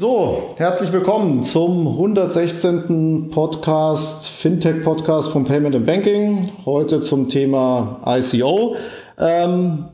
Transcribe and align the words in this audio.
So, 0.00 0.54
herzlich 0.56 0.94
willkommen 0.94 1.44
zum 1.44 1.86
116. 1.86 3.28
Podcast, 3.30 4.24
Fintech 4.24 4.82
Podcast 4.82 5.28
von 5.28 5.44
Payment 5.44 5.76
and 5.76 5.84
Banking. 5.84 6.52
Heute 6.64 7.02
zum 7.02 7.28
Thema 7.28 8.00
ICO. 8.06 8.76
Ähm, 9.18 9.88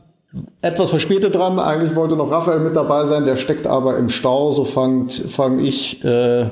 etwas 0.61 0.91
verspätet 0.91 1.35
dran. 1.35 1.59
Eigentlich 1.59 1.93
wollte 1.97 2.15
noch 2.15 2.31
Raphael 2.31 2.61
mit 2.61 2.73
dabei 2.73 3.03
sein, 3.03 3.25
der 3.25 3.35
steckt 3.35 3.67
aber 3.67 3.97
im 3.97 4.07
Stau. 4.07 4.53
So 4.53 4.63
fange 4.63 5.09
fang 5.09 5.59
ich, 5.59 6.01
äh, 6.05 6.51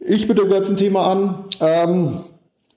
ich 0.00 0.26
mit 0.26 0.38
dem 0.38 0.48
ganzen 0.48 0.78
Thema 0.78 1.08
an. 1.08 1.44
Ähm, 1.60 2.20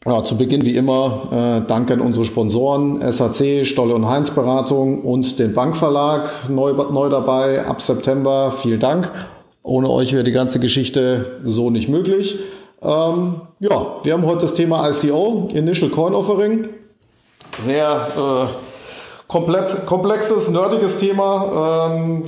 ja, 0.06 0.26
zu 0.26 0.36
Beginn 0.36 0.66
wie 0.66 0.76
immer 0.76 1.62
äh, 1.64 1.68
danke 1.70 1.94
an 1.94 2.02
unsere 2.02 2.26
Sponsoren 2.26 3.00
SAC, 3.14 3.66
Stolle 3.66 3.96
und 3.96 4.10
Heinz 4.10 4.30
Beratung 4.30 5.04
und 5.04 5.40
den 5.40 5.54
Bankverlag 5.54 6.50
neu, 6.50 6.74
neu 6.74 7.08
dabei 7.08 7.66
ab 7.66 7.82
September. 7.82 8.52
Vielen 8.62 8.82
Dank. 8.82 9.10
Ohne 9.66 9.90
euch 9.90 10.14
wäre 10.14 10.24
die 10.24 10.32
ganze 10.32 10.60
Geschichte 10.60 11.40
so 11.44 11.72
nicht 11.72 11.90
möglich. 11.90 12.38
Ähm, 12.84 13.42
ja, 13.60 13.96
wir 14.04 14.14
haben 14.14 14.24
heute 14.24 14.42
das 14.42 14.54
Thema 14.54 14.88
ICO, 14.88 15.48
Initial 15.56 15.90
Coin 15.90 16.14
Offering. 16.14 16.70
Sehr 17.64 18.08
äh, 18.16 18.54
komplex, 19.28 19.88
komplexes, 19.88 20.50
nerdiges 20.50 21.00
Thema, 21.00 21.90
ähm, 21.90 22.26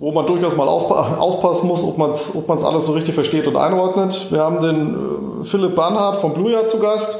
wo 0.00 0.10
man 0.10 0.26
durchaus 0.26 0.56
mal 0.56 0.66
aufpa 0.66 1.18
aufpassen 1.18 1.68
muss, 1.68 1.84
ob 1.84 1.96
man 1.98 2.10
es 2.10 2.34
ob 2.34 2.48
man's 2.48 2.64
alles 2.64 2.86
so 2.86 2.92
richtig 2.94 3.14
versteht 3.14 3.46
und 3.46 3.56
einordnet. 3.56 4.32
Wir 4.32 4.40
haben 4.40 4.60
den 4.60 5.42
äh, 5.42 5.44
Philipp 5.44 5.76
Barnhardt 5.76 6.16
von 6.16 6.34
Blue 6.34 6.50
Yard 6.50 6.68
zu 6.68 6.80
Gast. 6.80 7.16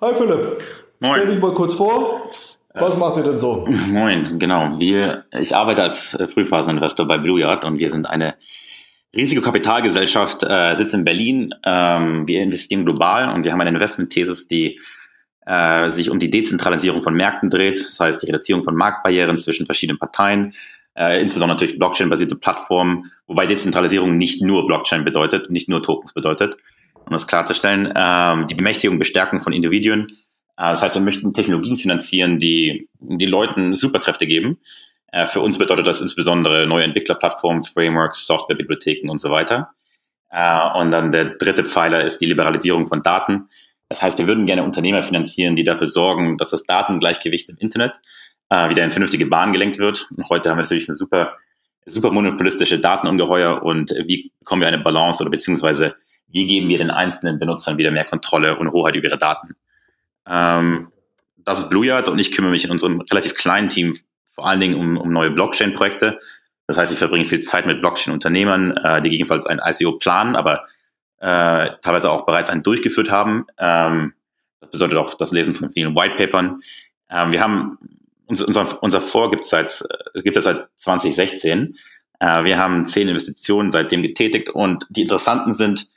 Hi 0.00 0.14
Philipp. 0.14 0.62
Moin. 1.00 1.12
Stell 1.16 1.26
dich 1.32 1.38
mal 1.38 1.52
kurz 1.52 1.74
vor. 1.74 2.22
Was 2.74 2.98
macht 2.98 3.16
ihr 3.18 3.22
denn 3.22 3.38
so? 3.38 3.66
Moin, 3.88 4.38
genau. 4.40 4.80
Wir, 4.80 5.26
ich 5.30 5.54
arbeite 5.54 5.82
als 5.82 6.14
äh, 6.14 6.26
Frühphaseninvestor 6.26 7.06
bei 7.06 7.18
Blue 7.18 7.40
Yard 7.40 7.64
und 7.64 7.78
wir 7.78 7.88
sind 7.90 8.06
eine 8.06 8.34
riesige 9.14 9.42
Kapitalgesellschaft, 9.42 10.42
äh, 10.42 10.74
sitzt 10.74 10.92
in 10.92 11.04
Berlin. 11.04 11.54
Ähm, 11.64 12.26
wir 12.26 12.42
investieren 12.42 12.84
global 12.84 13.32
und 13.32 13.44
wir 13.44 13.52
haben 13.52 13.60
eine 13.60 13.70
Investment-Thesis, 13.70 14.48
die 14.48 14.80
äh, 15.46 15.90
sich 15.90 16.10
um 16.10 16.18
die 16.18 16.30
Dezentralisierung 16.30 17.00
von 17.02 17.14
Märkten 17.14 17.48
dreht, 17.48 17.78
das 17.78 18.00
heißt 18.00 18.22
die 18.22 18.26
Reduzierung 18.26 18.64
von 18.64 18.74
Marktbarrieren 18.74 19.38
zwischen 19.38 19.66
verschiedenen 19.66 20.00
Parteien, 20.00 20.54
äh, 20.96 21.20
insbesondere 21.20 21.54
natürlich 21.54 21.78
Blockchain-basierte 21.78 22.34
Plattformen, 22.34 23.12
wobei 23.28 23.46
Dezentralisierung 23.46 24.16
nicht 24.16 24.42
nur 24.42 24.66
Blockchain 24.66 25.04
bedeutet, 25.04 25.48
nicht 25.48 25.68
nur 25.68 25.80
Tokens 25.80 26.12
bedeutet, 26.12 26.56
um 27.06 27.12
das 27.12 27.28
klarzustellen. 27.28 27.92
Ähm, 27.94 28.48
die 28.48 28.54
Bemächtigung, 28.54 28.98
Bestärkung 28.98 29.40
von 29.40 29.52
Individuen, 29.52 30.08
das 30.56 30.82
heißt, 30.82 30.94
wir 30.94 31.02
möchten 31.02 31.32
Technologien 31.32 31.76
finanzieren, 31.76 32.38
die 32.38 32.88
die 33.00 33.26
Leuten 33.26 33.74
Superkräfte 33.74 34.26
geben. 34.26 34.58
Äh, 35.14 35.26
für 35.26 35.40
uns 35.40 35.58
bedeutet 35.58 35.86
das 35.86 36.00
insbesondere 36.00 36.66
neue 36.66 36.84
Entwicklerplattformen, 36.84 37.62
Frameworks, 37.62 38.26
Softwarebibliotheken 38.26 39.08
und 39.10 39.20
so 39.20 39.30
weiter. 39.30 39.70
Äh, 40.30 40.78
und 40.78 40.90
dann 40.90 41.12
der 41.12 41.36
dritte 41.36 41.64
Pfeiler 41.64 42.02
ist 42.02 42.20
die 42.20 42.26
Liberalisierung 42.26 42.88
von 42.88 43.02
Daten. 43.02 43.48
Das 43.88 44.02
heißt, 44.02 44.18
wir 44.18 44.26
würden 44.26 44.46
gerne 44.46 44.64
Unternehmer 44.64 45.02
finanzieren, 45.02 45.54
die 45.56 45.64
dafür 45.64 45.86
sorgen, 45.86 46.38
dass 46.38 46.50
das 46.50 46.64
Datengleichgewicht 46.64 47.48
im 47.50 47.56
Internet 47.58 48.00
äh, 48.48 48.68
wieder 48.68 48.84
in 48.84 48.90
vernünftige 48.90 49.26
Bahn 49.26 49.52
gelenkt 49.52 49.78
wird. 49.78 50.08
Und 50.16 50.28
heute 50.30 50.50
haben 50.50 50.58
wir 50.58 50.62
natürlich 50.62 50.88
eine 50.88 50.96
super, 50.96 51.36
super 51.86 52.10
monopolistische 52.10 52.80
Datenungeheuer 52.80 53.62
und 53.62 53.90
wie 54.06 54.32
bekommen 54.40 54.62
wir 54.62 54.68
eine 54.68 54.78
Balance 54.78 55.22
oder 55.22 55.30
beziehungsweise 55.30 55.94
wie 56.26 56.46
geben 56.46 56.68
wir 56.68 56.78
den 56.78 56.90
einzelnen 56.90 57.38
Benutzern 57.38 57.78
wieder 57.78 57.92
mehr 57.92 58.04
Kontrolle 58.04 58.58
und 58.58 58.72
Hoheit 58.72 58.96
über 58.96 59.08
ihre 59.08 59.18
Daten. 59.18 59.54
Ähm, 60.28 60.88
das 61.36 61.60
ist 61.60 61.70
Blue 61.70 61.86
Yard 61.86 62.08
und 62.08 62.18
ich 62.18 62.32
kümmere 62.32 62.52
mich 62.52 62.64
in 62.64 62.70
unserem 62.70 63.00
relativ 63.00 63.34
kleinen 63.34 63.68
Team 63.68 63.96
vor 64.32 64.46
allen 64.46 64.60
Dingen 64.60 64.74
um, 64.74 64.96
um 64.96 65.12
neue 65.12 65.30
Blockchain-Projekte. 65.30 66.18
Das 66.66 66.78
heißt, 66.78 66.92
ich 66.92 66.98
verbringe 66.98 67.26
viel 67.26 67.40
Zeit 67.40 67.66
mit 67.66 67.80
Blockchain-Unternehmern, 67.80 68.76
äh, 68.78 69.02
die 69.02 69.10
gegebenenfalls 69.10 69.46
ein 69.46 69.60
ICO 69.64 69.92
planen, 69.98 70.34
aber 70.34 70.64
äh, 71.18 71.70
teilweise 71.82 72.10
auch 72.10 72.26
bereits 72.26 72.50
einen 72.50 72.62
durchgeführt 72.62 73.10
haben. 73.10 73.46
Ähm, 73.58 74.14
das 74.60 74.70
bedeutet 74.70 74.98
auch 74.98 75.14
das 75.14 75.32
Lesen 75.32 75.54
von 75.54 75.70
vielen 75.70 75.94
Whitepapern. 75.94 76.62
Ähm, 77.10 77.32
wir 77.32 77.42
haben 77.42 77.78
unser, 78.26 78.82
unser 78.82 79.00
Fonds 79.02 79.30
gibt 79.30 79.44
es 79.44 79.50
seit, 79.50 79.84
äh, 80.14 80.22
gibt 80.22 80.36
es 80.36 80.44
seit 80.44 80.68
2016. 80.76 81.76
Äh, 82.20 82.44
wir 82.44 82.58
haben 82.58 82.86
zehn 82.86 83.08
Investitionen 83.08 83.70
seitdem 83.70 84.02
getätigt 84.02 84.50
und 84.50 84.86
die 84.88 85.02
interessanten 85.02 85.52
sind 85.52 85.88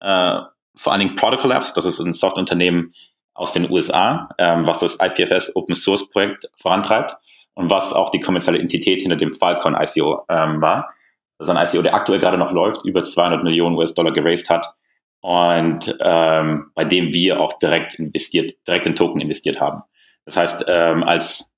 äh, 0.00 0.40
vor 0.74 0.92
allen 0.92 1.00
Dingen 1.00 1.16
Protocol 1.16 1.50
Labs. 1.50 1.74
Das 1.74 1.84
ist 1.84 2.00
ein 2.00 2.12
Softwareunternehmen 2.12 2.94
aus 3.34 3.52
den 3.52 3.70
USA, 3.70 4.28
ähm, 4.38 4.66
was 4.66 4.80
das 4.80 4.98
IPFS 5.00 5.54
Open 5.56 5.74
Source 5.74 6.08
Projekt 6.08 6.48
vorantreibt 6.56 7.16
und 7.54 7.70
was 7.70 7.92
auch 7.92 8.10
die 8.10 8.20
kommerzielle 8.20 8.58
Entität 8.58 9.02
hinter 9.02 9.16
dem 9.16 9.34
Falcon 9.34 9.76
ICO 9.78 10.24
ähm, 10.28 10.60
war. 10.60 10.92
Das 11.38 11.48
ist 11.48 11.54
ein 11.54 11.66
ICO, 11.66 11.82
der 11.82 11.94
aktuell 11.94 12.20
gerade 12.20 12.38
noch 12.38 12.52
läuft, 12.52 12.84
über 12.84 13.02
200 13.02 13.42
Millionen 13.42 13.76
US-Dollar 13.76 14.12
geraced 14.12 14.48
hat 14.48 14.74
und 15.20 15.96
ähm, 16.00 16.70
bei 16.74 16.84
dem 16.84 17.12
wir 17.12 17.40
auch 17.40 17.54
direkt 17.54 17.94
investiert, 17.94 18.52
direkt 18.66 18.86
in 18.86 18.94
Token 18.94 19.20
investiert 19.20 19.60
haben. 19.60 19.82
Das 20.26 20.36
heißt, 20.36 20.64
ähm, 20.68 21.02
als 21.02 21.50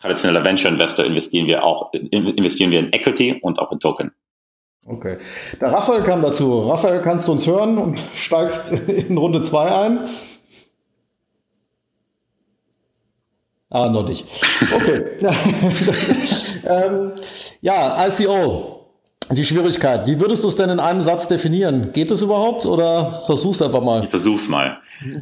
traditioneller 0.00 0.44
Venture 0.44 0.70
Investor 0.70 1.04
investieren 1.04 1.46
wir 1.46 1.64
auch 1.64 1.92
investieren 1.92 2.70
wir 2.70 2.80
in 2.80 2.92
Equity 2.92 3.38
und 3.40 3.58
auch 3.58 3.72
in 3.72 3.78
Token. 3.78 4.12
Okay. 4.86 5.18
Der 5.60 5.72
Raphael 5.72 6.02
kam 6.02 6.22
dazu. 6.22 6.68
Raphael, 6.68 7.00
kannst 7.02 7.26
du 7.26 7.32
uns 7.32 7.46
hören 7.46 7.78
und 7.78 7.98
steigst 8.14 8.72
in 8.88 9.16
Runde 9.16 9.42
2 9.42 9.74
ein? 9.74 10.10
Ah, 13.70 13.88
noch 13.88 14.08
nicht. 14.08 14.24
Okay. 14.72 15.18
ähm, 16.66 17.12
ja, 17.60 18.06
ICO. 18.06 18.86
Die 19.30 19.44
Schwierigkeit. 19.44 20.06
Wie 20.06 20.20
würdest 20.20 20.44
du 20.44 20.48
es 20.48 20.54
denn 20.54 20.70
in 20.70 20.78
einem 20.78 21.00
Satz 21.00 21.26
definieren? 21.26 21.90
Geht 21.92 22.12
es 22.12 22.22
überhaupt 22.22 22.64
oder 22.64 23.10
versuch's 23.26 23.60
einfach 23.60 23.82
mal? 23.82 24.04
Ich 24.04 24.10
versuch's 24.10 24.48
mal. 24.48 24.78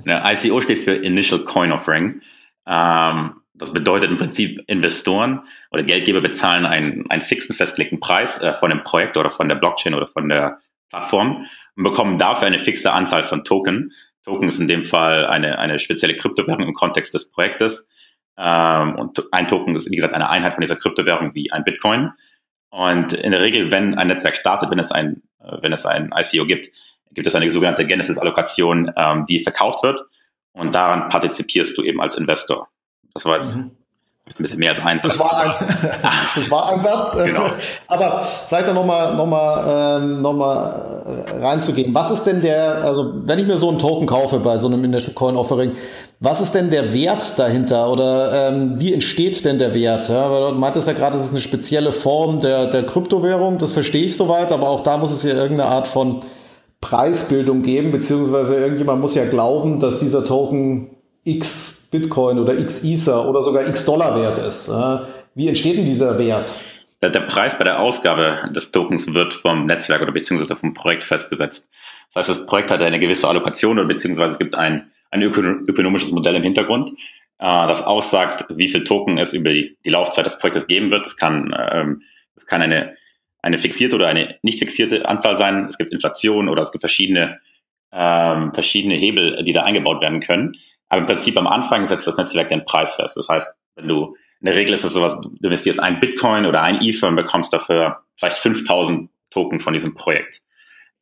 ICO 0.07 0.61
steht 0.61 0.83
für 0.83 0.95
Initial 0.95 1.41
Coin 1.41 1.73
Offering. 1.73 2.21
Ähm, 2.67 3.35
das 3.55 3.73
bedeutet 3.73 4.11
im 4.11 4.19
Prinzip, 4.19 4.63
Investoren 4.67 5.41
oder 5.71 5.85
Geldgeber 5.85 6.21
bezahlen 6.21 6.67
einen, 6.67 7.11
einen 7.11 7.23
fixen, 7.23 7.55
festgelegten 7.55 8.01
Preis 8.01 8.43
äh, 8.43 8.53
von 8.55 8.71
dem 8.71 8.83
Projekt 8.83 9.17
oder 9.17 9.31
von 9.31 9.49
der 9.49 9.57
Blockchain 9.57 9.95
oder 9.95 10.07
von 10.07 10.29
der 10.29 10.59
Plattform 10.91 11.47
und 11.77 11.85
bekommen 11.85 12.19
dafür 12.19 12.49
eine 12.49 12.59
fixe 12.59 12.93
Anzahl 12.93 13.25
von 13.25 13.45
Token. 13.45 13.93
Token 14.25 14.49
ist 14.49 14.61
in 14.61 14.69
dem 14.69 14.85
Fall 14.85 15.27
eine, 15.27 15.59
eine 15.59 15.79
spezielle 15.79 16.17
Kryptowährung 16.17 16.67
im 16.67 16.75
Kontext 16.75 17.15
des 17.15 17.31
Projektes. 17.31 17.89
Ähm, 18.37 18.97
und 18.97 19.23
ein 19.33 19.49
Token 19.49 19.77
ist, 19.77 19.91
wie 19.91 19.97
gesagt, 19.97 20.15
eine 20.15 20.29
Einheit 20.29 20.55
von 20.55 20.61
dieser 20.61 20.77
Kryptowährung 20.77 21.35
wie 21.35 21.53
ein 21.53 21.65
Bitcoin. 21.65 22.13
Und 22.71 23.13
in 23.13 23.31
der 23.31 23.41
Regel, 23.41 23.71
wenn 23.71 23.97
ein 23.97 24.09
Netzwerk 24.09 24.37
startet, 24.37 24.71
wenn 24.71 24.79
es 24.79 24.91
ein, 24.91 25.23
äh, 25.41 25.59
wenn 25.63 25.73
es 25.73 25.87
ein 25.87 26.13
ICO 26.15 26.45
gibt, 26.47 26.71
gibt 27.13 27.27
es 27.27 27.35
eine 27.35 27.49
sogenannte 27.49 27.87
Genesis-Allokation, 27.87 28.93
ähm, 28.97 29.25
die 29.27 29.41
verkauft 29.41 29.83
wird. 29.85 30.01
Und 30.53 30.75
daran 30.75 31.09
partizipierst 31.09 31.77
du 31.79 31.83
eben 31.83 32.01
als 32.01 32.17
Investor. 32.17 32.69
Das 33.13 33.25
war 33.25 33.39
jetzt 33.39 33.57
mhm. 33.57 33.71
Ein 34.27 34.43
bisschen 34.43 34.59
mehr 34.59 34.71
als 34.71 34.81
ein 34.81 35.01
Satz. 35.01 35.19
Das 35.19 35.19
war 35.19 35.39
ein, 35.39 35.67
das 36.35 36.51
war 36.51 36.73
ein 36.73 36.81
Satz. 36.81 37.25
Genau. 37.25 37.45
Aber 37.89 38.23
vielleicht 38.49 38.69
da 38.69 38.73
nochmal 38.73 39.15
noch 39.17 39.27
mal, 39.27 40.01
ähm, 40.01 40.23
noch 40.23 40.33
mal 40.33 41.27
äh, 41.27 41.45
reinzugehen. 41.45 41.95
Was 41.95 42.11
ist 42.11 42.25
denn 42.25 42.41
der, 42.41 42.83
also 42.85 43.13
wenn 43.27 43.39
ich 43.39 43.47
mir 43.47 43.59
so 43.59 43.69
einen 43.69 43.79
Token 43.79 44.07
kaufe 44.07 44.39
bei 44.39 44.57
so 44.57 44.67
einem 44.67 44.83
Initial 44.83 45.13
Coin 45.13 45.37
Offering, 45.37 45.73
was 46.21 46.41
ist 46.41 46.53
denn 46.53 46.71
der 46.71 46.95
Wert 46.95 47.39
dahinter 47.39 47.93
oder 47.93 48.49
ähm, 48.49 48.81
wie 48.81 48.95
entsteht 48.95 49.45
denn 49.45 49.59
der 49.59 49.75
Wert? 49.75 50.09
Ja, 50.09 50.31
weil 50.31 50.53
du 50.53 50.59
meintest 50.59 50.87
ja 50.87 50.95
gerade, 50.95 51.19
es 51.19 51.25
ist 51.25 51.31
eine 51.31 51.41
spezielle 51.41 51.93
Form 51.93 52.41
der, 52.41 52.69
der 52.71 52.87
Kryptowährung, 52.87 53.59
das 53.59 53.73
verstehe 53.73 54.07
ich 54.07 54.17
soweit, 54.17 54.53
aber 54.53 54.71
auch 54.71 54.81
da 54.81 54.97
muss 54.97 55.13
es 55.13 55.23
ja 55.23 55.35
irgendeine 55.35 55.69
Art 55.69 55.87
von 55.87 56.21
Preisbildung 56.81 57.63
geben, 57.63 57.93
beziehungsweise 57.93 58.57
irgendjemand 58.57 59.03
muss 59.03 59.15
ja 59.15 59.27
glauben, 59.27 59.81
dass 59.81 59.99
dieser 59.99 60.25
Token 60.25 60.97
X 61.25 61.74
Bitcoin 61.95 62.39
oder 62.39 62.59
X 62.59 62.83
Ether 62.83 63.29
oder 63.29 63.43
sogar 63.43 63.69
X 63.69 63.85
Dollar 63.85 64.21
wert 64.21 64.39
ist. 64.39 64.69
Wie 65.35 65.49
entsteht 65.49 65.77
denn 65.79 65.85
dieser 65.85 66.19
Wert? 66.19 66.51
Der 67.03 67.21
Preis 67.21 67.59
bei 67.59 67.65
der 67.65 67.81
Ausgabe 67.81 68.43
des 68.51 68.73
Tokens 68.73 69.13
wird 69.13 69.35
vom 69.35 69.67
Netzwerk 69.67 70.01
oder 70.03 70.13
beziehungsweise 70.13 70.57
vom 70.57 70.73
Projekt 70.73 71.05
festgesetzt. 71.05 71.69
Das 72.13 72.29
heißt, 72.29 72.41
das 72.41 72.47
Projekt 72.47 72.71
hat 72.71 72.81
eine 72.81 72.99
gewisse 72.99 73.29
Allokation 73.29 73.79
oder 73.79 73.87
beziehungsweise 73.87 74.33
es 74.33 74.39
gibt 74.39 74.55
ein 74.55 74.91
ein 75.15 75.23
ökonomisches 75.23 76.11
Modell 76.11 76.35
im 76.35 76.43
Hintergrund, 76.43 76.91
äh, 76.91 76.95
das 77.39 77.87
aussagt, 77.87 78.45
wie 78.51 78.69
viel 78.69 78.85
Token 78.85 79.17
es 79.17 79.33
über 79.33 79.53
die, 79.53 79.77
Laufzeit 79.85 80.27
des 80.27 80.39
Projektes 80.39 80.67
geben 80.67 80.91
wird. 80.91 81.07
Es 81.07 81.17
kann, 81.17 81.55
ähm, 81.71 82.03
es 82.37 82.47
kann 82.47 82.61
eine, 82.61 82.97
eine 83.41 83.59
fixierte 83.59 83.95
oder 83.95 84.09
eine 84.09 84.37
nicht 84.43 84.59
fixierte 84.59 85.07
Anzahl 85.07 85.39
sein. 85.39 85.67
Es 85.69 85.79
gibt 85.79 85.93
Inflation 85.93 86.49
oder 86.49 86.63
es 86.63 86.73
gibt 86.73 86.83
verschiedene, 86.83 87.39
ähm, 87.93 88.53
verschiedene 88.53 88.97
Hebel, 88.97 89.45
die 89.45 89.53
da 89.53 89.63
eingebaut 89.63 90.03
werden 90.03 90.21
können. 90.21 90.53
Aber 90.95 91.01
im 91.01 91.09
Prinzip 91.09 91.37
am 91.37 91.49
Anfang 91.49 91.85
setzt 91.87 92.07
das 92.07 92.17
Netzwerk 92.17 92.51
den 92.51 92.65
Preis 92.65 92.95
fest. 92.95 93.17
Das 93.17 93.29
heißt, 93.29 93.53
wenn 93.75 93.89
du, 93.89 94.15
in 94.39 94.47
der 94.47 94.55
Regel 94.55 94.75
ist 94.75 94.85
es 94.85 94.93
sowas, 94.93 95.19
du 95.21 95.35
investierst 95.43 95.81
ein 95.81 95.99
Bitcoin 95.99 96.47
oder 96.47 96.63
ein 96.63 96.81
Ether 96.81 97.09
und 97.09 97.17
bekommst 97.17 97.53
dafür 97.53 98.05
vielleicht 98.15 98.39
5000 98.39 99.11
Token 99.29 99.59
von 99.59 99.73
diesem 99.73 99.95
Projekt. 99.95 100.43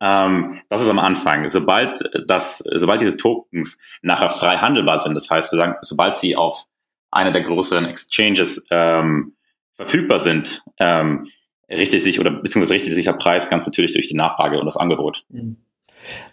Ähm, 0.01 0.63
das 0.71 0.81
ist 0.81 0.89
am 0.89 0.99
Anfang. 0.99 1.47
Sobald 1.51 2.03
das, 2.27 2.65
sobald 2.73 3.03
diese 3.03 3.19
Tokens 3.19 3.77
nachher 4.01 4.31
frei 4.31 4.57
handelbar 4.57 4.99
sind, 4.99 5.13
das 5.13 5.29
heißt, 5.29 5.55
sobald 5.83 6.17
sie 6.17 6.37
auf 6.37 6.65
einer 7.11 7.33
der 7.33 7.43
größeren 7.43 7.85
Exchanges 7.85 8.65
ähm, 8.71 9.37
verfügbar 9.75 10.21
sind, 10.21 10.65
ähm, 10.79 11.29
richtet 11.69 12.01
sich 12.01 12.19
oder 12.19 12.31
beziehungsweise 12.31 12.73
richtet 12.73 12.95
sich 12.95 13.05
der 13.05 13.13
Preis 13.13 13.51
ganz 13.51 13.67
natürlich 13.67 13.93
durch 13.93 14.09
die 14.09 14.17
Nachfrage 14.17 14.59
und 14.59 14.65
das 14.65 14.79
Angebot. 14.79 15.27
Mhm. 15.29 15.59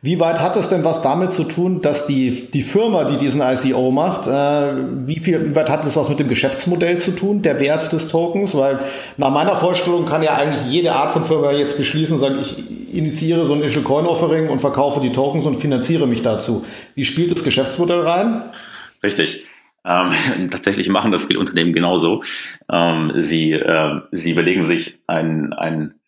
Wie 0.02 0.20
weit 0.20 0.40
hat 0.40 0.56
es 0.56 0.70
denn 0.70 0.84
was 0.84 1.02
damit 1.02 1.32
zu 1.32 1.44
tun, 1.44 1.82
dass 1.82 2.06
die, 2.06 2.48
die 2.52 2.62
Firma, 2.64 3.04
die 3.04 3.18
diesen 3.18 3.42
ICO 3.42 3.92
macht, 3.92 4.28
äh, 4.28 4.74
wie, 5.06 5.20
viel, 5.20 5.50
wie 5.50 5.56
weit 5.56 5.70
hat 5.70 5.86
es 5.86 5.96
was 5.96 6.10
mit 6.10 6.20
dem 6.20 6.28
Geschäftsmodell 6.28 7.00
zu 7.00 7.12
tun, 7.12 7.42
der 7.42 7.60
Wert 7.60 7.92
des 7.92 8.08
Tokens? 8.08 8.56
Weil 8.56 8.80
nach 9.18 9.30
meiner 9.30 9.56
Vorstellung 9.58 10.06
kann 10.06 10.24
ja 10.24 10.36
eigentlich 10.36 10.66
jede 10.72 10.94
Art 10.94 11.12
von 11.12 11.26
Firma 11.26 11.52
jetzt 11.52 11.78
beschließen 11.78 12.16
und 12.16 12.20
sagen, 12.20 12.40
ich 12.40 12.96
initiiere 12.96 13.46
so 13.46 13.54
ein 13.54 13.62
Initial 13.62 13.84
Coin 13.84 14.06
Offering 14.06 14.50
und 14.50 14.60
verkaufe 14.60 15.02
die 15.02 15.12
Tokens 15.12 15.46
und 15.46 15.58
finanziere 15.58 16.08
mich 16.08 16.22
dazu. 16.22 16.66
Wie 16.96 17.06
spielt 17.06 17.32
das 17.32 17.44
Geschäftsmodell 17.44 18.02
rein? 18.02 18.42
Richtig. 19.04 19.44
Ähm, 19.86 20.12
tatsächlich 20.52 20.90
machen 20.90 21.12
das 21.12 21.26
viele 21.26 21.40
Unternehmen 21.40 21.74
genauso. 21.74 22.24
Ähm, 22.72 23.12
sie, 23.18 23.52
äh, 23.52 24.02
sie 24.12 24.32
überlegen 24.32 24.66
sich 24.66 25.00
einen, 25.08 25.54
einen 25.54 25.99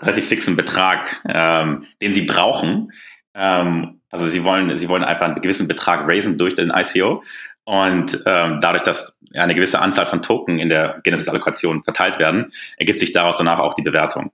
relativ 0.00 0.28
fixen 0.28 0.56
Betrag, 0.56 1.22
ähm, 1.28 1.86
den 2.00 2.14
sie 2.14 2.22
brauchen. 2.22 2.92
Ähm, 3.34 4.00
also 4.10 4.28
sie 4.28 4.44
wollen, 4.44 4.78
sie 4.78 4.88
wollen 4.88 5.04
einfach 5.04 5.26
einen 5.26 5.40
gewissen 5.40 5.68
Betrag 5.68 6.08
raisen 6.08 6.38
durch 6.38 6.54
den 6.54 6.72
ICO. 6.74 7.22
Und 7.64 8.22
ähm, 8.26 8.60
dadurch, 8.62 8.82
dass 8.82 9.16
eine 9.34 9.54
gewisse 9.54 9.80
Anzahl 9.80 10.06
von 10.06 10.22
Token 10.22 10.58
in 10.58 10.70
der 10.70 11.00
Genesis-Allokation 11.04 11.84
verteilt 11.84 12.18
werden, 12.18 12.52
ergibt 12.78 12.98
sich 12.98 13.12
daraus 13.12 13.36
danach 13.36 13.58
auch 13.58 13.74
die 13.74 13.82
Bewertung. 13.82 14.32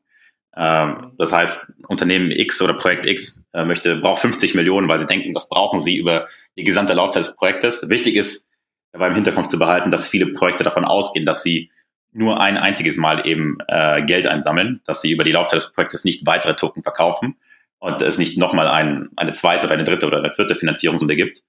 Ähm, 0.56 1.12
das 1.18 1.32
heißt, 1.32 1.72
Unternehmen 1.88 2.30
X 2.30 2.62
oder 2.62 2.74
Projekt 2.74 3.06
X 3.06 3.42
äh, 3.52 3.64
möchte, 3.64 3.96
braucht 3.96 4.20
50 4.20 4.54
Millionen, 4.54 4.88
weil 4.88 5.00
sie 5.00 5.06
denken, 5.06 5.32
das 5.32 5.48
brauchen 5.48 5.80
sie 5.80 5.96
über 5.96 6.28
die 6.56 6.64
gesamte 6.64 6.94
Laufzeit 6.94 7.26
des 7.26 7.34
Projektes. 7.34 7.88
Wichtig 7.88 8.14
ist, 8.14 8.46
dabei 8.92 9.08
im 9.08 9.16
Hinterkopf 9.16 9.48
zu 9.48 9.58
behalten, 9.58 9.90
dass 9.90 10.06
viele 10.06 10.26
Projekte 10.26 10.62
davon 10.62 10.84
ausgehen, 10.84 11.26
dass 11.26 11.42
sie 11.42 11.70
nur 12.14 12.40
ein 12.40 12.56
einziges 12.56 12.96
Mal 12.96 13.26
eben 13.26 13.58
äh, 13.68 14.02
Geld 14.02 14.26
einsammeln, 14.26 14.80
dass 14.86 15.02
sie 15.02 15.10
über 15.10 15.24
die 15.24 15.32
Laufzeit 15.32 15.60
des 15.60 15.72
Projektes 15.72 16.04
nicht 16.04 16.24
weitere 16.26 16.54
Token 16.54 16.82
verkaufen 16.82 17.36
und 17.78 18.00
es 18.00 18.18
nicht 18.18 18.38
nochmal 18.38 18.68
ein, 18.68 19.10
eine 19.16 19.32
zweite 19.32 19.66
oder 19.66 19.74
eine 19.74 19.84
dritte 19.84 20.06
oder 20.06 20.18
eine 20.18 20.32
vierte 20.32 20.54
Finanzierungsrunde 20.54 21.16
gibt. 21.16 21.42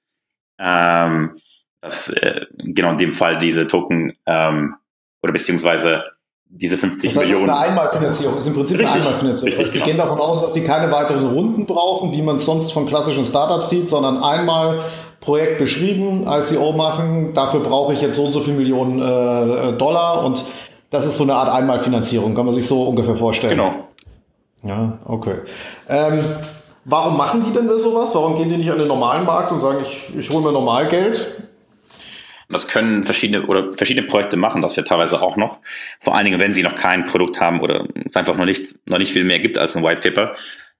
Ähm, 0.59 1.39
dass 1.81 2.09
äh, 2.09 2.47
genau 2.57 2.91
in 2.91 2.97
dem 2.97 3.13
Fall 3.13 3.37
diese 3.37 3.67
Token 3.67 4.17
ähm, 4.25 4.75
oder 5.21 5.33
beziehungsweise 5.33 6.03
diese 6.47 6.77
50 6.77 7.13
das 7.13 7.21
heißt, 7.21 7.29
Millionen. 7.29 7.47
Das 7.47 7.55
ist 7.55 7.61
eine 7.61 7.69
Einmalfinanzierung, 7.69 8.37
ist 8.37 8.47
im 8.47 8.53
Prinzip 8.53 8.79
richtig, 8.79 8.95
eine 8.95 9.05
Einmalfinanzierung. 9.05 9.53
Richtig, 9.53 9.73
wir 9.73 9.81
genau. 9.81 9.85
gehen 9.85 9.97
davon 9.97 10.19
aus, 10.19 10.41
dass 10.41 10.53
sie 10.53 10.63
keine 10.63 10.91
weiteren 10.91 11.27
Runden 11.27 11.65
brauchen, 11.65 12.11
wie 12.11 12.21
man 12.21 12.37
es 12.37 12.45
sonst 12.45 12.71
von 12.71 12.87
klassischen 12.87 13.25
Startups 13.25 13.69
sieht, 13.69 13.87
sondern 13.87 14.23
einmal 14.23 14.79
Projekt 15.25 15.57
beschrieben, 15.57 16.27
ICO 16.27 16.71
machen, 16.71 17.33
dafür 17.33 17.59
brauche 17.59 17.93
ich 17.93 18.01
jetzt 18.01 18.15
so 18.15 18.25
und 18.25 18.31
so 18.31 18.41
viel 18.41 18.53
Millionen 18.53 18.99
äh, 18.99 19.77
Dollar 19.77 20.23
und 20.23 20.45
das 20.91 21.05
ist 21.05 21.17
so 21.17 21.23
eine 21.23 21.33
Art 21.33 21.49
Einmalfinanzierung, 21.49 22.35
kann 22.35 22.45
man 22.45 22.53
sich 22.53 22.67
so 22.67 22.83
ungefähr 22.83 23.15
vorstellen. 23.15 23.57
Genau. 23.57 23.73
Ja, 24.63 24.99
okay. 25.05 25.35
Ähm, 25.89 26.23
warum 26.85 27.17
machen 27.17 27.43
die 27.43 27.51
denn 27.51 27.67
das 27.67 27.81
sowas? 27.81 28.13
Warum 28.15 28.37
gehen 28.37 28.49
die 28.49 28.57
nicht 28.57 28.71
an 28.71 28.77
den 28.77 28.87
normalen 28.87 29.25
Markt 29.25 29.51
und 29.51 29.59
sagen, 29.59 29.79
ich, 29.81 30.15
ich 30.17 30.29
hole 30.29 30.43
mir 30.43 30.51
normal 30.51 30.87
Geld? 30.87 31.27
Das 32.47 32.67
können 32.67 33.03
verschiedene 33.03 33.47
oder 33.47 33.73
verschiedene 33.73 34.07
Projekte 34.07 34.37
machen 34.37 34.61
das 34.61 34.75
ja 34.75 34.83
teilweise 34.83 35.21
auch 35.21 35.35
noch. 35.35 35.59
Vor 35.99 36.15
allen 36.15 36.25
Dingen, 36.25 36.39
wenn 36.39 36.53
sie 36.53 36.61
noch 36.61 36.75
kein 36.75 37.05
Produkt 37.05 37.41
haben 37.41 37.59
oder 37.61 37.87
es 38.05 38.15
einfach 38.15 38.37
noch 38.37 38.45
nicht, 38.45 38.75
noch 38.87 38.99
nicht 38.99 39.11
viel 39.11 39.23
mehr 39.23 39.39
gibt 39.39 39.57
als 39.57 39.75
ein 39.75 39.83
White 39.83 40.01
Paper, 40.01 40.35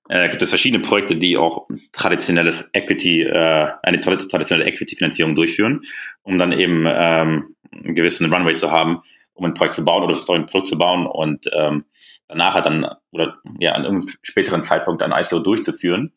äh, 0.09 0.29
gibt 0.29 0.41
es 0.41 0.49
verschiedene 0.49 0.81
Projekte, 0.81 1.17
die 1.17 1.37
auch 1.37 1.67
traditionelles 1.91 2.69
Equity, 2.73 3.23
äh, 3.23 3.71
eine 3.81 3.99
traditionelle 3.99 4.65
Equity-Finanzierung 4.65 5.35
durchführen, 5.35 5.81
um 6.23 6.37
dann 6.37 6.51
eben 6.51 6.85
ähm, 6.87 7.55
einen 7.71 7.95
gewissen 7.95 8.31
Runway 8.31 8.55
zu 8.55 8.71
haben, 8.71 9.01
um 9.33 9.45
ein 9.45 9.53
Projekt 9.53 9.75
zu 9.75 9.83
bauen 9.83 10.03
oder 10.03 10.15
sorry, 10.15 10.39
ein 10.39 10.45
Produkt 10.45 10.67
zu 10.67 10.77
bauen 10.77 11.07
und 11.07 11.49
ähm, 11.53 11.85
danach 12.27 12.53
halt 12.53 12.65
dann 12.65 12.87
oder 13.11 13.37
ja 13.59 13.73
an 13.73 13.83
irgendeinem 13.83 14.15
späteren 14.21 14.63
Zeitpunkt 14.63 15.01
ein 15.01 15.11
ICO 15.11 15.39
durchzuführen. 15.39 16.13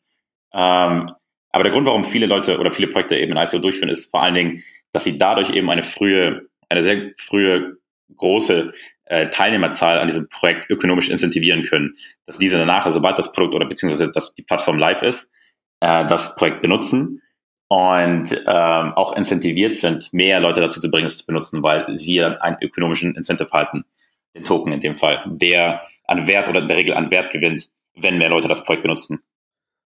Ähm, 0.53 1.11
aber 1.51 1.65
der 1.65 1.73
Grund, 1.73 1.87
warum 1.87 2.05
viele 2.05 2.27
Leute 2.27 2.59
oder 2.59 2.73
viele 2.73 2.89
Projekte 2.89 3.17
eben 3.17 3.37
ein 3.37 3.47
ICO 3.47 3.59
durchführen, 3.59 3.89
ist 3.89 4.11
vor 4.11 4.23
allen 4.23 4.35
Dingen, 4.35 4.63
dass 4.93 5.05
sie 5.05 5.19
dadurch 5.19 5.51
eben 5.51 5.71
eine 5.71 5.83
frühe, 5.83 6.49
eine 6.69 6.83
sehr 6.83 7.13
frühe 7.17 7.79
große 8.17 8.73
äh, 9.09 9.29
Teilnehmerzahl 9.29 9.99
an 9.99 10.07
diesem 10.07 10.29
Projekt 10.29 10.71
ökonomisch 10.71 11.09
incentivieren 11.09 11.65
können, 11.65 11.97
dass 12.27 12.39
diese 12.39 12.59
danach, 12.59 12.91
sobald 12.93 13.19
das 13.19 13.33
Produkt 13.33 13.55
oder 13.55 13.67
beziehungsweise 13.67 14.11
dass 14.11 14.35
die 14.35 14.43
Plattform 14.43 14.79
live 14.79 15.03
ist, 15.03 15.31
äh, 15.81 16.07
das 16.07 16.35
Projekt 16.37 16.63
benutzen 16.63 17.23
und 17.69 18.33
ähm, 18.33 18.93
auch 18.95 19.17
incentiviert 19.17 19.75
sind, 19.75 20.13
mehr 20.13 20.41
Leute 20.41 20.61
dazu 20.61 20.81
zu 20.81 20.91
bringen, 20.91 21.07
es 21.07 21.19
zu 21.19 21.27
benutzen, 21.27 21.63
weil 21.63 21.87
sie 21.97 22.23
einen 22.23 22.57
ökonomischen 22.61 23.15
Incentive 23.15 23.51
halten, 23.53 23.85
den 24.35 24.45
Token 24.45 24.73
in 24.73 24.81
dem 24.81 24.97
Fall, 24.97 25.23
der 25.27 25.83
an 26.05 26.27
Wert 26.27 26.49
oder 26.49 26.61
in 26.61 26.69
der 26.69 26.77
Regel 26.77 26.95
an 26.95 27.11
Wert 27.11 27.31
gewinnt, 27.31 27.69
wenn 27.95 28.19
mehr 28.19 28.31
Leute 28.31 28.49
das 28.49 28.65
Projekt 28.65 28.83
benutzen. 28.83 29.21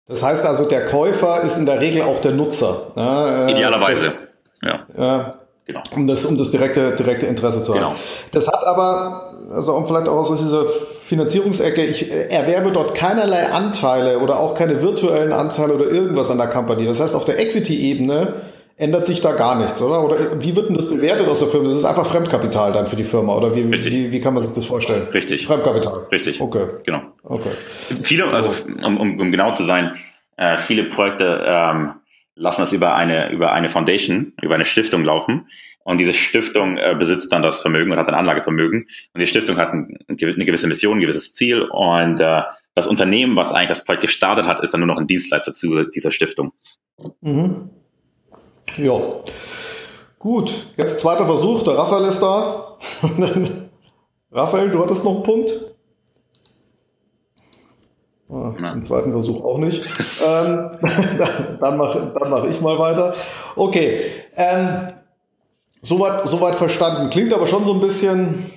Das 0.07 0.23
heißt 0.23 0.45
also, 0.45 0.69
der 0.69 0.87
Käufer 0.87 1.43
ist 1.43 1.57
in 1.57 1.67
der 1.67 1.81
Regel 1.81 2.03
auch 2.03 2.21
der 2.21 2.33
Nutzer. 2.33 2.93
Ja, 2.97 3.47
äh, 3.47 3.53
Idealerweise, 3.53 4.13
das, 4.61 4.87
ja. 4.97 5.40
Genau. 5.71 5.83
Um 5.95 6.09
das, 6.09 6.25
um 6.25 6.37
das 6.37 6.51
direkte, 6.51 6.97
direkte 6.97 7.27
Interesse 7.27 7.63
zu 7.63 7.73
haben. 7.75 7.81
Genau. 7.81 7.95
Das 8.33 8.49
hat 8.49 8.65
aber, 8.67 9.35
also 9.55 9.75
um 9.75 9.87
vielleicht 9.87 10.09
auch 10.09 10.29
aus 10.29 10.41
dieser 10.41 10.67
Finanzierungsecke, 10.67 11.85
ich 11.85 12.11
erwerbe 12.11 12.73
dort 12.73 12.97
keinerlei 12.97 13.47
Anteile 13.47 14.19
oder 14.19 14.41
auch 14.41 14.55
keine 14.55 14.83
virtuellen 14.83 15.33
Anteile 15.33 15.75
oder 15.75 15.87
irgendwas 15.87 16.29
an 16.29 16.39
der 16.39 16.49
Company. 16.49 16.87
Das 16.87 16.99
heißt, 16.99 17.15
auf 17.15 17.25
der 17.25 17.39
Equity-Ebene 17.39 18.35
ändert 18.77 19.05
sich 19.05 19.21
da 19.21 19.33
gar 19.33 19.61
nichts, 19.61 19.81
oder? 19.81 20.05
Oder 20.05 20.43
wie 20.43 20.57
wird 20.57 20.71
denn 20.71 20.75
das 20.75 20.89
bewertet 20.89 21.29
aus 21.29 21.39
der 21.39 21.49
Firma? 21.49 21.69
Das 21.69 21.79
ist 21.79 21.85
einfach 21.85 22.07
Fremdkapital 22.07 22.73
dann 22.73 22.89
für 22.89 22.97
die 22.97 23.05
Firma, 23.05 23.37
oder 23.37 23.55
wie, 23.55 23.71
wie, 23.71 24.11
wie, 24.11 24.21
kann 24.21 24.35
man 24.35 24.43
sich 24.43 24.53
das 24.53 24.65
vorstellen? 24.65 25.07
Richtig. 25.15 25.47
Fremdkapital. 25.47 26.07
Richtig. 26.11 26.41
Okay. 26.41 26.67
Genau. 26.85 27.03
Okay. 27.23 27.51
Viele, 28.03 28.27
also 28.33 28.51
um, 28.85 28.97
um, 28.97 29.21
um 29.21 29.31
genau 29.31 29.53
zu 29.53 29.63
sein, 29.63 29.95
äh, 30.37 30.59
viele 30.59 30.85
Projekte 30.85 31.45
ähm, 31.47 31.93
lassen 32.41 32.63
das 32.63 32.73
über 32.73 32.95
eine, 32.95 33.31
über 33.31 33.53
eine 33.53 33.69
Foundation, 33.69 34.33
über 34.41 34.55
eine 34.55 34.65
Stiftung 34.65 35.05
laufen. 35.05 35.47
Und 35.85 35.99
diese 35.99 36.15
Stiftung 36.15 36.79
äh, 36.79 36.95
besitzt 36.99 37.33
dann 37.33 37.43
das 37.43 37.61
Vermögen 37.61 37.93
und 37.93 37.99
hat 37.99 38.09
ein 38.09 38.15
Anlagevermögen. 38.15 38.87
Und 39.13 39.21
die 39.21 39.27
Stiftung 39.27 39.57
hat 39.57 39.73
ein, 39.73 39.99
eine 40.09 40.45
gewisse 40.45 40.67
Mission, 40.67 40.99
ein 40.99 41.01
gewisses 41.01 41.35
Ziel. 41.35 41.63
Und 41.63 42.21
äh, 42.21 42.43
das 42.75 42.87
Unternehmen, 42.87 43.37
was 43.37 43.53
eigentlich 43.53 43.69
das 43.69 43.85
Projekt 43.85 44.03
gestartet 44.03 44.47
hat, 44.47 44.61
ist 44.61 44.73
dann 44.73 44.81
nur 44.81 44.89
noch 44.89 44.99
ein 44.99 45.07
Dienstleister 45.07 45.53
zu 45.53 45.85
dieser 45.85 46.11
Stiftung. 46.11 46.53
Mhm. 47.21 47.71
Ja. 48.77 49.01
Gut, 50.19 50.67
jetzt 50.77 51.01
zweiter 51.01 51.27
Versuch. 51.27 51.63
Der 51.63 51.75
Raphael 51.75 52.09
ist 52.09 52.21
da. 52.21 52.79
Raphael, 54.33 54.71
du 54.71 54.83
hattest 54.83 55.05
noch 55.05 55.15
einen 55.15 55.23
Punkt? 55.23 55.51
Ah, 58.33 58.73
Im 58.73 58.87
zweiten 58.87 59.11
Versuch 59.11 59.45
auch 59.45 59.59
nicht. 59.59 59.83
ähm, 60.27 60.71
dann 61.61 61.77
mache 61.77 62.13
dann 62.19 62.31
mach 62.31 62.45
ich 62.45 62.61
mal 62.61 62.79
weiter. 62.79 63.15
Okay. 63.57 64.03
Ähm, 64.37 64.89
soweit, 65.83 66.29
soweit 66.29 66.55
verstanden. 66.55 67.11
Klingt 67.11 67.33
aber 67.33 67.49
schon 67.49 67.65
so 67.65 67.75
ein 67.75 67.81
bisschen, 67.81 68.51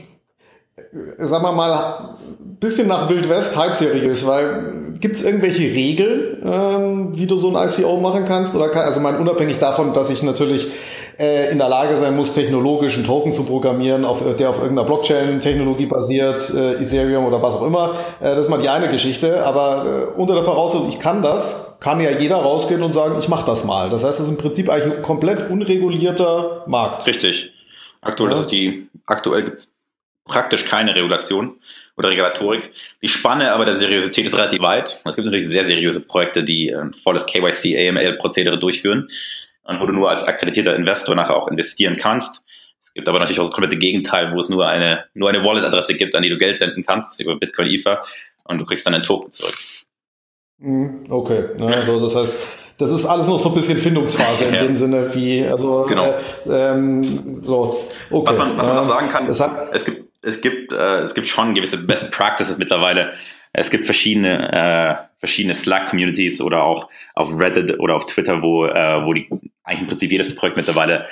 sagen 1.17 1.43
wir 1.43 1.51
mal, 1.51 2.17
bisschen 2.59 2.87
nach 2.87 3.09
Wild 3.09 3.29
West, 3.29 3.55
halb 3.55 3.75
seriös, 3.75 4.25
weil 4.25 4.93
gibt 4.99 5.15
es 5.15 5.23
irgendwelche 5.23 5.63
Regeln, 5.63 6.37
ähm, 6.45 7.17
wie 7.17 7.27
du 7.27 7.35
so 7.35 7.55
ein 7.55 7.67
ICO 7.67 7.97
machen 7.97 8.25
kannst? 8.25 8.55
Oder 8.55 8.69
kann, 8.69 8.85
also 8.85 8.99
mein, 8.99 9.17
unabhängig 9.17 9.59
davon, 9.59 9.93
dass 9.93 10.09
ich 10.09 10.23
natürlich 10.23 10.67
äh, 11.19 11.51
in 11.51 11.57
der 11.57 11.69
Lage 11.69 11.97
sein 11.97 12.15
muss, 12.15 12.33
technologisch 12.33 12.95
einen 12.95 13.05
Token 13.05 13.33
zu 13.33 13.43
programmieren, 13.43 14.05
auf, 14.05 14.23
der 14.37 14.49
auf 14.49 14.59
irgendeiner 14.59 14.87
Blockchain-Technologie 14.87 15.87
basiert, 15.87 16.49
äh, 16.51 16.81
Ethereum 16.81 17.25
oder 17.25 17.41
was 17.41 17.55
auch 17.55 17.65
immer. 17.65 17.95
Äh, 18.19 18.35
das 18.35 18.41
ist 18.41 18.49
mal 18.49 18.61
die 18.61 18.69
eine 18.69 18.87
Geschichte. 18.87 19.45
Aber 19.45 20.13
äh, 20.15 20.19
unter 20.19 20.35
der 20.35 20.43
Voraussetzung, 20.43 20.87
ich 20.89 20.99
kann 20.99 21.21
das, 21.21 21.77
kann 21.79 21.99
ja 21.99 22.11
jeder 22.11 22.37
rausgehen 22.37 22.81
und 22.81 22.93
sagen, 22.93 23.15
ich 23.19 23.27
mache 23.27 23.45
das 23.45 23.65
mal. 23.65 23.89
Das 23.89 24.03
heißt, 24.03 24.19
es 24.19 24.25
ist 24.25 24.31
im 24.31 24.37
Prinzip 24.37 24.69
eigentlich 24.69 24.95
ein 24.95 25.01
komplett 25.01 25.51
unregulierter 25.51 26.63
Markt. 26.65 27.05
Richtig. 27.05 27.51
Aktuell 28.01 28.31
ja. 28.31 28.39
ist 28.39 28.47
die, 28.47 28.87
aktuell 29.05 29.43
gibt 29.43 29.59
es 29.59 29.72
praktisch 30.25 30.65
keine 30.65 30.95
Regulation 30.95 31.59
oder 31.97 32.09
Regulatorik. 32.09 32.71
Die 33.01 33.07
Spanne 33.07 33.51
aber 33.51 33.65
der 33.65 33.75
Seriosität 33.75 34.25
ist 34.25 34.35
relativ 34.35 34.61
weit. 34.61 35.01
Es 35.05 35.15
gibt 35.15 35.25
natürlich 35.25 35.47
sehr 35.47 35.65
seriöse 35.65 36.01
Projekte, 36.01 36.43
die 36.43 36.69
äh, 36.69 36.91
volles 37.03 37.25
KYC, 37.25 37.89
AML-Prozedere 37.89 38.57
durchführen 38.57 39.09
und 39.63 39.79
wo 39.79 39.85
du 39.85 39.93
nur 39.93 40.09
als 40.09 40.23
akkreditierter 40.23 40.75
Investor 40.75 41.15
nachher 41.15 41.35
auch 41.35 41.47
investieren 41.47 41.97
kannst. 41.97 42.43
Es 42.81 42.93
gibt 42.93 43.07
aber 43.09 43.19
natürlich 43.19 43.39
auch 43.39 43.45
das 43.45 43.53
komplette 43.53 43.77
Gegenteil, 43.77 44.33
wo 44.33 44.39
es 44.39 44.49
nur 44.49 44.67
eine, 44.67 45.05
nur 45.13 45.29
eine 45.29 45.43
Wallet-Adresse 45.43 45.95
gibt, 45.95 46.15
an 46.15 46.23
die 46.23 46.29
du 46.29 46.37
Geld 46.37 46.57
senden 46.57 46.83
kannst 46.85 47.19
über 47.19 47.37
Bitcoin 47.37 47.67
Ether 47.67 48.03
und 48.43 48.59
du 48.59 48.65
kriegst 48.65 48.85
dann 48.85 48.93
einen 48.93 49.03
Token 49.03 49.31
zurück. 49.31 49.55
Mhm, 50.59 51.05
okay, 51.09 51.45
also 51.59 51.99
das 51.99 52.15
heißt, 52.15 52.37
das 52.77 52.91
ist 52.91 53.05
alles 53.05 53.27
noch 53.27 53.39
so 53.39 53.49
ein 53.49 53.55
bisschen 53.55 53.77
Findungsphase 53.77 54.45
in 54.45 54.53
ja. 54.55 54.61
dem 54.61 54.75
Sinne, 54.75 55.13
wie, 55.13 55.45
also, 55.45 55.85
genau. 55.87 56.15
Äh, 56.47 56.71
ähm, 56.71 57.41
so, 57.41 57.87
okay. 58.09 58.29
Was 58.29 58.37
man, 58.37 58.57
was 58.57 58.67
man 58.67 58.75
noch 58.75 58.83
sagen 58.83 59.09
kann, 59.09 59.27
es 59.71 59.85
gibt, 59.85 60.12
es 60.23 60.41
gibt, 60.41 60.73
äh, 60.73 60.99
es 60.99 61.13
gibt 61.13 61.27
schon 61.27 61.53
gewisse 61.53 61.85
Best 61.85 62.11
Practices 62.11 62.57
mittlerweile, 62.57 63.13
es 63.53 63.69
gibt 63.69 63.85
verschiedene, 63.85 64.51
äh, 64.51 64.95
verschiedene 65.19 65.53
Slack-Communities 65.53 66.41
oder 66.41 66.63
auch 66.63 66.89
auf 67.13 67.29
Reddit 67.37 67.79
oder 67.79 67.95
auf 67.95 68.07
Twitter, 68.07 68.41
wo, 68.41 68.65
äh, 68.65 69.05
wo 69.05 69.13
die 69.13 69.27
eigentlich 69.63 69.81
im 69.81 69.87
Prinzip 69.87 70.11
jedes 70.11 70.35
Projekt 70.35 70.57
mittlerweile 70.57 71.05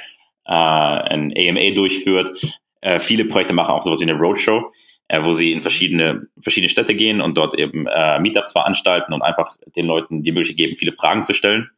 äh, 0.45 0.51
ein 0.51 1.33
AMA 1.37 1.75
durchführt. 1.75 2.35
Äh, 2.81 2.99
viele 2.99 3.25
Projekte 3.25 3.53
machen 3.53 3.71
auch 3.71 3.83
sowas 3.83 3.99
wie 3.99 4.09
eine 4.09 4.17
Roadshow. 4.19 4.71
äh, 5.07 5.23
wo 5.23 5.33
sie 5.33 5.51
in 5.51 5.59
verschiedene, 5.59 6.27
verschiedene 6.39 6.69
Städte 6.69 6.95
gehen 6.95 7.19
und 7.19 7.37
dort 7.37 7.59
eben 7.59 7.85
äh, 7.85 8.17
Meetups 8.19 8.53
veranstalten 8.53 9.11
und 9.13 9.21
einfach 9.21 9.57
den 9.75 9.85
Leuten 9.85 10.23
die 10.23 10.31
Möglichkeit 10.31 10.57
geben, 10.57 10.77
viele 10.77 10.93
Fragen 10.93 11.25
zu 11.25 11.33
stellen. 11.33 11.69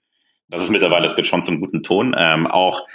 Das 0.49 0.61
ist 0.61 0.69
mittlerweile, 0.69 1.03
das 1.03 1.17
wird 1.17 1.25
schon 1.25 1.41
zum 1.41 1.59
guten 1.59 1.81
Ton. 1.81 2.15
Ähm, 2.15 2.45
auch, 2.45 2.85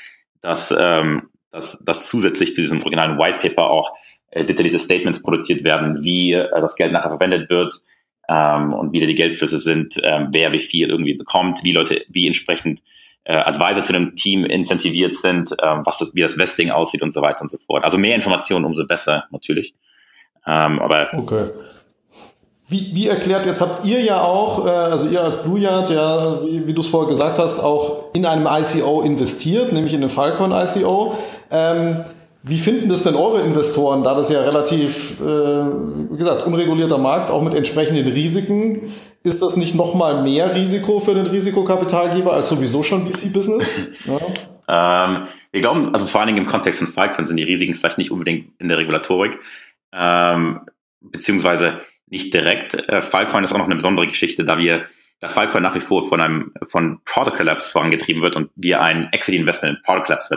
dass, 0.41 0.73
ähm, 0.79 1.31
dass, 1.51 1.83
dass 1.85 2.07
zusätzlich 2.07 2.55
zu 2.55 2.61
diesem 2.61 2.81
originalen 2.81 3.19
White 3.19 3.39
Paper 3.41 3.69
auch 3.69 3.93
äh, 4.31 4.45
detaillierte 4.45 4.79
Statements 4.79 5.23
produziert 5.23 5.65
werden, 5.65 6.03
wie 6.03 6.33
äh, 6.33 6.49
das 6.61 6.77
Geld 6.77 6.93
nachher 6.93 7.11
verwendet 7.11 7.49
wird 7.51 7.81
ähm, 8.29 8.73
und 8.73 8.93
wie 8.93 9.07
die 9.07 9.15
Geldflüsse 9.15 9.59
sind, 9.59 10.01
ähm, 10.03 10.29
wer 10.33 10.53
wie 10.53 10.61
viel 10.61 10.91
irgendwie 10.91 11.15
bekommt, 11.15 11.65
wie 11.65 11.73
Leute, 11.73 12.05
wie 12.09 12.27
entsprechend 12.27 12.83
äh, 13.25 13.37
Advisor 13.37 13.83
zu 13.83 13.95
einem 13.95 14.15
Team 14.17 14.45
incentiviert 14.45 15.15
sind, 15.15 15.55
ähm, 15.63 15.83
was 15.85 15.99
das, 15.99 16.15
wie 16.15 16.23
das 16.23 16.37
Vesting 16.37 16.71
aussieht 16.71 17.03
und 17.03 17.13
so 17.13 17.23
weiter 17.23 17.43
und 17.43 17.51
so 17.51 17.59
fort. 17.59 17.85
Also 17.85 17.99
mehr 17.99 18.15
Informationen, 18.15 18.65
umso 18.65 18.87
besser 18.87 19.25
natürlich. 19.31 19.75
Ähm, 20.47 20.79
aber 20.79 21.09
okay. 21.13 21.47
Wie, 22.71 22.95
wie 22.95 23.07
erklärt, 23.07 23.47
jetzt 23.47 23.63
habt 23.63 23.87
ihr 23.87 24.03
ja 24.03 24.23
auch, 24.23 24.67
äh, 24.67 24.69
also 24.69 25.09
ihr 25.09 25.23
als 25.23 25.43
Blue 25.43 25.59
Yard, 25.59 25.89
ja, 25.89 26.43
wie, 26.45 26.67
wie 26.67 26.75
du 26.75 26.83
es 26.83 26.89
vorher 26.89 27.09
gesagt 27.09 27.39
hast, 27.39 27.61
auch 27.61 28.13
in 28.13 28.27
einem 28.27 28.47
ICO 28.47 29.01
investiert, 29.01 29.73
nämlich 29.73 29.95
in 29.95 30.03
den 30.03 30.11
Falcon 30.11 30.53
ICO. 30.53 31.17
Ähm, 31.51 32.05
wie 32.49 32.59
finden 32.59 32.89
das 32.89 33.03
denn 33.03 33.15
eure 33.15 33.43
Investoren, 33.43 34.03
da 34.03 34.15
das 34.15 34.31
ja 34.31 34.41
relativ, 34.41 35.21
äh, 35.21 35.25
wie 35.25 36.17
gesagt, 36.17 36.47
unregulierter 36.47 36.99
Markt, 36.99 37.31
auch 37.31 37.43
mit 37.43 37.55
entsprechenden 37.55 38.07
Risiken, 38.11 38.93
ist 39.23 39.43
das 39.43 39.57
nicht 39.57 39.75
nochmal 39.75 40.23
mehr 40.23 40.55
Risiko 40.55 41.01
für 41.01 41.15
den 41.15 41.27
Risikokapitalgeber 41.27 42.33
als 42.33 42.49
sowieso 42.49 42.83
schon 42.83 43.11
VC-Business? 43.11 43.71
Ja. 44.05 44.21
Ähm, 44.69 45.29
wir 45.53 45.61
glauben, 45.61 45.93
also 45.93 46.07
vor 46.07 46.21
allen 46.21 46.29
Dingen 46.29 46.45
im 46.45 46.47
Kontext 46.47 46.79
von 46.79 46.89
Falcon 46.89 47.25
sind 47.25 47.37
die 47.37 47.43
Risiken 47.43 47.75
vielleicht 47.75 47.99
nicht 47.99 48.11
unbedingt 48.11 48.53
in 48.59 48.69
der 48.69 48.79
Regulatorik, 48.79 49.39
ähm, 49.93 50.61
beziehungsweise 51.01 51.81
nicht 52.07 52.33
direkt. 52.33 52.75
Äh, 52.75 53.03
Filecoin 53.03 53.45
ist 53.45 53.53
auch 53.53 53.59
noch 53.59 53.67
eine 53.67 53.77
besondere 53.77 54.07
Geschichte, 54.07 54.45
da 54.45 54.59
wir, 54.59 54.87
da 55.21 55.29
Filecoin 55.29 55.63
nach 55.63 55.75
wie 55.75 55.81
vor 55.81 56.09
von 56.09 56.21
einem, 56.21 56.53
von 56.69 57.01
Protocol 57.05 57.47
Labs 57.47 57.71
vorangetrieben 57.71 58.23
wird 58.23 58.37
und 58.37 58.51
wir 58.57 58.81
ein 58.81 59.09
Equity 59.13 59.37
Investment 59.37 59.77
in 59.77 59.83
Protocol 59.83 60.15
Labs, 60.15 60.31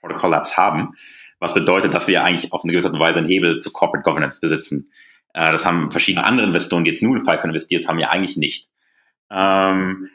Protocol 0.00 0.30
Labs 0.30 0.56
haben, 0.56 0.94
was 1.40 1.54
bedeutet, 1.54 1.94
dass 1.94 2.06
wir 2.06 2.22
eigentlich 2.22 2.52
auf 2.52 2.62
eine 2.62 2.72
gewisse 2.72 2.88
Art 2.88 2.94
und 2.94 3.00
Weise 3.00 3.18
einen 3.18 3.28
Hebel 3.28 3.58
zu 3.58 3.72
Corporate 3.72 4.04
Governance 4.08 4.40
besitzen. 4.40 4.86
Äh, 5.34 5.50
das 5.50 5.66
haben 5.66 5.90
verschiedene 5.90 6.24
andere 6.24 6.46
Investoren, 6.46 6.84
die 6.84 6.90
jetzt 6.90 7.02
nur 7.02 7.16
in 7.16 7.24
Filecoin 7.24 7.50
investiert 7.50 7.88
haben, 7.88 7.98
ja 7.98 8.10
eigentlich 8.10 8.36
nicht. 8.36 8.68
Ähm, 9.30 10.08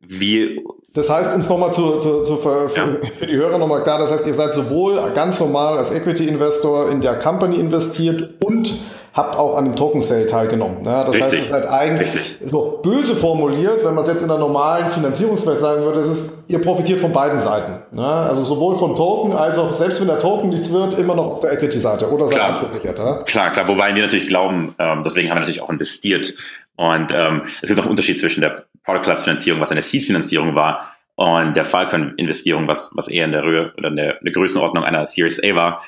wie 0.00 0.64
das 0.92 1.08
heißt, 1.08 1.34
uns 1.34 1.48
nochmal 1.48 1.72
zu, 1.72 1.98
zu, 1.98 2.24
zu 2.24 2.36
für, 2.38 2.70
ja. 2.74 2.88
für 3.18 3.26
die 3.26 3.36
Hörer 3.36 3.58
nochmal 3.58 3.82
klar, 3.82 3.98
das 3.98 4.10
heißt, 4.10 4.26
ihr 4.26 4.34
seid 4.34 4.54
sowohl 4.54 4.98
ganz 5.14 5.38
normal 5.38 5.78
als 5.78 5.92
Equity-Investor 5.92 6.90
in 6.90 7.00
der 7.00 7.16
Company 7.18 7.56
investiert 7.56 8.42
und 8.42 8.74
habt 9.12 9.36
auch 9.36 9.56
an 9.56 9.64
dem 9.64 9.76
Token 9.76 10.02
Sale 10.02 10.26
teilgenommen. 10.26 10.84
Ja, 10.84 11.04
das 11.04 11.14
Richtig. 11.14 11.22
heißt, 11.22 11.34
es 11.34 11.40
ist 11.46 11.52
halt 11.52 11.66
eigentlich 11.66 12.14
Richtig. 12.14 12.38
so 12.50 12.80
böse 12.82 13.16
formuliert, 13.16 13.84
wenn 13.84 13.94
man 13.94 14.04
es 14.04 14.10
jetzt 14.10 14.22
in 14.22 14.28
der 14.28 14.38
normalen 14.38 14.90
Finanzierungswelt 14.90 15.58
sagen 15.58 15.82
würde, 15.82 16.00
es 16.00 16.08
ist, 16.08 16.44
ihr 16.48 16.60
profitiert 16.60 17.00
von 17.00 17.12
beiden 17.12 17.38
Seiten. 17.38 17.82
Ja, 17.96 18.22
also 18.22 18.42
sowohl 18.42 18.78
vom 18.78 18.94
Token 18.94 19.32
als 19.32 19.58
auch, 19.58 19.72
selbst 19.72 20.00
wenn 20.00 20.08
der 20.08 20.20
Token 20.20 20.50
nichts 20.50 20.72
wird, 20.72 20.98
immer 20.98 21.14
noch 21.14 21.26
auf 21.26 21.40
der 21.40 21.52
Equity-Seite 21.52 22.10
oder 22.10 22.28
seid 22.28 22.40
abgesichert. 22.40 22.98
Ja? 22.98 23.22
Klar, 23.24 23.52
klar, 23.52 23.66
wobei 23.68 23.94
wir 23.94 24.02
natürlich 24.02 24.28
glauben, 24.28 24.74
ähm, 24.78 25.02
deswegen 25.04 25.28
haben 25.30 25.36
wir 25.36 25.40
natürlich 25.40 25.62
auch 25.62 25.70
investiert. 25.70 26.34
Und 26.76 27.10
ähm, 27.12 27.42
es 27.62 27.68
gibt 27.68 27.78
auch 27.78 27.84
einen 27.84 27.90
Unterschied 27.90 28.18
zwischen 28.18 28.40
der 28.40 28.64
Product 28.84 29.02
Clubs 29.02 29.24
Finanzierung, 29.24 29.60
was 29.60 29.70
eine 29.70 29.82
Seed-Finanzierung 29.82 30.54
war, 30.54 30.94
und 31.16 31.54
der 31.54 31.66
Falcon-Investierung, 31.66 32.66
was, 32.66 32.92
was 32.94 33.08
eher 33.08 33.26
in 33.26 33.32
der 33.32 33.42
Höhe 33.42 33.74
oder 33.76 33.88
in 33.88 33.96
der, 33.96 34.18
in 34.20 34.24
der 34.24 34.32
Größenordnung 34.32 34.84
einer 34.84 35.06
Series 35.06 35.38
A 35.44 35.54
war. 35.54 35.82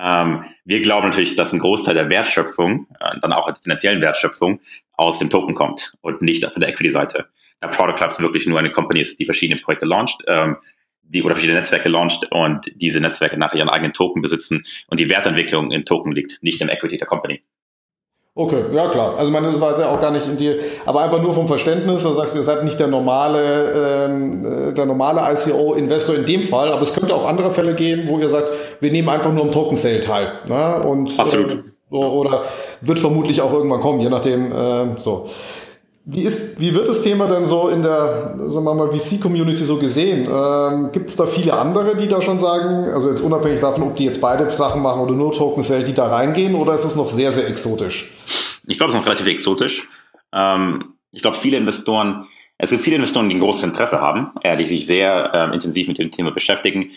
Ähm, 0.00 0.44
wir 0.64 0.80
glauben 0.80 1.08
natürlich, 1.08 1.34
dass 1.34 1.52
ein 1.52 1.58
Großteil 1.58 1.94
der 1.94 2.08
Wertschöpfung, 2.08 2.86
äh, 3.00 3.18
dann 3.20 3.32
auch 3.32 3.46
der 3.46 3.56
finanziellen 3.56 4.00
Wertschöpfung, 4.00 4.60
aus 4.92 5.18
dem 5.18 5.30
Token 5.30 5.54
kommt 5.54 5.94
und 6.00 6.22
nicht 6.22 6.46
auf 6.46 6.54
der 6.54 6.68
Equity-Seite. 6.68 7.26
Da 7.60 7.68
Product 7.68 7.96
Clubs 7.96 8.20
wirklich 8.20 8.46
nur 8.46 8.58
eine 8.58 8.70
Company 8.70 9.00
ist, 9.00 9.18
die 9.18 9.24
verschiedene 9.24 9.60
Projekte 9.60 9.86
launcht, 9.86 10.22
ähm, 10.26 10.56
die 11.02 11.22
oder 11.22 11.34
verschiedene 11.34 11.58
Netzwerke 11.58 11.88
launcht 11.88 12.30
und 12.30 12.70
diese 12.76 13.00
Netzwerke 13.00 13.38
nachher 13.38 13.58
ihren 13.58 13.70
eigenen 13.70 13.92
Token 13.92 14.22
besitzen 14.22 14.64
und 14.88 15.00
die 15.00 15.08
Wertentwicklung 15.08 15.72
in 15.72 15.84
Token 15.84 16.12
liegt, 16.12 16.42
nicht 16.42 16.60
im 16.60 16.68
Equity 16.68 16.98
der 16.98 17.06
Company. 17.06 17.42
Okay, 18.38 18.66
ja 18.70 18.86
klar. 18.86 19.14
Also 19.18 19.32
meine, 19.32 19.50
das 19.50 19.60
war 19.60 19.76
ja 19.80 19.88
auch 19.88 19.98
gar 19.98 20.12
nicht 20.12 20.28
in 20.28 20.36
dir, 20.36 20.58
aber 20.86 21.00
einfach 21.00 21.20
nur 21.20 21.34
vom 21.34 21.48
Verständnis, 21.48 22.04
da 22.04 22.12
sagst 22.12 22.34
du, 22.34 22.38
ihr 22.38 22.44
seid 22.44 22.62
nicht 22.62 22.78
der 22.78 22.86
normale, 22.86 24.06
ähm, 24.06 24.68
äh, 24.68 24.72
der 24.72 24.86
normale 24.86 25.20
ICO-Investor 25.32 26.14
in 26.14 26.24
dem 26.24 26.44
Fall, 26.44 26.70
aber 26.70 26.82
es 26.82 26.92
könnte 26.92 27.16
auch 27.16 27.26
andere 27.26 27.50
Fälle 27.50 27.74
geben, 27.74 28.08
wo 28.08 28.20
ihr 28.20 28.28
sagt, 28.28 28.52
wir 28.78 28.92
nehmen 28.92 29.08
einfach 29.08 29.32
nur 29.32 29.42
am 29.42 29.50
Token-Sale 29.50 30.00
teil. 30.02 30.30
Ne? 30.46 30.82
Und, 30.88 31.18
Absolut. 31.18 31.64
Äh, 31.90 31.96
oder 31.96 32.44
wird 32.80 33.00
vermutlich 33.00 33.40
auch 33.40 33.52
irgendwann 33.52 33.80
kommen, 33.80 33.98
je 33.98 34.08
nachdem, 34.08 34.52
äh, 34.52 35.00
so. 35.00 35.26
Wie, 36.10 36.22
ist, 36.22 36.58
wie 36.58 36.74
wird 36.74 36.88
das 36.88 37.02
Thema 37.02 37.26
denn 37.26 37.44
so 37.44 37.68
in 37.68 37.82
der 37.82 38.34
VC-Community 38.38 39.62
so 39.62 39.76
gesehen? 39.76 40.26
Ähm, 40.26 40.90
Gibt 40.90 41.10
es 41.10 41.16
da 41.16 41.26
viele 41.26 41.52
andere, 41.52 41.98
die 41.98 42.08
da 42.08 42.22
schon 42.22 42.38
sagen, 42.38 42.90
also 42.94 43.10
jetzt 43.10 43.20
unabhängig 43.20 43.60
davon, 43.60 43.82
ob 43.82 43.96
die 43.96 44.06
jetzt 44.06 44.18
beide 44.18 44.48
Sachen 44.48 44.80
machen 44.80 45.02
oder 45.02 45.12
nur 45.12 45.32
Token 45.32 45.62
Sale, 45.62 45.84
die 45.84 45.92
da 45.92 46.06
reingehen, 46.06 46.54
oder 46.54 46.74
ist 46.74 46.86
es 46.86 46.96
noch 46.96 47.10
sehr, 47.10 47.30
sehr 47.30 47.46
exotisch? 47.46 48.10
Ich 48.66 48.78
glaube, 48.78 48.90
es 48.90 48.94
ist 48.94 49.02
noch 49.02 49.06
relativ 49.06 49.26
exotisch. 49.26 49.86
Ähm, 50.32 50.94
ich 51.12 51.20
glaube, 51.20 51.36
viele 51.36 51.58
Investoren, 51.58 52.24
es 52.56 52.70
gibt 52.70 52.82
viele 52.82 52.96
Investoren, 52.96 53.28
die 53.28 53.34
ein 53.34 53.40
großes 53.42 53.64
Interesse 53.64 54.00
haben, 54.00 54.30
äh, 54.42 54.56
die 54.56 54.64
sich 54.64 54.86
sehr 54.86 55.30
ähm, 55.34 55.52
intensiv 55.52 55.88
mit 55.88 55.98
dem 55.98 56.10
Thema 56.10 56.30
beschäftigen, 56.30 56.90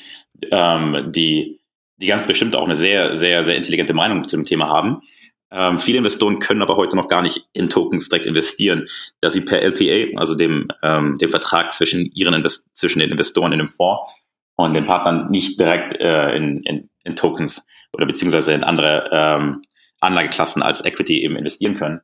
ähm, 0.52 1.12
die, 1.12 1.60
die 1.98 2.08
ganz 2.08 2.26
bestimmt 2.26 2.56
auch 2.56 2.64
eine 2.64 2.78
sehr, 2.78 3.14
sehr, 3.18 3.44
sehr 3.44 3.58
intelligente 3.58 3.94
Meinung 3.94 4.26
zu 4.26 4.38
dem 4.38 4.46
Thema 4.46 4.70
haben. 4.70 5.02
Ähm, 5.52 5.80
viele 5.80 5.98
Investoren 5.98 6.40
können 6.40 6.62
aber 6.62 6.78
heute 6.78 6.96
noch 6.96 7.10
gar 7.10 7.22
nicht 7.22 7.48
in 7.52 7.70
Tokens 7.70 8.08
direkt 8.08 8.26
investieren, 8.26 8.88
da 9.20 9.30
sie 9.30 9.42
per 9.42 9.62
LPA, 9.62 10.18
also 10.18 10.36
dem, 10.36 10.70
ähm, 10.82 11.18
dem 11.18 11.30
Vertrag 11.30 11.74
zwischen 11.74 12.06
ihren 12.14 12.34
Invest 12.34 12.66
zwischen 12.74 13.00
den 13.00 13.12
Investoren 13.12 13.52
in 13.52 13.60
dem 13.60 13.68
Fonds 13.68 14.12
und 14.56 14.74
den 14.74 14.86
Partnern 14.86 15.30
nicht 15.30 15.60
direkt 15.60 15.94
äh, 16.00 16.36
in, 16.36 16.64
in, 16.64 16.90
in 17.04 17.16
Tokens 17.16 17.68
oder 17.92 18.06
beziehungsweise 18.06 18.54
in 18.54 18.64
andere 18.64 19.10
ähm, 19.12 19.62
Anlageklassen 20.00 20.64
als 20.64 20.86
Equity 20.86 21.22
eben 21.24 21.36
investieren 21.36 21.76
können. 21.76 22.02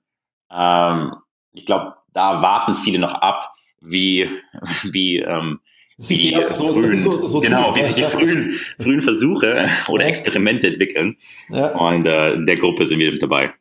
Ähm, 0.51 1.13
ich 1.53 1.65
glaube, 1.65 1.95
da 2.13 2.41
warten 2.41 2.75
viele 2.75 2.99
noch 2.99 3.13
ab, 3.13 3.53
wie, 3.79 4.29
wie 4.83 5.19
ähm, 5.19 5.61
wie 5.97 6.17
die 6.17 6.41
frühen, 6.41 6.97
so, 6.97 7.25
so 7.25 7.41
genau, 7.41 7.75
wie 7.75 7.83
sich 7.83 7.95
die 7.95 8.03
frühen, 8.03 8.59
frühen 8.79 9.01
Versuche 9.01 9.65
oder 9.87 10.05
Experimente 10.05 10.67
entwickeln. 10.67 11.17
Ja. 11.49 11.75
Und 11.75 12.05
äh, 12.05 12.33
in 12.33 12.45
der 12.45 12.57
Gruppe 12.57 12.85
sind 12.87 12.99
wir 12.99 13.11
mit 13.11 13.21
dabei. 13.21 13.51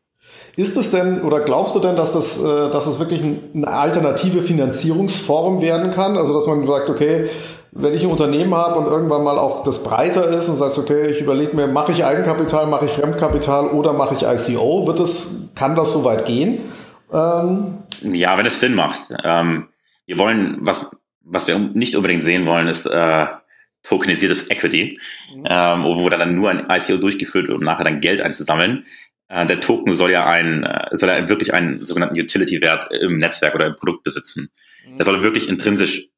Ist 0.57 0.77
es 0.77 0.91
denn 0.91 1.23
oder 1.23 1.41
glaubst 1.41 1.75
du 1.75 1.81
denn, 1.81 1.97
dass 1.97 2.13
das, 2.13 2.43
äh, 2.43 2.71
dass 2.71 2.87
es 2.87 2.99
wirklich 2.99 3.23
eine 3.23 3.69
alternative 3.69 4.43
Finanzierungsform 4.43 5.61
werden 5.61 5.91
kann? 5.91 6.17
Also 6.17 6.35
dass 6.35 6.47
man 6.47 6.67
sagt, 6.67 6.91
okay, 6.91 7.29
wenn 7.73 7.95
ich 7.95 8.03
ein 8.03 8.11
Unternehmen 8.11 8.55
habe 8.55 8.79
und 8.79 8.87
irgendwann 8.87 9.23
mal 9.23 9.39
auch 9.39 9.63
das 9.63 9.83
breiter 9.83 10.29
ist 10.29 10.49
und 10.49 10.57
sagst, 10.57 10.79
okay, 10.79 11.11
ich 11.11 11.21
überlege 11.21 11.55
mir, 11.55 11.67
mache 11.67 11.93
ich 11.93 12.05
Eigenkapital, 12.05 12.67
mache 12.67 12.87
ich 12.87 12.93
Fremdkapital 12.93 13.69
oder 13.69 13.93
mache 13.93 14.15
ich 14.15 14.23
ICO, 14.23 14.87
wird 14.87 15.01
es, 15.01 15.51
kann 15.55 15.77
das 15.77 15.93
so 15.93 16.05
weit 16.05 16.25
gehen? 16.25 16.61
Ähm, 17.13 17.79
ja, 18.03 18.37
wenn 18.39 18.47
es 18.47 18.61
Sinn 18.61 18.75
macht. 18.75 19.01
Ähm, 19.23 19.69
wir 20.07 20.17
wollen, 20.17 20.59
was, 20.61 20.91
was 21.27 21.47
wir 21.49 21.59
nicht 21.59 21.97
unbedingt 21.97 22.23
sehen 22.23 22.47
wollen, 22.47 22.69
ist 22.69 22.87
äh, 22.87 23.27
tokenisiertes 23.83 24.51
Equity, 24.51 24.99
mhm. 25.35 25.45
ähm, 25.49 25.85
wo 25.85 26.09
dann 26.09 26.35
nur 26.35 26.51
ein 26.51 26.67
ICO 26.71 26.97
durchgeführt 26.97 27.49
wird, 27.49 27.59
um 27.59 27.65
nachher 27.65 27.85
dann 27.85 28.01
Geld 28.01 28.21
einzusammeln. 28.21 28.87
Äh, 29.29 29.47
der 29.47 29.61
Token 29.61 29.93
soll 29.93 30.13
ja 30.13 30.27
ein, 30.27 30.63
äh, 30.63 30.89
soll 30.93 31.09
ja 31.09 31.29
wirklich 31.29 31.53
einen 31.53 31.81
sogenannten 31.81 32.19
Utility-Wert 32.19 32.89
im 32.93 33.19
Netzwerk 33.19 33.55
oder 33.55 33.67
im 33.67 33.77
Produkt 33.77 34.05
besitzen. 34.05 34.51
Mhm. 34.87 34.97
Der 34.97 35.05
soll 35.05 35.23
wirklich 35.23 35.49
intrinsisch 35.49 36.09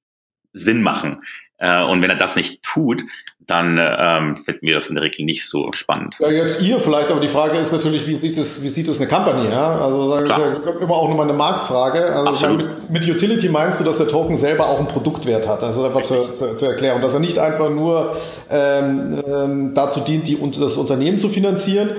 Sinn 0.52 0.82
machen. 0.82 1.22
Äh, 1.58 1.82
und 1.84 2.02
wenn 2.02 2.10
er 2.10 2.16
das 2.16 2.36
nicht 2.36 2.62
tut, 2.62 3.02
dann 3.48 3.78
ähm, 3.80 4.36
finden 4.44 4.66
wir 4.66 4.74
das 4.74 4.88
in 4.88 4.94
der 4.94 5.04
Regel 5.04 5.24
nicht 5.24 5.48
so 5.48 5.72
spannend. 5.72 6.16
Ja, 6.18 6.30
jetzt 6.30 6.60
ihr 6.60 6.78
vielleicht, 6.80 7.10
aber 7.10 7.20
die 7.20 7.28
Frage 7.28 7.56
ist 7.56 7.72
natürlich, 7.72 8.06
wie 8.06 8.14
sieht 8.14 8.36
es, 8.36 8.62
wie 8.62 8.68
sieht 8.68 8.88
es 8.88 9.00
eine 9.00 9.08
Company? 9.08 9.48
Ja? 9.50 9.80
Also 9.80 10.10
sagen 10.10 10.28
wir 10.64 10.80
immer 10.82 10.94
auch 10.94 11.08
nochmal 11.08 11.26
eine 11.26 11.36
Marktfrage. 11.36 12.04
Also 12.04 12.28
Absolut. 12.28 12.90
Mit, 12.90 13.06
mit, 13.06 13.08
Utility 13.08 13.48
meinst 13.48 13.80
du, 13.80 13.84
dass 13.84 13.96
der 13.96 14.08
Token 14.08 14.36
selber 14.36 14.68
auch 14.68 14.78
einen 14.78 14.86
Produktwert 14.86 15.48
hat? 15.48 15.64
Also 15.64 15.82
einfach 15.82 16.02
zur, 16.02 16.34
zur, 16.34 16.58
zur 16.58 16.68
Erklärung, 16.68 17.00
dass 17.00 17.14
er 17.14 17.20
nicht 17.20 17.38
einfach 17.38 17.70
nur 17.70 18.16
ähm, 18.50 19.22
ähm, 19.26 19.72
dazu 19.74 20.00
dient, 20.00 20.28
die, 20.28 20.38
das 20.60 20.76
Unternehmen 20.76 21.18
zu 21.18 21.30
finanzieren, 21.30 21.92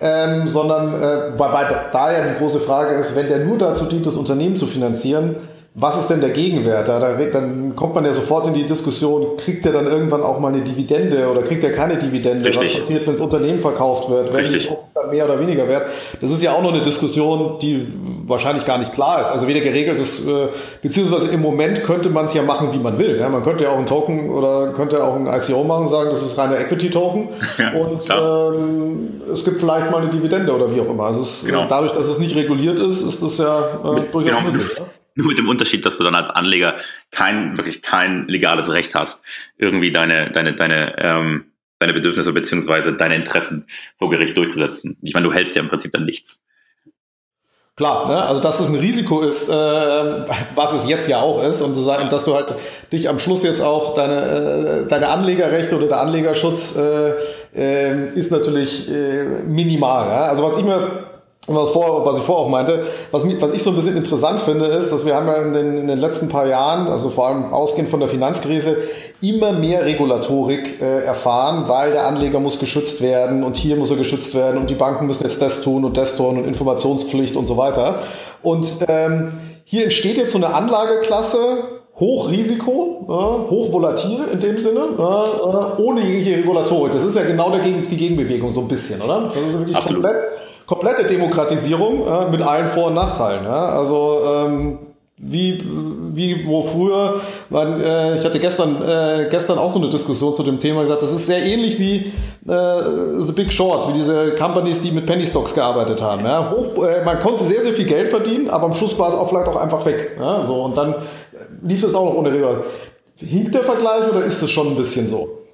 ähm, 0.00 0.48
sondern 0.48 0.94
äh, 0.94 1.38
weil 1.38 1.66
da 1.92 2.10
ja 2.10 2.32
die 2.32 2.38
große 2.38 2.60
Frage 2.60 2.94
ist, 2.94 3.14
wenn 3.14 3.28
der 3.28 3.40
nur 3.40 3.58
dazu 3.58 3.84
dient, 3.84 4.06
das 4.06 4.16
Unternehmen 4.16 4.56
zu 4.56 4.66
finanzieren, 4.66 5.36
was 5.78 5.98
ist 5.98 6.08
denn 6.08 6.22
der 6.22 6.30
Gegenwert? 6.30 6.88
Da, 6.88 6.98
dann 6.98 7.76
kommt 7.76 7.94
man 7.94 8.06
ja 8.06 8.14
sofort 8.14 8.46
in 8.46 8.54
die 8.54 8.64
Diskussion, 8.64 9.36
kriegt 9.36 9.66
er 9.66 9.72
dann 9.72 9.86
irgendwann 9.86 10.22
auch 10.22 10.40
mal 10.40 10.50
eine 10.50 10.62
Dividende 10.62 11.28
oder 11.30 11.42
kriegt 11.42 11.62
er 11.64 11.72
keine 11.72 11.98
Dividende? 11.98 12.48
Richtig. 12.48 12.72
Was 12.76 12.80
passiert, 12.80 13.06
wenn 13.06 13.12
das 13.12 13.20
Unternehmen 13.20 13.60
verkauft 13.60 14.08
wird? 14.08 14.32
Wenn 14.32 14.40
Richtig. 14.46 14.70
dann 14.94 15.10
mehr 15.10 15.26
oder 15.26 15.38
weniger 15.38 15.68
wert? 15.68 15.86
Das 16.22 16.30
ist 16.30 16.40
ja 16.40 16.52
auch 16.52 16.62
noch 16.62 16.72
eine 16.72 16.80
Diskussion, 16.80 17.58
die 17.60 17.86
wahrscheinlich 18.26 18.64
gar 18.64 18.78
nicht 18.78 18.94
klar 18.94 19.20
ist. 19.20 19.30
Also 19.30 19.48
weder 19.48 19.60
geregelt 19.60 19.98
ist, 19.98 20.26
äh, 20.26 20.48
beziehungsweise 20.80 21.28
im 21.28 21.42
Moment 21.42 21.84
könnte 21.84 22.08
man 22.08 22.24
es 22.24 22.32
ja 22.32 22.42
machen, 22.42 22.72
wie 22.72 22.78
man 22.78 22.98
will. 22.98 23.18
Ja, 23.18 23.28
man 23.28 23.42
könnte 23.42 23.64
ja 23.64 23.70
auch 23.72 23.76
einen 23.76 23.84
Token 23.86 24.30
oder 24.30 24.72
könnte 24.72 25.04
auch 25.04 25.14
ein 25.14 25.26
ICO 25.26 25.62
machen, 25.62 25.88
sagen, 25.88 26.08
das 26.08 26.22
ist 26.22 26.38
reiner 26.38 26.58
Equity-Token 26.58 27.28
Ja, 27.58 27.78
und 27.78 28.00
klar. 28.00 28.54
ähm, 28.54 29.20
es 29.30 29.44
gibt 29.44 29.60
vielleicht 29.60 29.90
mal 29.90 30.00
eine 30.00 30.08
Dividende 30.10 30.54
oder 30.54 30.74
wie 30.74 30.80
auch 30.80 30.88
immer. 30.88 31.04
Also 31.04 31.20
es, 31.20 31.44
Genau. 31.44 31.66
dadurch, 31.68 31.92
dass 31.92 32.08
es 32.08 32.18
nicht 32.18 32.34
reguliert 32.34 32.78
ist, 32.78 33.02
ist 33.02 33.22
das 33.22 33.36
ja 33.36 33.58
äh, 33.60 34.00
durchaus 34.10 34.24
genau. 34.24 34.40
möglich. 34.40 34.70
Nur 35.18 35.28
mit 35.28 35.38
dem 35.38 35.48
Unterschied, 35.48 35.84
dass 35.86 35.96
du 35.96 36.04
dann 36.04 36.14
als 36.14 36.28
Anleger 36.28 36.76
kein, 37.10 37.56
wirklich 37.56 37.82
kein 37.82 38.28
legales 38.28 38.70
Recht 38.70 38.94
hast, 38.94 39.22
irgendwie 39.56 39.90
deine, 39.90 40.30
deine, 40.30 40.54
deine, 40.54 40.94
ähm, 40.98 41.52
deine 41.78 41.94
Bedürfnisse 41.94 42.32
beziehungsweise 42.32 42.92
deine 42.92 43.16
Interessen 43.16 43.66
vor 43.98 44.10
Gericht 44.10 44.36
durchzusetzen. 44.36 44.98
Ich 45.02 45.14
meine, 45.14 45.26
du 45.26 45.32
hältst 45.32 45.56
ja 45.56 45.62
im 45.62 45.68
Prinzip 45.68 45.92
dann 45.92 46.04
nichts. 46.04 46.38
Klar, 47.76 48.08
ne? 48.08 48.22
also 48.22 48.40
dass 48.40 48.58
es 48.60 48.70
ein 48.70 48.74
Risiko 48.74 49.20
ist, 49.22 49.50
äh, 49.50 49.52
was 49.52 50.72
es 50.72 50.88
jetzt 50.88 51.08
ja 51.08 51.20
auch 51.20 51.42
ist, 51.42 51.60
und 51.60 51.74
zu 51.74 51.82
sagen, 51.82 52.08
dass 52.08 52.24
du 52.24 52.34
halt 52.34 52.54
dich 52.90 53.08
am 53.08 53.18
Schluss 53.18 53.42
jetzt 53.42 53.60
auch 53.60 53.94
deine, 53.94 54.84
äh, 54.84 54.88
deine 54.88 55.08
Anlegerrechte 55.08 55.76
oder 55.76 55.86
der 55.86 56.00
Anlegerschutz 56.00 56.74
äh, 56.74 57.12
äh, 57.54 58.12
ist 58.14 58.30
natürlich 58.30 58.90
äh, 58.90 59.42
minimal. 59.44 60.08
Ja? 60.08 60.22
Also 60.22 60.42
was 60.42 60.56
ich 60.56 60.64
mir 60.64 61.15
was, 61.46 61.70
vor, 61.70 62.04
was 62.04 62.18
ich 62.18 62.24
vorher 62.24 62.44
auch 62.44 62.48
meinte, 62.48 62.86
was, 63.10 63.24
was 63.40 63.52
ich 63.52 63.62
so 63.62 63.70
ein 63.70 63.76
bisschen 63.76 63.96
interessant 63.96 64.40
finde, 64.40 64.66
ist, 64.66 64.90
dass 64.90 65.04
wir 65.04 65.14
haben 65.14 65.26
ja 65.26 65.42
in 65.42 65.52
den, 65.52 65.76
in 65.76 65.86
den 65.86 65.98
letzten 65.98 66.28
paar 66.28 66.46
Jahren, 66.46 66.88
also 66.88 67.10
vor 67.10 67.28
allem 67.28 67.52
ausgehend 67.52 67.88
von 67.88 68.00
der 68.00 68.08
Finanzkrise, 68.08 68.76
immer 69.22 69.52
mehr 69.52 69.84
Regulatorik 69.84 70.80
äh, 70.80 71.04
erfahren, 71.04 71.64
weil 71.68 71.92
der 71.92 72.06
Anleger 72.06 72.38
muss 72.38 72.58
geschützt 72.58 73.00
werden 73.00 73.44
und 73.44 73.56
hier 73.56 73.76
muss 73.76 73.90
er 73.90 73.96
geschützt 73.96 74.34
werden 74.34 74.60
und 74.60 74.68
die 74.68 74.74
Banken 74.74 75.06
müssen 75.06 75.24
jetzt 75.24 75.40
das 75.40 75.62
tun 75.62 75.84
und 75.84 75.96
das 75.96 76.16
tun 76.16 76.36
und 76.36 76.46
Informationspflicht 76.46 77.36
und 77.36 77.46
so 77.46 77.56
weiter. 77.56 78.00
Und 78.42 78.66
ähm, 78.88 79.32
hier 79.64 79.84
entsteht 79.84 80.18
jetzt 80.18 80.32
so 80.32 80.38
eine 80.38 80.52
Anlageklasse, 80.52 81.38
Hochrisiko, 81.98 83.06
äh, 83.08 83.50
hochvolatil 83.50 84.24
in 84.30 84.38
dem 84.38 84.58
Sinne, 84.58 84.80
äh, 84.98 85.80
ohne 85.80 86.02
jegliche 86.02 86.38
Regulatorik. 86.38 86.92
Das 86.92 87.04
ist 87.04 87.16
ja 87.16 87.22
genau 87.22 87.50
der 87.50 87.60
die 87.60 87.96
Gegenbewegung 87.96 88.52
so 88.52 88.60
ein 88.60 88.68
bisschen, 88.68 89.00
oder? 89.00 89.32
Das 89.34 89.44
ist 89.44 89.58
wirklich 89.58 89.76
Absolut. 89.76 90.04
komplett 90.04 90.22
komplette 90.66 91.04
Demokratisierung 91.04 92.06
äh, 92.06 92.30
mit 92.30 92.42
allen 92.42 92.66
Vor- 92.66 92.88
und 92.88 92.94
Nachteilen. 92.94 93.44
Ja? 93.44 93.66
Also 93.66 94.20
ähm, 94.24 94.78
wie, 95.18 95.62
wie 96.12 96.46
wo 96.46 96.60
früher, 96.60 97.20
weil, 97.48 97.80
äh, 97.80 98.18
ich 98.18 98.24
hatte 98.24 98.38
gestern, 98.38 98.82
äh, 98.82 99.28
gestern 99.30 99.56
auch 99.56 99.70
so 99.70 99.78
eine 99.78 99.88
Diskussion 99.88 100.34
zu 100.34 100.42
dem 100.42 100.60
Thema 100.60 100.82
gesagt, 100.82 101.00
das 101.00 101.12
ist 101.12 101.26
sehr 101.26 101.42
ähnlich 101.42 101.78
wie 101.78 102.12
äh, 102.46 103.22
The 103.22 103.32
Big 103.32 103.50
Short, 103.50 103.88
wie 103.88 103.94
diese 103.94 104.34
Companies, 104.34 104.80
die 104.80 104.90
mit 104.90 105.06
Penny 105.06 105.24
Stocks 105.24 105.54
gearbeitet 105.54 106.02
haben. 106.02 106.24
Ja? 106.24 106.50
Hoch, 106.50 106.84
äh, 106.84 107.02
man 107.04 107.18
konnte 107.18 107.44
sehr, 107.44 107.62
sehr 107.62 107.72
viel 107.72 107.86
Geld 107.86 108.08
verdienen, 108.08 108.50
aber 108.50 108.66
am 108.66 108.74
Schluss 108.74 108.98
war 108.98 109.08
es 109.08 109.14
auch 109.14 109.28
vielleicht 109.28 109.48
auch 109.48 109.56
einfach 109.56 109.86
weg. 109.86 110.16
Ja? 110.18 110.44
So, 110.46 110.64
und 110.64 110.76
dann 110.76 110.96
lief 111.62 111.82
es 111.82 111.94
auch 111.94 112.04
noch 112.04 112.14
ohne 112.14 112.32
Regel. 112.32 112.64
Hinkt 113.18 113.54
der 113.54 113.62
Vergleich 113.62 114.10
oder 114.10 114.22
ist 114.22 114.42
es 114.42 114.50
schon 114.50 114.68
ein 114.68 114.76
bisschen 114.76 115.08
so? 115.08 115.45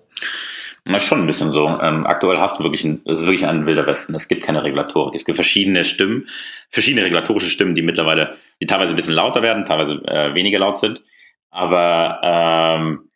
Na, 0.84 0.98
schon 0.98 1.20
ein 1.20 1.26
bisschen 1.26 1.52
so. 1.52 1.68
Ähm, 1.68 2.06
aktuell 2.06 2.38
hast 2.38 2.58
du 2.58 2.64
wirklich 2.64 2.84
ein, 2.84 3.02
es 3.04 3.18
ist 3.18 3.26
wirklich 3.26 3.46
ein 3.46 3.66
wilder 3.66 3.86
Westen. 3.86 4.14
Es 4.16 4.26
gibt 4.26 4.42
keine 4.42 4.64
Regulatorik. 4.64 5.14
Es 5.14 5.24
gibt 5.24 5.36
verschiedene 5.36 5.84
Stimmen, 5.84 6.28
verschiedene 6.70 7.04
regulatorische 7.04 7.50
Stimmen, 7.50 7.76
die 7.76 7.82
mittlerweile, 7.82 8.36
die 8.60 8.66
teilweise 8.66 8.92
ein 8.92 8.96
bisschen 8.96 9.14
lauter 9.14 9.42
werden, 9.42 9.64
teilweise 9.64 9.94
äh, 10.06 10.34
weniger 10.34 10.58
laut 10.58 10.80
sind. 10.80 11.02
Aber 11.50 12.20
ähm, 12.24 13.10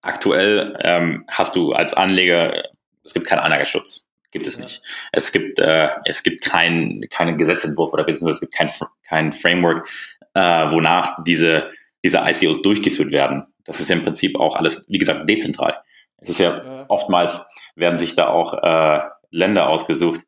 aktuell 0.00 0.78
ähm, 0.82 1.24
hast 1.28 1.56
du 1.56 1.72
als 1.72 1.92
Anleger, 1.92 2.62
es 3.04 3.12
gibt 3.12 3.26
keinen 3.26 3.40
Anlageschutz. 3.40 4.08
Gibt 4.30 4.46
es 4.46 4.58
nicht. 4.58 4.82
Es 5.12 5.30
gibt, 5.30 5.58
äh, 5.58 5.90
es 6.06 6.22
gibt 6.22 6.42
keinen 6.42 7.08
keinen 7.08 7.36
Gesetzentwurf 7.36 7.92
oder 7.92 8.04
beziehungsweise 8.04 8.36
es 8.36 8.40
gibt 8.40 8.54
kein, 8.54 8.70
kein 9.06 9.32
Framework, 9.32 9.86
äh, 10.32 10.40
wonach 10.70 11.22
diese, 11.22 11.70
diese 12.02 12.18
ICOs 12.18 12.62
durchgeführt 12.62 13.12
werden. 13.12 13.44
Das 13.64 13.78
ist 13.78 13.90
ja 13.90 13.96
im 13.96 14.02
Prinzip 14.02 14.40
auch 14.40 14.56
alles, 14.56 14.84
wie 14.88 14.98
gesagt, 14.98 15.28
dezentral. 15.28 15.76
Es 16.24 16.30
ist 16.30 16.38
ja, 16.38 16.56
Ja. 16.56 16.84
oftmals 16.88 17.46
werden 17.76 17.98
sich 17.98 18.14
da 18.14 18.28
auch 18.28 18.54
äh, 18.62 19.00
Länder 19.30 19.68
ausgesucht, 19.68 20.22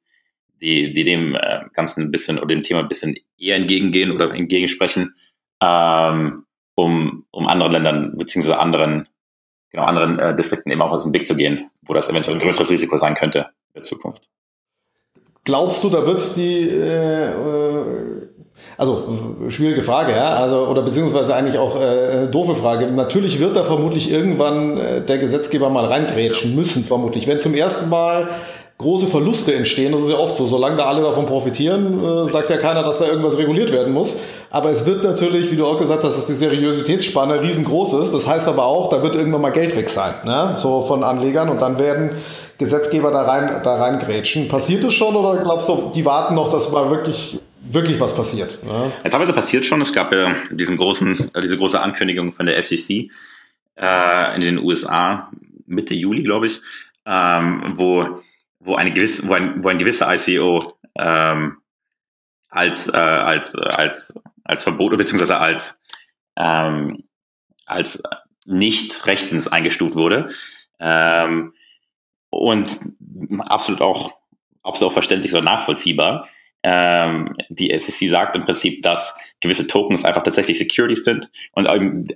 die, 0.60 0.92
die 0.92 1.04
dem 1.04 1.34
äh, 1.34 1.64
Ganzen 1.72 2.02
ein 2.02 2.10
bisschen 2.10 2.38
oder 2.38 2.48
dem 2.48 2.62
Thema 2.62 2.80
ein 2.80 2.88
bisschen 2.88 3.16
eher 3.38 3.56
entgegengehen 3.56 4.10
oder 4.12 4.32
entgegensprechen, 4.32 5.14
ähm, 5.60 6.44
um, 6.74 7.26
um 7.30 7.46
anderen 7.46 7.72
Ländern 7.72 8.16
beziehungsweise 8.16 8.58
anderen, 8.58 9.08
genau, 9.70 9.84
anderen 9.84 10.18
äh, 10.18 10.36
Distrikten 10.36 10.70
eben 10.72 10.82
auch 10.82 10.90
aus 10.90 11.02
dem 11.04 11.12
Weg 11.12 11.26
zu 11.26 11.34
gehen, 11.36 11.70
wo 11.82 11.94
das 11.94 12.08
eventuell 12.08 12.36
ein 12.36 12.40
größeres 12.40 12.70
Risiko 12.70 12.98
sein 12.98 13.14
könnte 13.14 13.50
in 13.74 13.80
der 13.80 13.82
Zukunft. 13.82 14.28
Glaubst 15.44 15.82
du, 15.84 15.90
da 15.90 16.06
wird 16.06 16.36
die, 16.36 16.68
äh, 16.68 17.30
äh, 17.32 18.28
also 18.78 19.36
schwierige 19.48 19.82
Frage, 19.82 20.12
ja, 20.12 20.34
also 20.34 20.66
oder 20.66 20.82
beziehungsweise 20.82 21.34
eigentlich 21.34 21.58
auch 21.58 21.80
äh, 21.80 22.26
doofe 22.26 22.54
Frage. 22.54 22.86
Natürlich 22.88 23.40
wird 23.40 23.56
da 23.56 23.62
vermutlich 23.62 24.10
irgendwann 24.10 24.78
äh, 24.78 25.00
der 25.00 25.18
Gesetzgeber 25.18 25.70
mal 25.70 25.86
reingrätschen 25.86 26.54
müssen, 26.54 26.84
vermutlich. 26.84 27.26
Wenn 27.26 27.40
zum 27.40 27.54
ersten 27.54 27.88
Mal 27.88 28.28
große 28.78 29.06
Verluste 29.06 29.54
entstehen, 29.54 29.92
das 29.92 30.02
ist 30.02 30.10
ja 30.10 30.18
oft 30.18 30.34
so, 30.34 30.46
solange 30.46 30.76
da 30.76 30.84
alle 30.84 31.00
davon 31.00 31.24
profitieren, 31.24 32.04
äh, 32.04 32.28
sagt 32.28 32.50
ja 32.50 32.58
keiner, 32.58 32.82
dass 32.82 32.98
da 32.98 33.06
irgendwas 33.06 33.38
reguliert 33.38 33.72
werden 33.72 33.92
muss. 33.92 34.16
Aber 34.50 34.70
es 34.70 34.84
wird 34.84 35.02
natürlich, 35.02 35.50
wie 35.50 35.56
du 35.56 35.66
auch 35.66 35.78
gesagt 35.78 36.04
hast, 36.04 36.16
dass 36.16 36.26
die 36.26 36.34
Seriositätsspanne 36.34 37.40
riesengroß 37.40 37.94
ist. 37.94 38.12
Das 38.12 38.26
heißt 38.26 38.46
aber 38.48 38.66
auch, 38.66 38.90
da 38.90 39.02
wird 39.02 39.16
irgendwann 39.16 39.40
mal 39.40 39.52
Geld 39.52 39.74
weg 39.76 39.88
sein, 39.88 40.14
ne? 40.24 40.56
so 40.58 40.82
von 40.82 41.02
Anlegern 41.02 41.48
und 41.48 41.62
dann 41.62 41.78
werden 41.78 42.10
Gesetzgeber 42.58 43.10
da 43.10 43.22
rein, 43.22 43.60
da 43.62 43.76
reingrätschen. 43.76 44.48
Passiert 44.48 44.84
es 44.84 44.94
schon 44.94 45.14
oder 45.14 45.42
glaubst 45.42 45.68
du, 45.68 45.90
die 45.94 46.04
warten 46.04 46.34
noch, 46.34 46.50
dass 46.50 46.72
mal 46.72 46.90
wirklich, 46.90 47.38
wirklich 47.70 48.00
was 48.00 48.14
passiert? 48.14 48.62
Ne? 48.64 48.92
Ja, 49.02 49.10
teilweise 49.10 49.32
passiert 49.32 49.66
schon. 49.66 49.80
Es 49.80 49.92
gab 49.92 50.12
ja 50.12 50.34
diesen 50.50 50.76
großen, 50.76 51.30
äh, 51.34 51.40
diese 51.40 51.58
große 51.58 51.80
Ankündigung 51.80 52.32
von 52.32 52.46
der 52.46 52.62
FCC 52.62 53.10
äh, 53.76 54.34
in 54.34 54.40
den 54.40 54.58
USA 54.58 55.30
Mitte 55.66 55.94
Juli, 55.94 56.22
glaube 56.22 56.46
ich, 56.46 56.60
ähm, 57.04 57.74
wo 57.76 58.22
wo 58.60 58.74
eine 58.74 58.92
gewisse, 58.92 59.28
wo 59.28 59.34
ein, 59.34 59.62
wo 59.62 59.68
ein 59.68 59.78
gewisser 59.78 60.12
ICO 60.12 60.60
ähm, 60.96 61.58
als 62.48 62.88
äh, 62.88 62.96
als 62.96 63.54
als 63.54 64.14
als 64.44 64.62
Verbot 64.62 64.96
beziehungsweise 64.96 65.38
als 65.38 65.78
ähm, 66.36 67.04
als 67.64 68.02
nicht 68.44 69.06
rechtens 69.06 69.48
eingestuft 69.48 69.94
wurde 69.94 70.30
ähm, 70.78 71.52
und 72.30 72.78
absolut 73.40 73.80
auch 73.80 74.16
absolut 74.62 74.90
auch 74.90 74.94
verständlich 74.94 75.32
so 75.32 75.40
nachvollziehbar 75.40 76.28
ähm, 76.68 77.28
die 77.48 77.70
SEC 77.78 78.08
sagt 78.08 78.34
im 78.34 78.42
Prinzip, 78.42 78.82
dass 78.82 79.16
gewisse 79.40 79.68
Tokens 79.68 80.04
einfach 80.04 80.24
tatsächlich 80.24 80.58
Securities 80.58 81.04
sind 81.04 81.30
und 81.52 81.68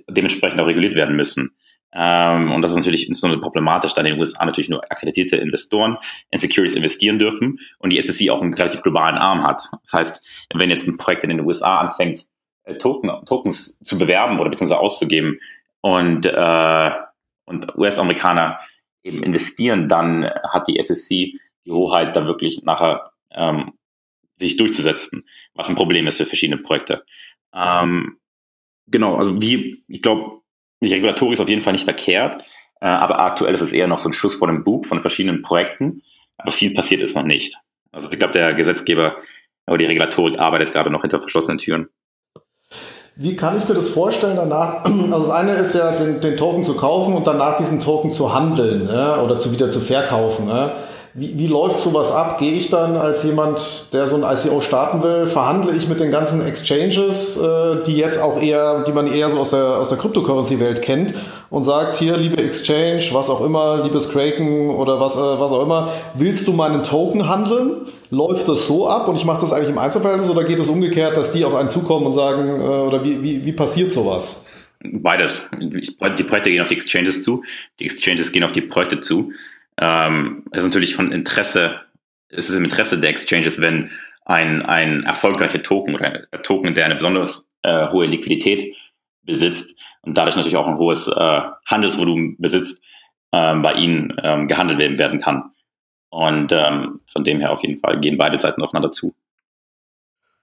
dementsprechend 0.09 0.59
auch 0.59 0.67
reguliert 0.67 0.93
werden 0.93 1.15
müssen. 1.15 1.55
Ähm, 1.93 2.51
und 2.51 2.61
das 2.61 2.71
ist 2.71 2.77
natürlich 2.77 3.07
insbesondere 3.07 3.39
problematisch, 3.39 3.93
da 3.93 4.01
in 4.01 4.07
den 4.07 4.19
USA 4.19 4.45
natürlich 4.45 4.69
nur 4.69 4.83
akkreditierte 4.91 5.37
Investoren 5.37 5.97
in 6.31 6.39
Securities 6.39 6.75
investieren 6.75 7.17
dürfen 7.17 7.59
und 7.79 7.91
die 7.91 8.01
SEC 8.01 8.29
auch 8.29 8.41
einen 8.41 8.53
relativ 8.53 8.81
globalen 8.81 9.17
Arm 9.17 9.47
hat. 9.47 9.61
Das 9.83 9.93
heißt, 9.93 10.21
wenn 10.53 10.69
jetzt 10.69 10.85
ein 10.85 10.97
Projekt 10.97 11.23
in 11.23 11.29
den 11.29 11.45
USA 11.45 11.79
anfängt, 11.79 12.25
äh, 12.65 12.75
Token, 12.75 13.09
Tokens 13.25 13.79
zu 13.79 13.97
bewerben 13.97 14.37
oder 14.37 14.49
beziehungsweise 14.49 14.81
auszugeben 14.81 15.39
und, 15.79 16.25
äh, 16.25 16.91
und 17.45 17.77
US-Amerikaner 17.77 18.59
eben 19.03 19.23
investieren, 19.23 19.87
dann 19.87 20.25
hat 20.25 20.67
die 20.67 20.77
SEC 20.81 21.39
die 21.65 21.71
Hoheit, 21.71 22.17
da 22.17 22.25
wirklich 22.25 22.63
nachher 22.63 23.11
ähm, 23.33 23.73
sich 24.45 24.57
durchzusetzen, 24.57 25.25
was 25.53 25.69
ein 25.69 25.75
Problem 25.75 26.07
ist 26.07 26.17
für 26.17 26.25
verschiedene 26.25 26.61
Projekte. 26.61 27.03
Ähm, 27.53 28.17
genau, 28.87 29.15
also 29.15 29.41
wie, 29.41 29.83
ich 29.87 30.01
glaube, 30.01 30.41
die 30.81 30.93
Regulatorik 30.93 31.33
ist 31.33 31.39
auf 31.39 31.49
jeden 31.49 31.61
Fall 31.61 31.73
nicht 31.73 31.85
verkehrt, 31.85 32.43
äh, 32.81 32.87
aber 32.87 33.19
aktuell 33.21 33.53
ist 33.53 33.61
es 33.61 33.71
eher 33.71 33.87
noch 33.87 33.99
so 33.99 34.09
ein 34.09 34.13
Schuss 34.13 34.35
vor 34.35 34.47
dem 34.47 34.63
Bug 34.63 34.85
von 34.85 35.01
verschiedenen 35.01 35.41
Projekten, 35.41 36.01
aber 36.37 36.51
viel 36.51 36.73
passiert 36.73 37.01
ist 37.01 37.15
noch 37.15 37.23
nicht. 37.23 37.57
Also 37.91 38.11
ich 38.11 38.17
glaube, 38.17 38.33
der 38.33 38.53
Gesetzgeber 38.53 39.17
oder 39.67 39.77
die 39.77 39.85
Regulatorik 39.85 40.39
arbeitet 40.39 40.71
gerade 40.71 40.89
noch 40.89 41.01
hinter 41.01 41.19
verschlossenen 41.19 41.57
Türen. 41.57 41.89
Wie 43.15 43.35
kann 43.35 43.57
ich 43.57 43.67
mir 43.67 43.75
das 43.75 43.89
vorstellen 43.89 44.35
danach? 44.35 44.85
Also 45.11 45.27
das 45.27 45.29
eine 45.29 45.53
ist 45.55 45.75
ja, 45.75 45.91
den, 45.91 46.21
den 46.21 46.37
Token 46.37 46.63
zu 46.63 46.75
kaufen 46.75 47.13
und 47.13 47.27
danach 47.27 47.57
diesen 47.57 47.81
Token 47.81 48.11
zu 48.11 48.33
handeln 48.33 48.85
ne? 48.85 49.21
oder 49.21 49.37
zu 49.37 49.51
wieder 49.51 49.69
zu 49.69 49.79
verkaufen. 49.79 50.47
Ne? 50.47 50.71
Wie, 51.13 51.37
wie 51.37 51.47
läuft 51.47 51.79
sowas 51.79 52.09
ab? 52.09 52.37
Gehe 52.37 52.53
ich 52.53 52.69
dann 52.69 52.95
als 52.95 53.23
jemand, 53.23 53.87
der 53.91 54.07
so 54.07 54.15
ein 54.15 54.23
ICO 54.23 54.61
starten 54.61 55.03
will, 55.03 55.25
verhandle 55.25 55.75
ich 55.75 55.89
mit 55.89 55.99
den 55.99 56.09
ganzen 56.09 56.45
Exchanges, 56.45 57.35
äh, 57.35 57.83
die 57.85 57.97
jetzt 57.97 58.17
auch 58.17 58.41
eher, 58.41 58.85
die 58.85 58.93
man 58.93 59.11
eher 59.11 59.29
so 59.29 59.37
aus 59.37 59.49
der, 59.49 59.77
aus 59.77 59.89
der 59.89 59.97
Cryptocurrency-Welt 59.97 60.81
kennt 60.81 61.13
und 61.49 61.63
sagt, 61.63 61.97
hier, 61.97 62.15
liebe 62.15 62.41
Exchange, 62.41 63.03
was 63.11 63.29
auch 63.29 63.43
immer, 63.43 63.83
liebes 63.83 64.07
Kraken 64.07 64.69
oder 64.69 65.01
was, 65.01 65.17
äh, 65.17 65.19
was 65.19 65.51
auch 65.51 65.63
immer, 65.63 65.89
willst 66.13 66.47
du 66.47 66.53
meinen 66.53 66.81
Token 66.83 67.27
handeln? 67.27 67.87
Läuft 68.09 68.47
das 68.47 68.65
so 68.65 68.87
ab 68.87 69.09
und 69.09 69.17
ich 69.17 69.25
mache 69.25 69.41
das 69.41 69.51
eigentlich 69.51 69.69
im 69.69 69.79
Einzelverhältnis 69.79 70.29
oder 70.29 70.45
geht 70.45 70.59
es 70.59 70.69
umgekehrt, 70.69 71.17
dass 71.17 71.33
die 71.33 71.43
auf 71.43 71.55
einen 71.55 71.67
zukommen 71.67 72.05
und 72.05 72.13
sagen, 72.13 72.61
äh, 72.61 72.63
oder 72.63 73.03
wie, 73.03 73.21
wie, 73.21 73.43
wie 73.43 73.51
passiert 73.51 73.91
sowas? 73.91 74.37
Beides. 74.81 75.45
Die 75.59 76.23
Projekte 76.23 76.49
gehen 76.49 76.61
auf 76.61 76.69
die 76.69 76.75
Exchanges 76.75 77.23
zu, 77.23 77.43
die 77.79 77.85
Exchanges 77.85 78.31
gehen 78.31 78.45
auf 78.45 78.53
die 78.53 78.61
Projekte 78.61 79.01
zu. 79.01 79.31
Ähm, 79.81 80.45
es 80.51 80.59
ist 80.59 80.65
natürlich 80.65 80.95
von 80.95 81.11
Interesse, 81.11 81.81
es 82.29 82.49
ist 82.49 82.55
im 82.55 82.63
Interesse 82.63 82.99
der 82.99 83.09
Exchanges, 83.09 83.59
wenn 83.59 83.89
ein, 84.25 84.61
ein 84.61 85.03
erfolgreicher 85.03 85.63
Token 85.63 85.95
oder 85.95 86.27
ein 86.31 86.43
Token, 86.43 86.73
der 86.75 86.85
eine 86.85 86.95
besonders 86.95 87.49
äh, 87.63 87.89
hohe 87.89 88.05
Liquidität 88.05 88.75
besitzt 89.23 89.77
und 90.03 90.17
dadurch 90.17 90.35
natürlich 90.35 90.57
auch 90.57 90.67
ein 90.67 90.77
hohes 90.77 91.07
äh, 91.07 91.41
Handelsvolumen 91.65 92.37
besitzt, 92.37 92.81
ähm, 93.33 93.63
bei 93.63 93.73
ihnen 93.73 94.15
ähm, 94.23 94.47
gehandelt 94.47 94.99
werden 94.99 95.19
kann. 95.19 95.51
Und 96.09 96.51
ähm, 96.51 97.01
von 97.07 97.23
dem 97.23 97.39
her 97.39 97.51
auf 97.51 97.63
jeden 97.63 97.79
Fall 97.79 97.99
gehen 97.99 98.17
beide 98.17 98.39
Seiten 98.39 98.61
aufeinander 98.61 98.91
zu. 98.91 99.15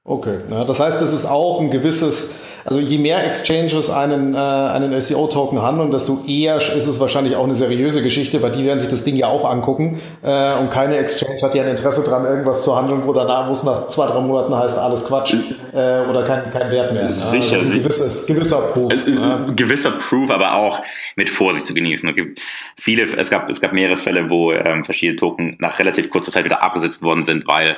Okay, 0.09 0.39
ja, 0.51 0.65
das 0.65 0.81
heißt, 0.81 1.03
es 1.03 1.13
ist 1.13 1.27
auch 1.27 1.61
ein 1.61 1.69
gewisses, 1.69 2.31
also 2.65 2.81
je 2.81 2.97
mehr 2.97 3.27
Exchanges 3.27 3.91
einen, 3.91 4.33
äh, 4.33 4.39
einen 4.39 4.99
SEO-Token 4.99 5.61
handeln, 5.61 5.91
desto 5.91 6.25
eher 6.27 6.57
ist 6.57 6.87
es 6.87 6.99
wahrscheinlich 6.99 7.37
auch 7.37 7.45
eine 7.45 7.55
seriöse 7.55 8.03
Geschichte, 8.03 8.41
weil 8.41 8.53
die 8.53 8.65
werden 8.65 8.79
sich 8.79 8.89
das 8.89 9.05
Ding 9.05 9.17
ja 9.17 9.27
auch 9.27 9.45
angucken 9.45 10.01
äh, 10.23 10.55
und 10.55 10.71
keine 10.71 10.97
Exchange 10.97 11.43
hat 11.43 11.55
ja 11.55 11.63
ein 11.63 11.69
Interesse 11.69 12.03
daran, 12.03 12.25
irgendwas 12.25 12.65
zu 12.65 12.75
handeln, 12.75 13.03
wo 13.05 13.13
danach, 13.13 13.49
wo 13.49 13.53
es 13.53 13.63
nach 13.65 13.89
zwei, 13.89 14.07
drei 14.07 14.21
Monaten 14.21 14.57
heißt, 14.57 14.79
alles 14.79 15.05
Quatsch 15.05 15.35
äh, 15.75 16.09
oder 16.09 16.23
kein, 16.23 16.51
kein 16.55 16.71
Wert 16.71 16.95
mehr. 16.95 17.11
Sicher. 17.11 17.59
Ja, 17.59 17.63
also 17.65 17.79
gewisses, 17.79 18.27
gewisser 18.27 18.61
Proof. 18.61 18.95
Ja. 19.07 19.45
Gewisser 19.55 19.91
Proof, 19.91 20.31
aber 20.31 20.55
auch 20.55 20.81
mit 21.17 21.29
Vorsicht 21.29 21.67
zu 21.67 21.75
genießen. 21.75 22.09
Es 22.09 22.15
gibt 22.15 22.41
viele, 22.79 23.03
es 23.03 23.29
gab, 23.29 23.51
es 23.51 23.61
gab 23.61 23.75
mehrere 23.75 23.99
Fälle, 23.99 24.31
wo 24.31 24.53
ähm, 24.53 24.87
verschiedene 24.87 25.17
Token 25.17 25.57
nach 25.59 25.79
relativ 25.79 26.09
kurzer 26.09 26.33
Zeit 26.33 26.47
wieder 26.47 26.63
abgesetzt 26.63 27.03
worden 27.03 27.27
sind, 27.27 27.47
weil 27.47 27.77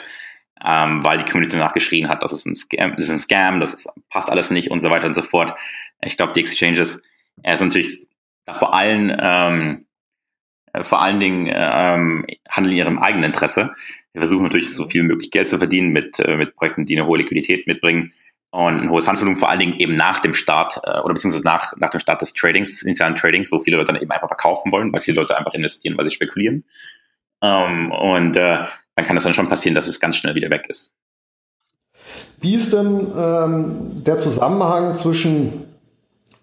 ähm, 0.64 1.02
weil 1.04 1.18
die 1.18 1.24
Community 1.24 1.56
nachgeschrien 1.56 2.08
hat, 2.08 2.22
das 2.22 2.32
ist 2.32 2.46
ein 2.46 2.54
Scam, 2.54 2.92
das 2.96 3.04
ist 3.04 3.10
ein 3.10 3.18
Scam, 3.18 3.60
das 3.60 3.74
ist, 3.74 3.88
passt 4.08 4.30
alles 4.30 4.50
nicht 4.50 4.70
und 4.70 4.80
so 4.80 4.90
weiter 4.90 5.06
und 5.06 5.14
so 5.14 5.22
fort. 5.22 5.54
Ich 6.02 6.16
glaube, 6.16 6.32
die 6.32 6.40
Exchanges 6.40 7.00
er 7.42 7.54
ist 7.54 7.60
natürlich 7.60 8.06
vor 8.52 8.74
allen 8.74 9.16
ähm, 9.18 9.86
äh, 10.72 10.82
vor 10.82 11.02
allen 11.02 11.20
Dingen 11.20 11.50
ähm, 11.52 12.26
handeln 12.48 12.72
in 12.72 12.78
ihrem 12.78 12.98
eigenen 12.98 13.24
Interesse. 13.24 13.74
Wir 14.12 14.22
versuchen 14.22 14.44
natürlich 14.44 14.72
so 14.74 14.86
viel 14.86 15.02
möglich 15.02 15.30
Geld 15.30 15.48
zu 15.48 15.58
verdienen 15.58 15.90
mit, 15.90 16.18
äh, 16.20 16.36
mit 16.36 16.56
Projekten, 16.56 16.86
die 16.86 16.96
eine 16.98 17.06
hohe 17.06 17.18
Liquidität 17.18 17.66
mitbringen 17.66 18.12
und 18.50 18.80
ein 18.80 18.90
hohes 18.90 19.06
Handelsvolumen, 19.06 19.38
vor 19.38 19.48
allen 19.48 19.60
Dingen 19.60 19.78
eben 19.78 19.94
nach 19.94 20.18
dem 20.18 20.34
Start 20.34 20.80
äh, 20.84 20.98
oder 21.00 21.14
beziehungsweise 21.14 21.44
nach, 21.44 21.76
nach 21.76 21.90
dem 21.90 22.00
Start 22.00 22.20
des 22.20 22.32
Tradings, 22.32 22.70
des 22.70 22.82
initialen 22.82 23.14
Tradings, 23.14 23.52
wo 23.52 23.60
viele 23.60 23.76
Leute 23.76 23.92
dann 23.92 24.02
eben 24.02 24.10
einfach 24.10 24.28
verkaufen 24.28 24.72
wollen, 24.72 24.92
weil 24.92 25.00
viele 25.00 25.20
Leute 25.20 25.38
einfach 25.38 25.54
investieren, 25.54 25.96
weil 25.96 26.04
sie 26.06 26.10
spekulieren. 26.10 26.64
Ähm, 27.42 27.92
und 27.92 28.36
äh, 28.36 28.64
dann 28.96 29.06
kann 29.06 29.16
es 29.16 29.24
dann 29.24 29.34
schon 29.34 29.48
passieren, 29.48 29.74
dass 29.74 29.88
es 29.88 30.00
ganz 30.00 30.16
schnell 30.16 30.34
wieder 30.34 30.50
weg 30.50 30.66
ist. 30.68 30.94
Wie 32.40 32.54
ist 32.54 32.72
denn 32.72 33.12
ähm, 33.16 34.04
der 34.04 34.18
Zusammenhang 34.18 34.94
zwischen 34.94 35.64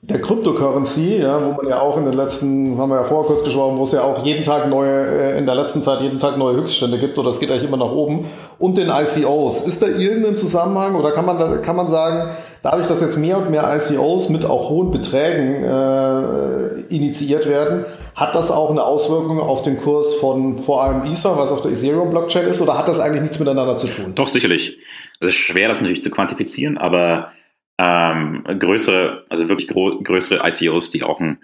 der 0.01 0.21
Cryptocurrency, 0.21 1.17
ja, 1.17 1.43
wo 1.43 1.51
man 1.51 1.67
ja 1.67 1.81
auch 1.81 1.97
in 1.97 2.05
den 2.05 2.13
letzten, 2.13 2.77
haben 2.77 2.89
wir 2.89 2.97
ja 2.97 3.03
vorher 3.03 3.27
kurz 3.27 3.43
gesprochen, 3.43 3.77
wo 3.77 3.83
es 3.83 3.91
ja 3.91 4.03
auch 4.03 4.23
jeden 4.23 4.43
Tag 4.43 4.69
neue, 4.69 4.89
äh, 4.89 5.37
in 5.37 5.45
der 5.45 5.55
letzten 5.55 5.81
Zeit 5.81 6.01
jeden 6.01 6.19
Tag 6.19 6.37
neue 6.37 6.55
Höchststände 6.55 6.97
gibt, 6.97 7.17
oder 7.17 7.29
es 7.29 7.39
geht 7.39 7.51
eigentlich 7.51 7.65
immer 7.65 7.77
nach 7.77 7.91
oben, 7.91 8.25
und 8.59 8.77
den 8.77 8.89
ICOs. 8.89 9.61
Ist 9.61 9.81
da 9.81 9.87
irgendein 9.87 10.35
Zusammenhang 10.35 10.95
oder 10.95 11.11
kann 11.11 11.25
man, 11.25 11.61
kann 11.61 11.75
man 11.75 11.87
sagen, 11.87 12.29
dadurch, 12.61 12.87
dass 12.87 13.01
jetzt 13.01 13.17
mehr 13.17 13.37
und 13.37 13.49
mehr 13.49 13.75
ICOs 13.75 14.29
mit 14.29 14.45
auch 14.45 14.69
hohen 14.69 14.91
Beträgen 14.91 15.63
äh, 15.63 16.95
initiiert 16.95 17.47
werden, 17.47 17.85
hat 18.17 18.33
das 18.33 18.49
auch 18.49 18.71
eine 18.71 18.83
Auswirkung 18.83 19.39
auf 19.39 19.61
den 19.61 19.77
Kurs 19.77 20.15
von 20.15 20.57
vor 20.57 20.81
allem 20.81 21.09
Ether, 21.09 21.37
was 21.37 21.51
auf 21.51 21.61
der 21.61 21.71
Ethereum-Blockchain 21.71 22.47
ist, 22.47 22.59
oder 22.59 22.75
hat 22.75 22.87
das 22.87 22.99
eigentlich 22.99 23.21
nichts 23.21 23.37
miteinander 23.37 23.77
zu 23.77 23.87
tun? 23.87 24.15
Doch, 24.15 24.27
sicherlich. 24.27 24.79
Es 25.19 25.29
ist 25.29 25.35
schwer, 25.35 25.69
das 25.69 25.81
natürlich 25.81 26.01
zu 26.01 26.09
quantifizieren, 26.09 26.79
aber 26.79 27.31
ähm, 27.77 28.43
größere, 28.43 29.25
also 29.29 29.47
wirklich 29.47 29.67
größere 29.67 30.41
ICOs, 30.49 30.89
die 30.89 31.03
auch 31.03 31.19
ein 31.19 31.37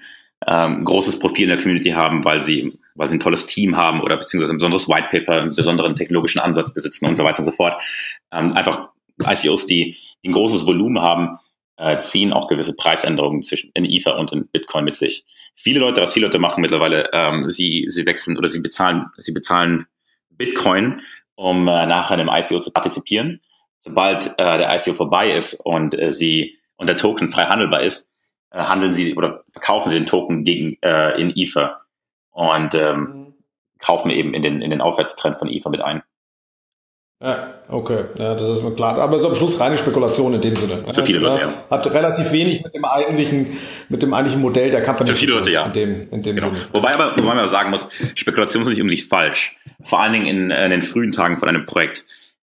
ähm, 0.48 0.84
großes 0.84 1.20
Profil 1.20 1.44
in 1.44 1.50
der 1.50 1.60
Community 1.60 1.92
haben, 1.92 2.26
weil 2.26 2.44
sie, 2.44 2.76
weil 2.96 3.08
sie 3.08 3.18
ein 3.18 3.20
tolles 3.20 3.46
Team 3.46 3.78
haben 3.78 4.02
oder 4.02 4.18
beziehungsweise 4.18 4.56
ein 4.56 4.58
besonderes 4.58 4.90
White 4.90 5.10
Paper, 5.12 5.42
einen 5.42 5.56
besonderen 5.56 5.96
technologischen 5.96 6.40
Ansatz 6.40 6.74
besitzen 6.74 7.06
und 7.06 7.14
so 7.14 7.24
weiter 7.24 7.40
und 7.40 7.46
so 7.46 7.52
fort. 7.52 7.80
Ähm, 8.32 8.54
einfach 8.54 8.90
ICOs, 9.22 9.68
die 9.68 9.96
ein 10.26 10.32
großes 10.32 10.66
Volumen 10.66 11.04
haben, 11.04 11.38
äh, 11.78 11.98
ziehen 11.98 12.34
auch 12.34 12.48
gewisse 12.48 12.76
Preisänderungen 12.76 13.42
zwischen 13.42 13.72
in 13.74 13.86
Ether 13.86 14.18
und 14.18 14.32
in 14.32 14.48
Bitcoin 14.48 14.86
mit 14.86 14.96
sich. 14.96 15.26
Viele 15.56 15.80
Leute, 15.80 16.02
was 16.02 16.14
viele 16.14 16.28
Leute 16.28 16.40
machen 16.40 16.62
mittlerweile, 16.62 17.10
ähm, 17.14 17.50
sie, 17.50 17.86
sie 17.88 18.06
wechseln 18.06 18.38
oder 18.38 18.48
sie 18.48 18.62
bezahlen, 18.62 19.08
sie 19.18 19.32
bezahlen 19.32 19.88
Bitcoin, 20.30 21.02
um 21.36 21.68
äh, 21.68 21.86
nachher 21.86 22.20
im 22.20 22.30
ICO 22.30 22.60
zu 22.60 22.72
partizipieren. 22.72 23.42
Sobald 23.80 24.28
äh, 24.38 24.58
der 24.58 24.74
ICO 24.76 24.94
vorbei 24.94 25.32
ist 25.32 25.56
und 25.56 25.98
äh, 26.00 26.12
sie 26.12 26.58
und 26.76 26.88
der 26.88 26.98
Token 26.98 27.30
frei 27.30 27.46
handelbar 27.46 27.82
ist, 27.82 28.10
äh, 28.52 28.60
handeln 28.60 28.94
sie 28.94 29.16
oder 29.16 29.44
verkaufen 29.52 29.90
sie 29.90 29.96
den 29.96 30.06
Token 30.06 30.44
gegen 30.44 30.78
äh, 30.82 31.20
in 31.20 31.34
Ether 31.36 31.82
und 32.32 32.74
ähm, 32.76 33.00
mhm. 33.00 33.34
kaufen 33.80 34.10
eben 34.10 34.34
in 34.34 34.42
den 34.42 34.62
in 34.62 34.72
den 34.72 34.82
Aufwärtstrend 34.82 35.38
von 35.38 35.50
Ether 35.50 35.70
mit 35.70 35.82
ein. 35.82 36.04
Ja, 37.24 37.54
okay, 37.70 38.04
ja, 38.20 38.36
das 38.36 38.50
ist 38.50 38.64
mir 38.64 38.76
klar. 38.76 38.98
Aber 38.98 39.16
es 39.16 39.24
ist 39.24 39.30
am 39.30 39.36
Schluss 39.36 39.58
reine 39.58 39.78
Spekulation 39.78 40.34
in 40.34 40.42
dem 40.42 40.58
Sinne. 40.58 40.84
Für 40.94 41.06
viele 41.06 41.20
Leute, 41.20 41.44
ja. 41.44 41.54
Hat 41.70 41.94
relativ 41.94 42.34
wenig 42.34 42.62
mit 42.62 42.74
dem 42.74 42.84
eigentlichen, 42.84 43.58
mit 43.88 44.04
dem 44.04 44.14
eigentlichen 44.14 44.42
Modell 44.42 44.72
der 44.72 44.84
Company 44.84 45.10
Für 45.10 45.16
viele 45.16 45.36
Leute, 45.36 45.50
ja. 45.50 45.66
In 45.68 45.72
dem, 45.72 46.10
in 46.12 46.22
dem 46.22 46.36
genau. 46.36 46.50
Sinne. 46.50 46.68
Wobei, 46.74 46.94
aber, 46.94 47.12
wobei 47.12 47.30
man 47.30 47.40
aber 47.40 47.48
sagen 47.48 47.70
muss, 47.70 47.88
Spekulation 48.16 48.64
ist 48.64 48.68
nicht 48.68 48.82
unbedingt 48.82 49.08
falsch. 49.08 49.58
Vor 49.86 50.02
allen 50.02 50.12
Dingen 50.12 50.26
in, 50.26 50.52
in 50.52 50.72
den 50.72 50.82
frühen 50.82 51.14
Tagen 51.14 51.38
von 51.38 51.48
einem 51.48 51.66
Projekt 51.66 52.04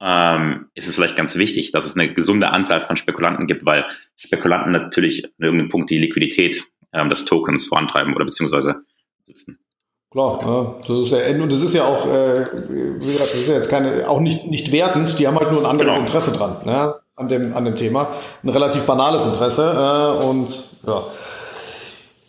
ähm, 0.01 0.65
ist 0.73 0.89
es 0.89 0.95
vielleicht 0.95 1.15
ganz 1.15 1.37
wichtig, 1.37 1.71
dass 1.71 1.85
es 1.85 1.95
eine 1.95 2.13
gesunde 2.13 2.53
Anzahl 2.53 2.81
von 2.81 2.97
Spekulanten 2.97 3.47
gibt, 3.47 3.65
weil 3.65 3.85
Spekulanten 4.17 4.73
natürlich 4.73 5.23
an 5.23 5.31
irgendeinem 5.39 5.69
Punkt 5.69 5.89
die 5.89 5.97
Liquidität 5.97 6.65
ähm, 6.91 7.09
des 7.09 7.23
Tokens 7.23 7.67
vorantreiben 7.67 8.13
oder 8.13 8.25
beziehungsweise 8.25 8.81
sitzen. 9.25 9.59
Klar, 10.09 10.39
ja, 10.41 10.75
das 10.87 10.97
ist 10.97 11.11
ja, 11.11 11.43
und 11.43 11.51
das 11.51 11.61
ist 11.61 11.73
ja 11.73 11.85
auch, 11.85 12.07
äh, 12.07 12.45
wie 12.69 12.99
gesagt, 12.99 13.29
das 13.29 13.33
ist 13.33 13.49
ja 13.49 13.55
jetzt 13.55 13.69
keine, 13.69 14.07
auch 14.09 14.21
nicht, 14.21 14.47
nicht 14.47 14.71
wertend, 14.71 15.19
die 15.19 15.27
haben 15.27 15.37
halt 15.37 15.51
nur 15.51 15.61
ein 15.61 15.65
anderes 15.65 15.95
genau. 15.95 16.05
Interesse 16.05 16.31
dran, 16.31 16.55
ne, 16.63 16.95
an 17.17 17.27
dem, 17.27 17.55
an 17.55 17.65
dem 17.65 17.75
Thema. 17.75 18.07
Ein 18.41 18.49
relativ 18.49 18.83
banales 18.85 19.25
Interesse, 19.25 20.19
äh, 20.21 20.25
und, 20.25 20.49
ja. 20.87 21.03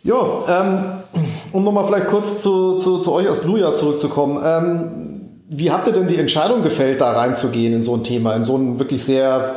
Ja, 0.03 0.61
ähm, 0.61 0.83
um 1.53 1.63
nochmal 1.63 1.85
vielleicht 1.85 2.07
kurz 2.07 2.41
zu, 2.41 2.77
zu, 2.77 2.99
zu 2.99 3.13
euch 3.13 3.27
als 3.27 3.39
Blue 3.39 3.59
Yard 3.59 3.77
zurückzukommen. 3.77 4.41
Ähm, 4.43 5.09
wie 5.49 5.71
habt 5.71 5.87
ihr 5.87 5.93
denn 5.93 6.07
die 6.07 6.17
Entscheidung 6.17 6.61
gefällt, 6.61 7.01
da 7.01 7.11
reinzugehen 7.11 7.73
in 7.73 7.81
so 7.81 7.95
ein 7.95 8.03
Thema, 8.03 8.35
in 8.35 8.43
so 8.43 8.55
ein 8.55 8.79
wirklich 8.79 9.03
sehr, 9.03 9.55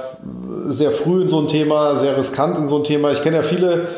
sehr 0.69 0.91
früh 0.91 1.23
in 1.23 1.29
so 1.29 1.41
ein 1.41 1.49
Thema, 1.49 1.97
sehr 1.97 2.17
riskant 2.17 2.59
in 2.59 2.67
so 2.67 2.77
ein 2.77 2.85
Thema? 2.85 3.13
Ich 3.13 3.23
kenne 3.23 3.37
ja 3.37 3.43
viele, 3.43 3.89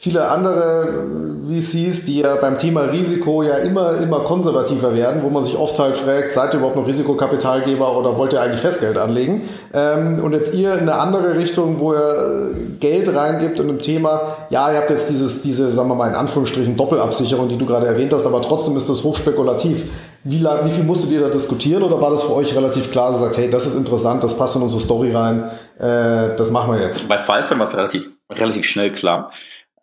viele 0.00 0.28
andere 0.28 1.06
VCs, 1.48 2.04
die 2.04 2.20
ja 2.20 2.36
beim 2.36 2.56
Thema 2.56 2.82
Risiko 2.82 3.42
ja 3.42 3.56
immer, 3.56 3.96
immer 4.00 4.20
konservativer 4.20 4.94
werden, 4.94 5.22
wo 5.24 5.30
man 5.30 5.42
sich 5.42 5.56
oft 5.56 5.78
halt 5.78 5.96
fragt, 5.96 6.32
seid 6.32 6.54
ihr 6.54 6.58
überhaupt 6.58 6.76
noch 6.76 6.86
Risikokapitalgeber 6.86 7.96
oder 7.96 8.16
wollt 8.16 8.32
ihr 8.32 8.40
eigentlich 8.40 8.60
Festgeld 8.60 8.96
anlegen? 8.96 9.48
Ähm, 9.74 10.22
und 10.22 10.32
jetzt 10.32 10.54
ihr 10.54 10.74
in 10.74 10.80
eine 10.80 10.94
andere 10.94 11.36
Richtung, 11.36 11.80
wo 11.80 11.94
ihr 11.94 12.54
Geld 12.78 13.12
reingibt 13.12 13.58
in 13.58 13.70
ein 13.70 13.78
Thema, 13.80 14.36
ja, 14.50 14.70
ihr 14.70 14.78
habt 14.78 14.90
jetzt 14.90 15.10
dieses, 15.10 15.42
diese, 15.42 15.72
sagen 15.72 15.88
wir 15.88 15.96
mal 15.96 16.08
in 16.08 16.14
Anführungsstrichen 16.14 16.76
Doppelabsicherung, 16.76 17.48
die 17.48 17.56
du 17.56 17.66
gerade 17.66 17.86
erwähnt 17.86 18.12
hast, 18.12 18.26
aber 18.26 18.40
trotzdem 18.40 18.76
ist 18.76 18.88
das 18.88 19.02
hochspekulativ. 19.02 19.84
Wie, 20.24 20.44
wie 20.44 20.70
viel 20.70 20.84
musstet 20.84 21.10
ihr 21.10 21.20
da 21.20 21.28
diskutieren 21.28 21.82
oder 21.82 22.00
war 22.00 22.10
das 22.10 22.22
für 22.22 22.34
euch 22.34 22.54
relativ 22.54 22.90
klar, 22.92 23.12
dass 23.12 23.20
ihr 23.20 23.24
sagt, 23.26 23.38
hey, 23.38 23.50
das 23.50 23.66
ist 23.66 23.76
interessant, 23.76 24.22
das 24.22 24.36
passt 24.36 24.54
in 24.56 24.62
unsere 24.62 24.80
Story 24.80 25.12
rein, 25.12 25.44
äh, 25.78 26.36
das 26.36 26.50
machen 26.50 26.74
wir 26.74 26.80
jetzt? 26.80 27.08
Bei 27.08 27.18
Falcon 27.18 27.58
war 27.58 27.68
es 27.68 27.76
relativ, 27.76 28.10
relativ 28.30 28.66
schnell 28.66 28.92
klar. 28.92 29.30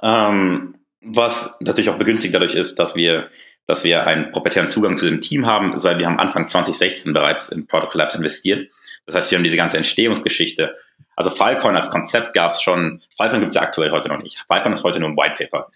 Ähm, 0.02 0.76
was 1.02 1.56
natürlich 1.60 1.90
auch 1.90 1.98
begünstigt 1.98 2.34
dadurch 2.34 2.56
ist, 2.56 2.80
dass 2.80 2.96
wir, 2.96 3.30
dass 3.68 3.84
wir 3.84 4.08
einen 4.08 4.32
proprietären 4.32 4.68
Zugang 4.68 4.98
zu 4.98 5.06
dem 5.06 5.22
Team 5.22 5.46
haben, 5.46 5.82
weil 5.84 6.00
wir 6.00 6.08
haben 6.08 6.20
Anfang 6.20 6.48
2016 6.48 7.14
bereits 7.14 7.50
in 7.50 7.68
Product 7.68 7.94
Labs 7.94 8.16
investiert. 8.16 8.70
Das 9.06 9.16
heißt, 9.16 9.32
wir 9.32 9.38
haben 9.38 9.44
diese 9.44 9.58
ganze 9.58 9.78
Entstehungsgeschichte. 9.78 10.76
Also 11.16 11.30
Filecoin 11.30 11.76
als 11.76 11.90
Konzept 11.90 12.34
gab 12.34 12.52
es 12.52 12.62
schon. 12.62 13.02
Filecoin 13.16 13.40
gibt 13.40 13.52
es 13.52 13.56
ja 13.56 13.62
aktuell 13.62 13.92
heute 13.92 14.10
noch 14.10 14.22
nicht. 14.22 14.44
Filecoin 14.48 14.74
ist 14.74 14.84
heute 14.84 15.00
nur 15.00 15.10
ein 15.10 15.18
White 15.18 15.36
Paper. 15.38 15.72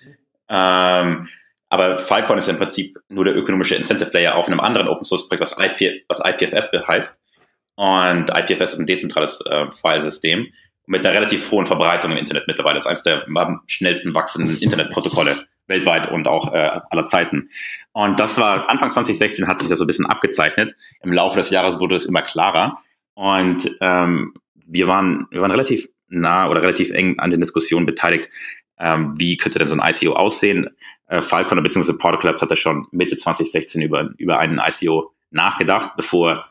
Ähm, 0.50 1.30
aber 1.70 2.00
Filecoin 2.00 2.40
ist 2.40 2.50
im 2.50 2.58
Prinzip 2.58 2.98
nur 3.10 3.26
der 3.26 3.36
ökonomische 3.36 3.76
Incentive 3.76 4.10
Layer 4.12 4.36
auf 4.36 4.48
einem 4.48 4.60
anderen 4.60 4.88
Open 4.88 5.06
Source 5.06 5.28
Projekt, 5.30 5.42
was, 5.42 5.58
IP, 5.60 6.04
was 6.08 6.22
IPFS 6.26 6.72
heißt. 6.88 7.20
Und 7.76 8.30
IPFS 8.30 8.74
ist 8.74 8.80
ein 8.80 8.88
dezentrales 8.88 9.42
äh, 9.46 9.70
Filesystem 9.70 10.52
mit 10.90 11.06
einer 11.06 11.14
relativ 11.14 11.52
hohen 11.52 11.68
Verbreitung 11.68 12.12
im 12.12 12.18
Internet 12.18 12.48
mittlerweile. 12.48 12.76
Das 12.76 12.86
ist 12.86 12.90
eines 12.90 13.04
der 13.04 13.24
am 13.36 13.62
schnellsten 13.68 14.16
wachsenden 14.16 14.58
Internetprotokolle 14.62 15.36
weltweit 15.68 16.12
und 16.12 16.28
auch 16.28 16.52
äh, 16.52 16.82
aller 16.90 17.06
Zeiten. 17.06 17.50
Und 17.92 18.20
das 18.20 18.40
war 18.40 18.68
Anfang 18.70 18.90
2016 18.90 19.48
hat 19.48 19.60
sich 19.60 19.70
das 19.70 19.78
so 19.78 19.86
ein 19.86 19.88
bisschen 19.88 20.08
abgezeichnet. 20.08 20.76
Im 21.04 21.14
Laufe 21.14 21.38
des 21.38 21.52
Jahres 21.52 21.80
wurde 21.80 21.94
es 21.94 22.08
immer 22.08 22.24
klarer. 22.24 22.80
Und 23.14 23.70
ähm, 23.82 24.34
wir 24.66 24.88
waren, 24.88 25.28
wir 25.30 25.42
waren 25.42 25.52
relativ 25.52 25.88
nah 26.08 26.50
oder 26.50 26.64
relativ 26.64 26.90
eng 26.90 27.20
an 27.20 27.30
den 27.30 27.40
Diskussionen 27.40 27.86
beteiligt. 27.86 28.28
Ähm, 28.80 29.14
wie 29.16 29.38
könnte 29.38 29.60
denn 29.60 29.68
so 29.68 29.78
ein 29.78 29.94
ICO 29.94 30.14
aussehen? 30.14 30.72
Äh, 31.06 31.22
Falcon 31.22 31.62
bzw. 31.62 31.94
Portal 31.94 32.20
Clubs 32.20 32.42
hat 32.42 32.50
ja 32.50 32.56
schon 32.56 32.88
Mitte 32.90 33.16
2016 33.16 33.84
über, 33.84 34.10
über 34.18 34.40
einen 34.40 34.60
ICO 34.60 35.14
nachgedacht, 35.30 35.92
bevor, 35.96 36.50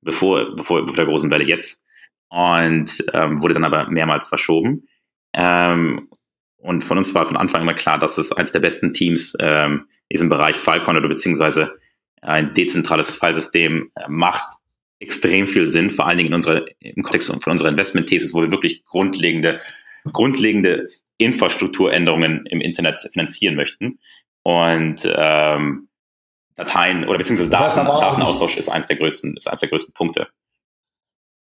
bevor, 0.00 0.56
bevor, 0.56 0.80
bevor 0.80 0.96
der 0.96 1.04
großen 1.04 1.30
Welle 1.30 1.44
jetzt. 1.44 1.82
Und 2.28 3.04
ähm, 3.12 3.42
wurde 3.42 3.54
dann 3.54 3.64
aber 3.64 3.88
mehrmals 3.88 4.28
verschoben. 4.28 4.88
Ähm, 5.32 6.08
und 6.56 6.82
von 6.82 6.98
uns 6.98 7.14
war 7.14 7.26
von 7.26 7.36
Anfang 7.36 7.62
immer 7.62 7.74
klar, 7.74 7.98
dass 7.98 8.18
es 8.18 8.32
eines 8.32 8.52
der 8.52 8.60
besten 8.60 8.92
Teams 8.92 9.36
ähm, 9.40 9.86
in 10.08 10.14
diesem 10.14 10.28
Bereich 10.28 10.56
Falcon 10.56 10.96
oder 10.96 11.08
beziehungsweise 11.08 11.76
ein 12.22 12.54
dezentrales 12.54 13.16
Fallsystem 13.16 13.90
äh, 13.94 14.04
macht 14.08 14.44
extrem 14.98 15.46
viel 15.46 15.68
Sinn, 15.68 15.90
vor 15.90 16.06
allen 16.06 16.16
Dingen 16.16 16.28
in 16.28 16.34
unserer, 16.34 16.64
im 16.80 17.02
Kontext 17.02 17.28
von 17.28 17.52
unserer 17.52 17.68
Investment-Thesis, 17.68 18.32
wo 18.34 18.40
wir 18.40 18.50
wirklich 18.50 18.84
grundlegende, 18.84 19.60
grundlegende 20.12 20.88
Infrastrukturänderungen 21.18 22.46
im 22.46 22.60
Internet 22.60 23.00
finanzieren 23.00 23.56
möchten. 23.56 23.98
Und 24.42 25.02
ähm, 25.04 25.88
Dateien 26.54 27.06
oder 27.06 27.18
beziehungsweise 27.18 27.50
Daten, 27.50 27.76
das 27.76 27.76
heißt, 27.76 28.02
Datenaustausch 28.02 28.56
ist 28.56 28.68
eines 28.68 28.86
der 28.86 28.96
größten, 28.96 29.36
ist 29.36 29.46
eines 29.46 29.60
der 29.60 29.68
größten 29.68 29.92
Punkte. 29.92 30.28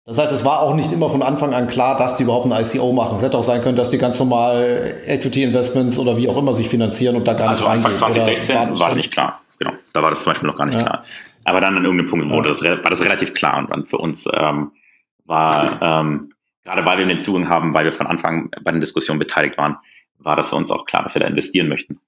Das 0.09 0.17
heißt, 0.17 0.33
es 0.33 0.43
war 0.43 0.61
auch 0.61 0.73
nicht 0.73 0.91
immer 0.91 1.07
von 1.07 1.21
Anfang 1.21 1.53
an 1.53 1.67
klar, 1.67 1.95
dass 1.95 2.15
die 2.15 2.23
überhaupt 2.23 2.51
ein 2.51 2.65
ICO 2.65 2.91
machen. 2.91 3.17
Es 3.17 3.21
hätte 3.21 3.37
auch 3.37 3.43
sein 3.43 3.61
können, 3.61 3.75
dass 3.75 3.91
die 3.91 3.99
ganz 3.99 4.17
normal 4.17 4.95
Equity 5.05 5.43
Investments 5.43 5.99
oder 5.99 6.17
wie 6.17 6.27
auch 6.27 6.35
immer 6.35 6.55
sich 6.55 6.67
finanzieren 6.67 7.15
und 7.15 7.27
da 7.27 7.33
gar 7.33 7.49
also 7.49 7.65
nicht 7.65 7.69
reingehen. 7.69 7.91
Also 7.91 8.05
Anfang 8.05 8.25
2016 8.25 8.55
war, 8.55 8.79
war 8.79 8.87
das 8.87 8.97
nicht 8.97 9.11
klar. 9.13 9.41
Genau, 9.59 9.73
da 9.93 10.01
war 10.01 10.09
das 10.09 10.23
zum 10.23 10.31
Beispiel 10.31 10.47
noch 10.47 10.55
gar 10.55 10.65
nicht 10.65 10.79
ja. 10.79 10.83
klar. 10.83 11.03
Aber 11.43 11.61
dann 11.61 11.77
an 11.77 11.85
irgendeinem 11.85 12.09
Punkt 12.09 12.31
wurde 12.31 12.49
das, 12.49 12.63
war 12.63 12.89
das 12.89 13.03
relativ 13.03 13.35
klar 13.35 13.59
und 13.59 13.69
dann 13.69 13.85
für 13.85 13.99
uns 13.99 14.25
ähm, 14.33 14.71
war, 15.25 15.79
ähm, 15.79 16.33
gerade 16.63 16.83
weil 16.85 16.97
wir 16.97 17.05
den 17.05 17.19
Zugang 17.19 17.47
haben, 17.47 17.75
weil 17.75 17.85
wir 17.85 17.93
von 17.93 18.07
Anfang 18.07 18.49
bei 18.63 18.71
den 18.71 18.81
Diskussionen 18.81 19.19
beteiligt 19.19 19.59
waren, 19.59 19.77
war 20.17 20.35
das 20.35 20.49
für 20.49 20.55
uns 20.55 20.71
auch 20.71 20.85
klar, 20.85 21.03
dass 21.03 21.13
wir 21.13 21.19
da 21.19 21.27
investieren 21.27 21.67
möchten. 21.67 21.99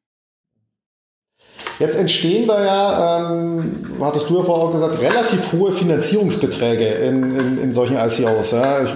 Jetzt 1.82 1.98
entstehen 1.98 2.48
da 2.48 2.63
ja, 2.63 3.17
ähm, 3.17 3.98
hattest 4.00 4.30
du 4.30 4.38
ja 4.38 4.44
vorher 4.44 4.67
auch 4.67 4.72
gesagt, 4.72 5.02
relativ 5.02 5.52
hohe 5.52 5.72
Finanzierungsbeträge 5.72 6.86
in, 6.86 7.36
in, 7.36 7.58
in 7.58 7.74
solchen 7.74 7.98
ICOs. 7.98 8.52
Ja. 8.52 8.84
Ich, 8.84 8.91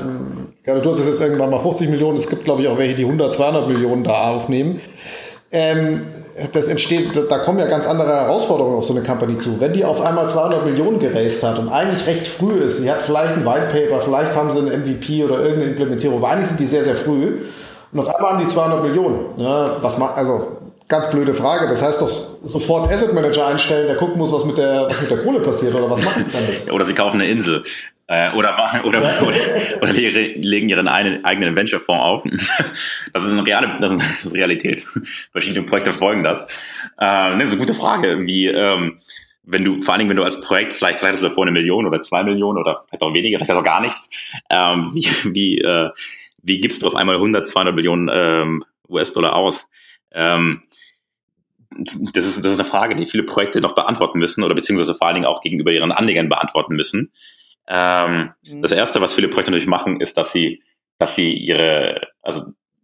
ja, 0.68 0.78
du 0.78 0.92
hast 0.92 1.04
jetzt 1.04 1.20
irgendwann 1.20 1.50
mal 1.50 1.58
50 1.58 1.90
Millionen, 1.90 2.16
es 2.16 2.30
gibt 2.30 2.46
glaube 2.46 2.62
ich 2.62 2.68
auch 2.68 2.78
welche, 2.78 2.94
die 2.94 3.06
100, 3.06 3.34
200 3.34 3.68
Millionen 3.68 4.04
da 4.04 4.30
aufnehmen. 4.30 4.82
Ähm, 5.52 6.04
das 6.54 6.68
entsteht, 6.68 7.10
da 7.28 7.40
kommen 7.40 7.58
ja 7.58 7.66
ganz 7.66 7.88
andere 7.88 8.14
Herausforderungen 8.14 8.78
auf 8.78 8.86
so 8.86 8.94
eine 8.94 9.04
Company 9.04 9.40
zu. 9.40 9.60
Wenn 9.60 9.74
die 9.74 9.84
auf 9.84 10.02
einmal 10.02 10.30
200 10.30 10.64
Millionen 10.66 11.00
geraced 11.00 11.42
hat 11.42 11.58
und 11.58 11.70
eigentlich 11.70 12.06
recht 12.06 12.28
früh 12.28 12.54
ist, 12.54 12.82
sie 12.82 12.92
hat 12.92 13.02
vielleicht 13.02 13.34
ein 13.34 13.48
White 13.48 13.70
Paper, 13.72 14.00
vielleicht 14.00 14.36
haben 14.36 14.54
sie 14.54 14.60
eine 14.60 14.78
MVP 14.78 15.24
oder 15.24 15.40
irgendeine 15.40 15.72
Implementierung, 15.72 16.18
aber 16.18 16.30
eigentlich 16.30 16.50
sind 16.50 16.60
die 16.60 16.68
sehr, 16.68 16.84
sehr 16.84 16.96
früh 16.96 17.40
und 17.92 18.00
auf 18.00 18.14
einmal 18.14 18.34
haben 18.34 18.46
die 18.46 18.54
200 18.54 18.84
Millionen. 18.84 19.26
Ja, 19.38 19.78
was 19.82 19.98
macht, 19.98 20.18
also 20.18 20.58
Ganz 20.88 21.10
blöde 21.10 21.34
Frage. 21.34 21.68
Das 21.68 21.82
heißt 21.82 22.00
doch 22.02 22.12
sofort 22.46 22.92
Asset 22.92 23.14
Manager 23.14 23.48
einstellen, 23.48 23.88
der 23.88 23.96
gucken 23.96 24.18
muss, 24.18 24.32
was 24.32 24.46
mit 24.46 24.58
der, 24.58 24.88
was 24.88 25.02
mit 25.02 25.12
der 25.12 25.18
Kohle 25.20 25.40
passiert 25.40 25.76
oder 25.76 25.90
was 25.90 26.04
machen 26.04 26.26
die 26.28 26.32
damit? 26.32 26.72
oder 26.72 26.86
sie 26.86 26.94
kaufen 26.94 27.22
eine 27.22 27.30
Insel. 27.30 27.64
Äh, 28.08 28.32
oder, 28.34 28.56
oder, 28.84 29.02
ja. 29.02 29.22
oder, 29.22 29.38
oder, 29.82 29.94
legen 29.94 30.70
ihren 30.70 30.88
eigenen 30.88 31.56
Venture-Fonds 31.56 32.04
auf. 32.04 32.24
Das 33.14 33.24
ist 33.24 33.32
eine 33.32 33.46
reale, 33.46 33.78
das 33.80 34.26
ist 34.26 34.34
Realität. 34.34 34.84
Verschiedene 35.32 35.66
Projekte 35.66 35.94
folgen 35.94 36.24
das. 36.24 36.46
Äh, 37.00 37.32
ne, 37.32 37.38
das 37.38 37.46
ist 37.46 37.52
eine 37.52 37.58
gute 37.58 37.74
Frage, 37.74 38.20
wie, 38.26 38.48
ähm, 38.48 39.00
wenn 39.44 39.64
du, 39.64 39.82
vor 39.82 39.94
allen 39.94 40.00
Dingen, 40.00 40.10
wenn 40.10 40.18
du 40.18 40.24
als 40.24 40.42
Projekt, 40.42 40.78
vielleicht, 40.78 41.00
vielleicht 41.00 41.14
hast 41.14 41.24
du 41.24 41.30
davor 41.30 41.46
eine 41.46 41.52
Million 41.52 41.88
oder 41.88 42.02
zwei 42.02 42.24
Millionen 42.24 42.60
oder 42.60 42.80
vielleicht 42.88 43.02
auch 43.02 43.14
weniger, 43.14 43.38
vielleicht 43.38 43.52
auch 43.52 43.64
gar 43.64 43.82
nichts, 43.82 44.10
ähm, 44.50 44.92
wie, 44.94 45.08
wie, 45.34 45.58
äh, 45.60 45.90
wie 46.44 46.62
gibst 46.62 46.84
du 46.84 46.88
auf 46.88 46.96
einmal 46.96 47.16
100, 47.16 47.48
200 47.48 47.74
Millionen 47.74 48.10
ähm, 48.14 48.64
US-Dollar 48.88 49.36
aus? 49.36 49.68
Ähm, 50.12 50.62
das 51.70 52.26
ist, 52.26 52.46
das 52.46 52.54
ist 52.54 52.60
eine 52.60 52.70
Frage, 52.70 52.96
die 52.96 53.06
viele 53.06 53.24
Projekte 53.24 53.62
noch 53.62 53.76
beantworten 53.76 54.20
müssen 54.20 54.44
oder 54.44 54.56
beziehungsweise 54.56 54.96
vor 54.96 55.08
allen 55.08 55.16
Dingen 55.16 55.26
auch 55.26 55.42
gegenüber 55.42 55.72
ihren 55.72 55.92
Anlegern 55.92 56.30
beantworten 56.30 56.76
müssen. 56.76 57.12
Ähm, 57.68 58.32
mhm. 58.44 58.62
Das 58.62 58.72
erste, 58.72 59.02
was 59.02 59.14
viele 59.14 59.28
Projekte 59.28 59.52
natürlich 59.52 59.68
machen, 59.68 60.00
ist, 60.00 60.18
dass 60.18 60.32
sie, 60.32 60.62
dass 60.98 61.16
sie 61.16 61.34
ihre, 61.34 62.02
also 62.22 62.44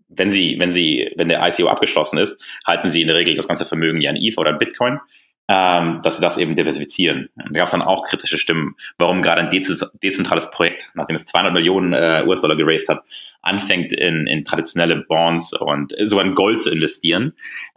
wenn 0.10 0.32
sie, 0.32 0.58
wenn 0.60 0.72
sie, 0.72 1.12
wenn 1.16 1.30
der 1.30 1.46
ICO 1.48 1.68
abgeschlossen 1.68 2.18
ist, 2.18 2.42
halten 2.66 2.90
sie 2.90 3.02
in 3.02 3.08
der 3.08 3.16
Regel 3.16 3.36
das 3.36 3.48
ganze 3.48 3.66
Vermögen 3.66 4.02
ja 4.02 4.12
in 4.12 4.18
ETH 4.18 4.38
oder 4.38 4.54
Bitcoin, 4.54 5.00
ähm, 5.48 6.02
dass 6.04 6.18
sie 6.18 6.22
das 6.22 6.38
eben 6.38 6.56
diversifizieren. 6.56 7.30
Da 7.36 7.60
gab 7.60 7.66
es 7.66 7.72
dann 7.72 7.82
auch 7.82 8.06
kritische 8.06 8.38
Stimmen, 8.38 8.76
warum 8.98 9.22
gerade 9.22 9.42
ein 9.42 9.50
dezentrales 9.50 10.52
Projekt, 10.52 10.92
nachdem 10.94 11.16
es 11.16 11.26
200 11.26 11.54
Millionen 11.54 11.94
äh, 11.94 12.24
US-Dollar 12.26 12.56
geraced 12.56 12.90
hat, 12.90 13.04
anfängt 13.42 13.94
in, 13.94 14.28
in 14.28 14.44
traditionelle 14.44 14.98
Bonds 14.98 15.54
und 15.54 15.94
sogar 16.06 16.26
in 16.26 16.36
Gold 16.36 16.62
zu 16.62 16.70
investieren. 16.70 17.34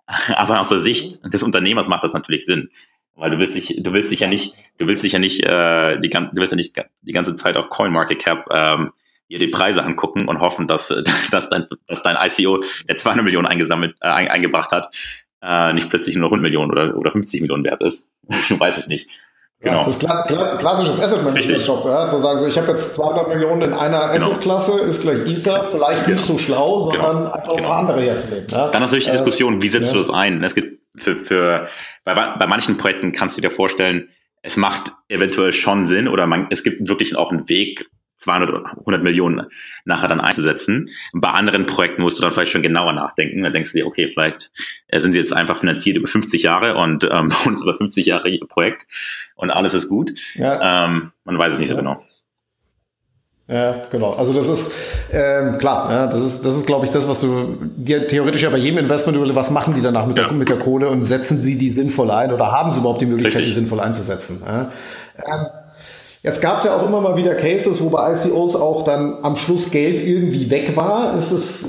Aber 0.35 0.61
aus 0.61 0.69
der 0.69 0.81
Sicht 0.81 1.21
des 1.33 1.43
Unternehmers 1.43 1.89
macht 1.89 2.05
das 2.05 2.15
natürlich 2.15 2.47
Sinn. 2.47 2.71
Weil 3.17 3.31
du 3.31 3.39
willst 3.39 3.55
dich, 3.55 3.81
du 3.81 3.93
willst 3.93 4.11
dich 4.11 4.21
ja 4.21 4.27
nicht, 4.27 4.57
du 4.79 4.87
willst 4.87 5.05
dich 5.05 5.13
ja 5.13 5.19
nicht, 5.21 5.45
äh, 5.45 6.01
die, 6.01 6.11
du 6.11 6.29
willst 6.33 6.53
ja 6.53 6.57
nicht 6.57 6.77
die 7.03 7.13
ganze 7.13 7.37
Zeit 7.37 7.57
auf 7.57 7.71
CoinMarketCap 7.71 8.49
ähm, 8.53 8.93
dir 9.31 9.39
die 9.39 9.49
Preise 9.49 9.85
angucken 9.85 10.27
und 10.27 10.41
hoffen, 10.41 10.67
dass, 10.67 10.89
dass, 11.31 11.49
dein, 11.49 11.67
dass 11.87 12.03
dein 12.03 12.17
ICO, 12.21 12.65
der 12.89 12.97
200 12.97 13.25
Millionen 13.25 13.47
eingesammelt, 13.47 13.97
äh, 14.01 14.09
eingebracht 14.09 14.73
hat, 14.73 14.95
äh, 15.43 15.73
nicht 15.75 15.91
plötzlich 15.91 16.17
nur 16.17 16.27
100 16.27 16.43
Millionen 16.43 16.73
oder, 16.73 16.97
oder 16.97 17.13
50 17.13 17.41
Millionen 17.43 17.65
wert 17.65 17.83
ist. 17.83 18.11
du 18.49 18.59
weißt 18.59 18.79
es 18.79 18.89
nicht. 18.89 19.09
Genau. 19.65 19.79
Ja, 19.79 19.85
das 19.85 19.97
ist 19.97 20.59
klassisches 20.61 21.01
Asset 21.01 21.25
Management 21.25 21.63
Shop, 21.63 21.87
ja, 21.87 22.07
zu 22.09 22.21
sagen, 22.21 22.39
so, 22.39 22.47
ich 22.47 22.59
habe 22.59 22.73
jetzt 22.73 22.95
200 22.95 23.29
Millionen 23.29 23.63
in 23.63 23.73
einer 23.73 24.13
genau. 24.13 24.27
Asset-Klasse, 24.27 24.81
ist 24.81 25.01
gleich 25.01 25.27
ISA, 25.27 25.63
vielleicht 25.71 26.05
genau. 26.05 26.17
nicht 26.17 26.27
so 26.27 26.39
schlau, 26.39 26.81
sondern 26.81 27.17
genau. 27.19 27.33
einfach 27.33 27.57
genau. 27.57 27.71
andere 27.71 28.01
herzunehmen. 28.03 28.47
Ja. 28.51 28.69
Dann 28.69 28.83
natürlich 28.83 29.05
die 29.05 29.11
äh, 29.11 29.15
Diskussion, 29.15 29.63
wie 29.63 29.69
setzt 29.69 29.89
ja. 29.89 29.95
du 29.95 29.99
das 30.01 30.11
ein? 30.11 30.45
Es 30.45 30.55
gibt 30.55 30.81
für, 30.97 31.17
für 31.17 31.69
bei, 32.05 32.15
bei 32.15 32.47
manchen 32.47 32.77
Projekten 32.77 33.13
kannst 33.13 33.39
du 33.39 33.41
dir 33.41 33.51
vorstellen, 33.51 34.11
es 34.43 34.59
macht 34.59 34.93
eventuell 35.09 35.55
schon 35.55 35.87
Sinn 35.87 36.09
oder 36.09 36.27
man, 36.27 36.49
es 36.51 36.63
gibt 36.63 36.87
wirklich 36.87 37.17
auch 37.17 37.31
einen 37.31 37.49
Weg, 37.49 37.87
200 38.25 38.49
oder 38.49 38.71
100 38.81 39.03
Millionen 39.03 39.47
nachher 39.85 40.09
dann 40.09 40.21
einzusetzen. 40.21 40.91
Bei 41.13 41.31
anderen 41.31 41.67
Projekten 41.67 42.03
musst 42.03 42.19
du 42.19 42.23
dann 42.23 42.33
vielleicht 42.33 42.53
schon 42.53 42.63
genauer 42.63 42.93
nachdenken. 42.93 43.43
Da 43.43 43.51
denkst 43.51 43.73
du 43.73 43.79
dir, 43.79 43.87
okay, 43.87 44.11
vielleicht 44.13 44.51
äh, 44.89 45.01
sind 45.01 45.13
sie 45.13 45.19
jetzt 45.19 45.33
einfach 45.33 45.59
finanziert 45.59 45.97
über 45.97 46.09
50 46.09 46.43
Jahre 46.43 46.77
und 46.77 47.05
ähm, 47.05 47.29
bei 47.29 47.37
uns 47.51 47.63
über 47.63 47.75
50 47.75 48.07
Jahre 48.07 48.29
ihr 48.29 48.47
Projekt 48.47 48.87
und 49.35 49.51
alles 49.51 49.75
ist 49.75 49.89
gut. 49.89 50.15
Ja. 50.35 50.87
Ähm, 50.87 51.11
man 51.25 51.39
weiß 51.39 51.55
es 51.55 51.59
nicht 51.59 51.71
ja. 51.71 51.77
so 51.77 51.81
genau. 51.81 52.01
Ja, 53.47 53.83
genau. 53.91 54.13
Also 54.13 54.33
das 54.33 54.49
ist 54.49 54.71
ähm, 55.13 55.59
klar, 55.59 55.91
ja, 55.91 56.07
das 56.07 56.25
ist, 56.25 56.47
das 56.47 56.57
ist, 56.57 56.67
glaube 56.67 56.87
ich, 56.87 56.91
das, 56.91 57.07
was 57.09 57.21
du 57.21 57.59
dir 57.77 58.09
theoretisch 58.09 58.43
ja 58.43 58.49
bei 58.49 58.57
jedem 58.57 58.79
Investment 58.79 59.17
überlegst, 59.17 59.37
was 59.37 59.51
machen 59.51 59.75
die 59.75 59.83
danach 59.83 60.07
mit, 60.07 60.17
ja. 60.17 60.25
der, 60.25 60.33
mit 60.33 60.49
der 60.49 60.59
Kohle 60.59 60.89
und 60.89 61.05
setzen 61.05 61.43
sie 61.43 61.59
die 61.59 61.71
sinnvoll 61.71 62.11
ein 62.11 62.33
oder 62.33 62.51
haben 62.51 62.71
sie 62.71 62.81
überhaupt 62.81 63.03
die 63.03 63.07
Möglichkeit, 63.07 63.43
Richtig. 63.43 63.55
die 63.55 63.61
sinnvoll 63.61 63.81
einzusetzen? 63.81 64.43
Ja? 64.47 64.71
Ähm, 65.19 65.47
Jetzt 66.25 66.41
gab 66.41 66.57
es 66.57 66.65
ja 66.65 66.75
auch 66.75 66.87
immer 66.87 67.03
mal 67.03 67.19
wieder 67.19 67.35
Cases, 67.35 67.83
wo 67.83 67.91
bei 67.91 68.15
ICOs 68.15 68.57
auch 68.57 68.83
dann 68.83 69.19
am 69.23 69.37
Schluss 69.37 69.71
Geld 69.71 69.99
irgendwie 69.99 70.49
weg 70.51 70.75
war. 70.75 71.19
Ist 71.19 71.31
es, 71.31 71.65
äh, 71.65 71.67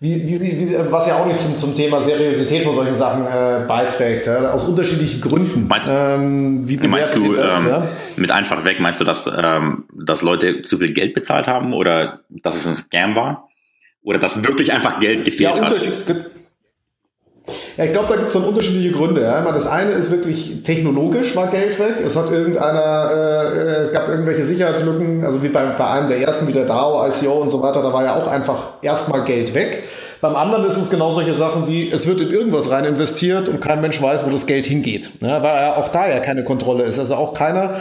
wie, 0.00 0.28
wie, 0.28 0.40
wie, 0.40 0.76
was 0.90 1.08
ja 1.08 1.16
auch 1.16 1.26
nicht 1.26 1.40
zum, 1.40 1.58
zum 1.58 1.74
Thema 1.74 2.00
Seriosität 2.00 2.64
von 2.64 2.76
solchen 2.76 2.96
Sachen 2.96 3.26
äh, 3.26 3.66
beiträgt, 3.66 4.26
ja, 4.26 4.52
aus 4.52 4.64
unterschiedlichen 4.64 5.20
Gründen. 5.20 5.66
Meinst, 5.66 5.92
ähm, 5.92 6.68
wie 6.68 6.76
meinst 6.86 7.16
du 7.16 7.34
das, 7.34 7.60
ähm, 7.60 7.68
ja? 7.68 7.88
mit 8.16 8.30
einfach 8.30 8.64
weg, 8.64 8.78
meinst 8.78 9.00
du, 9.00 9.04
dass, 9.04 9.26
ähm, 9.26 9.86
dass 9.92 10.22
Leute 10.22 10.62
zu 10.62 10.78
viel 10.78 10.92
Geld 10.92 11.14
bezahlt 11.14 11.48
haben 11.48 11.72
oder 11.72 12.20
dass 12.28 12.54
es 12.54 12.66
ein 12.68 12.76
Scam 12.76 13.16
war? 13.16 13.48
Oder 14.04 14.20
dass 14.20 14.42
wirklich 14.44 14.72
einfach 14.72 15.00
Geld 15.00 15.24
gefehlt 15.24 15.56
ja, 15.56 15.64
hat? 15.64 15.84
Ja, 17.76 17.84
ich 17.84 17.92
glaube, 17.92 18.08
da 18.08 18.16
gibt 18.16 18.28
es 18.28 18.32
dann 18.34 18.44
unterschiedliche 18.44 18.92
Gründe. 18.92 19.22
Ja. 19.22 19.40
Das 19.52 19.66
eine 19.66 19.92
ist 19.92 20.10
wirklich 20.10 20.62
technologisch 20.64 21.34
war 21.36 21.48
Geld 21.48 21.78
weg. 21.78 21.94
Es 22.06 22.16
hat 22.16 22.30
irgendeiner, 22.30 23.10
äh, 23.12 23.84
es 23.84 23.92
gab 23.92 24.08
irgendwelche 24.08 24.46
Sicherheitslücken, 24.46 25.24
also 25.24 25.42
wie 25.42 25.48
bei, 25.48 25.64
bei 25.76 25.86
einem 25.86 26.08
der 26.08 26.20
ersten, 26.20 26.46
wie 26.46 26.52
der 26.52 26.64
DAO, 26.64 27.06
ICO 27.06 27.32
und 27.32 27.50
so 27.50 27.62
weiter, 27.62 27.82
da 27.82 27.92
war 27.92 28.04
ja 28.04 28.16
auch 28.16 28.26
einfach 28.26 28.68
erstmal 28.82 29.22
Geld 29.22 29.54
weg. 29.54 29.84
Beim 30.20 30.34
anderen 30.34 30.66
ist 30.66 30.76
es 30.76 30.90
genau 30.90 31.12
solche 31.12 31.34
Sachen 31.34 31.68
wie, 31.68 31.90
es 31.90 32.06
wird 32.06 32.20
in 32.20 32.30
irgendwas 32.30 32.70
rein 32.70 32.84
investiert 32.84 33.48
und 33.48 33.60
kein 33.60 33.80
Mensch 33.80 34.02
weiß, 34.02 34.26
wo 34.26 34.30
das 34.30 34.46
Geld 34.46 34.66
hingeht. 34.66 35.10
Ja, 35.20 35.42
weil 35.42 35.74
auch 35.76 35.88
da 35.88 36.08
ja 36.08 36.18
keine 36.18 36.42
Kontrolle 36.42 36.82
ist. 36.82 36.98
Also 36.98 37.14
auch 37.14 37.34
keiner, 37.34 37.76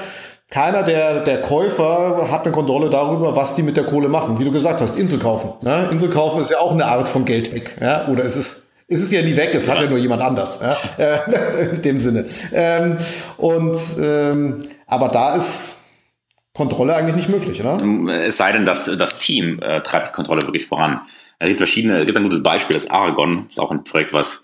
keiner 0.51 0.83
der, 0.83 1.21
der 1.21 1.41
Käufer 1.41 2.27
hat 2.31 2.43
eine 2.43 2.51
Kontrolle 2.51 2.91
darüber, 2.91 3.35
was 3.35 3.55
die 3.55 3.63
mit 3.63 3.75
der 3.75 3.85
Kohle 3.85 4.07
machen. 4.07 4.37
Wie 4.37 4.43
du 4.43 4.51
gesagt 4.51 4.81
hast, 4.81 4.97
Insel 4.97 5.17
kaufen. 5.17 5.53
Ja, 5.63 5.89
Insel 5.89 6.09
kaufen 6.09 6.41
ist 6.41 6.51
ja 6.51 6.59
auch 6.59 6.71
eine 6.71 6.85
Art 6.85 7.09
von 7.09 7.25
Geld 7.25 7.51
weg. 7.53 7.75
Ja, 7.81 8.07
oder 8.07 8.23
ist 8.23 8.61
es 8.87 9.01
ist 9.01 9.11
ja 9.11 9.21
nie 9.21 9.35
weg, 9.35 9.53
es 9.53 9.67
ja. 9.67 9.73
hat 9.73 9.81
ja 9.81 9.89
nur 9.89 9.97
jemand 9.97 10.21
anders, 10.21 10.59
ja? 10.61 10.75
Äh, 10.97 11.69
in 11.75 11.81
dem 11.81 11.99
Sinne. 11.99 12.25
Ähm, 12.51 12.97
und 13.37 13.77
ähm, 13.99 14.61
aber 14.85 15.09
da 15.09 15.35
ist 15.35 15.75
Kontrolle 16.53 16.95
eigentlich 16.95 17.15
nicht 17.15 17.29
möglich, 17.29 17.61
oder? 17.61 17.81
Es 18.25 18.37
sei 18.37 18.51
denn, 18.51 18.65
dass 18.65 18.85
das 18.85 19.19
Team 19.19 19.59
äh, 19.61 19.81
treibt 19.81 20.07
die 20.07 20.13
Kontrolle 20.13 20.41
wirklich 20.41 20.65
voran. 20.65 21.01
Es 21.39 21.47
gibt 21.49 21.59
verschiedene, 21.59 21.99
es 21.99 22.05
gibt 22.05 22.17
ein 22.17 22.23
gutes 22.23 22.41
Beispiel, 22.41 22.73
das 22.73 22.89
Aragon, 22.89 23.45
ist 23.47 23.59
auch 23.59 23.69
ein 23.69 23.83
Projekt, 23.83 24.13
was 24.13 24.43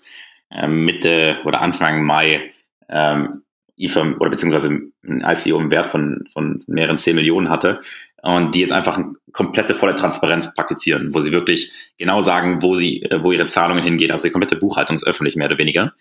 ähm, 0.50 0.84
Mitte 0.84 1.38
oder 1.44 1.60
Anfang 1.60 2.04
Mai 2.04 2.52
ähm, 2.88 3.42
IFA 3.76 4.14
oder 4.20 4.30
beziehungsweise 4.30 4.68
ein 4.68 5.24
ICO 5.26 5.58
im 5.58 5.72
Wert 5.72 5.88
von, 5.88 6.24
von 6.32 6.62
mehreren 6.68 6.98
10 6.98 7.16
Millionen 7.16 7.48
hatte 7.48 7.80
und 8.24 8.54
die 8.54 8.60
jetzt 8.60 8.72
einfach 8.72 8.96
eine 8.96 9.12
komplette 9.32 9.74
volle 9.74 9.94
Transparenz 9.94 10.54
praktizieren, 10.54 11.12
wo 11.12 11.20
sie 11.20 11.30
wirklich 11.30 11.70
genau 11.98 12.22
sagen, 12.22 12.62
wo 12.62 12.74
sie, 12.74 13.02
äh, 13.02 13.22
wo 13.22 13.32
ihre 13.32 13.48
Zahlungen 13.48 13.84
hingehen, 13.84 14.10
also 14.10 14.24
die 14.24 14.32
komplette 14.32 14.56
Buchhaltung 14.56 14.96
ist 14.96 15.06
öffentlich, 15.06 15.36
mehr 15.36 15.46
oder 15.48 15.58
weniger. 15.58 15.92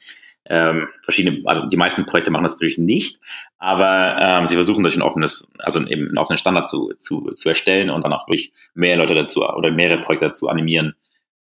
Ähm, 0.45 0.88
verschiedene, 1.03 1.41
also 1.45 1.67
die 1.67 1.77
meisten 1.77 2.05
Projekte 2.05 2.31
machen 2.31 2.43
das 2.43 2.53
natürlich 2.53 2.77
nicht, 2.77 3.19
aber 3.57 4.17
ähm, 4.19 4.45
sie 4.45 4.55
versuchen 4.55 4.83
durch 4.83 4.95
ein 4.95 5.01
offenes, 5.01 5.49
also 5.59 5.79
eben 5.81 6.09
einen 6.09 6.17
offenen 6.17 6.38
Standard 6.38 6.69
zu, 6.69 6.93
zu, 6.97 7.31
zu 7.36 7.49
erstellen 7.49 7.89
und 7.89 8.03
dann 8.03 8.13
auch 8.13 8.25
durch 8.25 8.51
mehr 8.73 8.97
Leute 8.97 9.15
dazu 9.15 9.45
oder 9.45 9.71
mehrere 9.71 10.01
Projekte 10.01 10.25
dazu 10.25 10.49
animieren, 10.49 10.95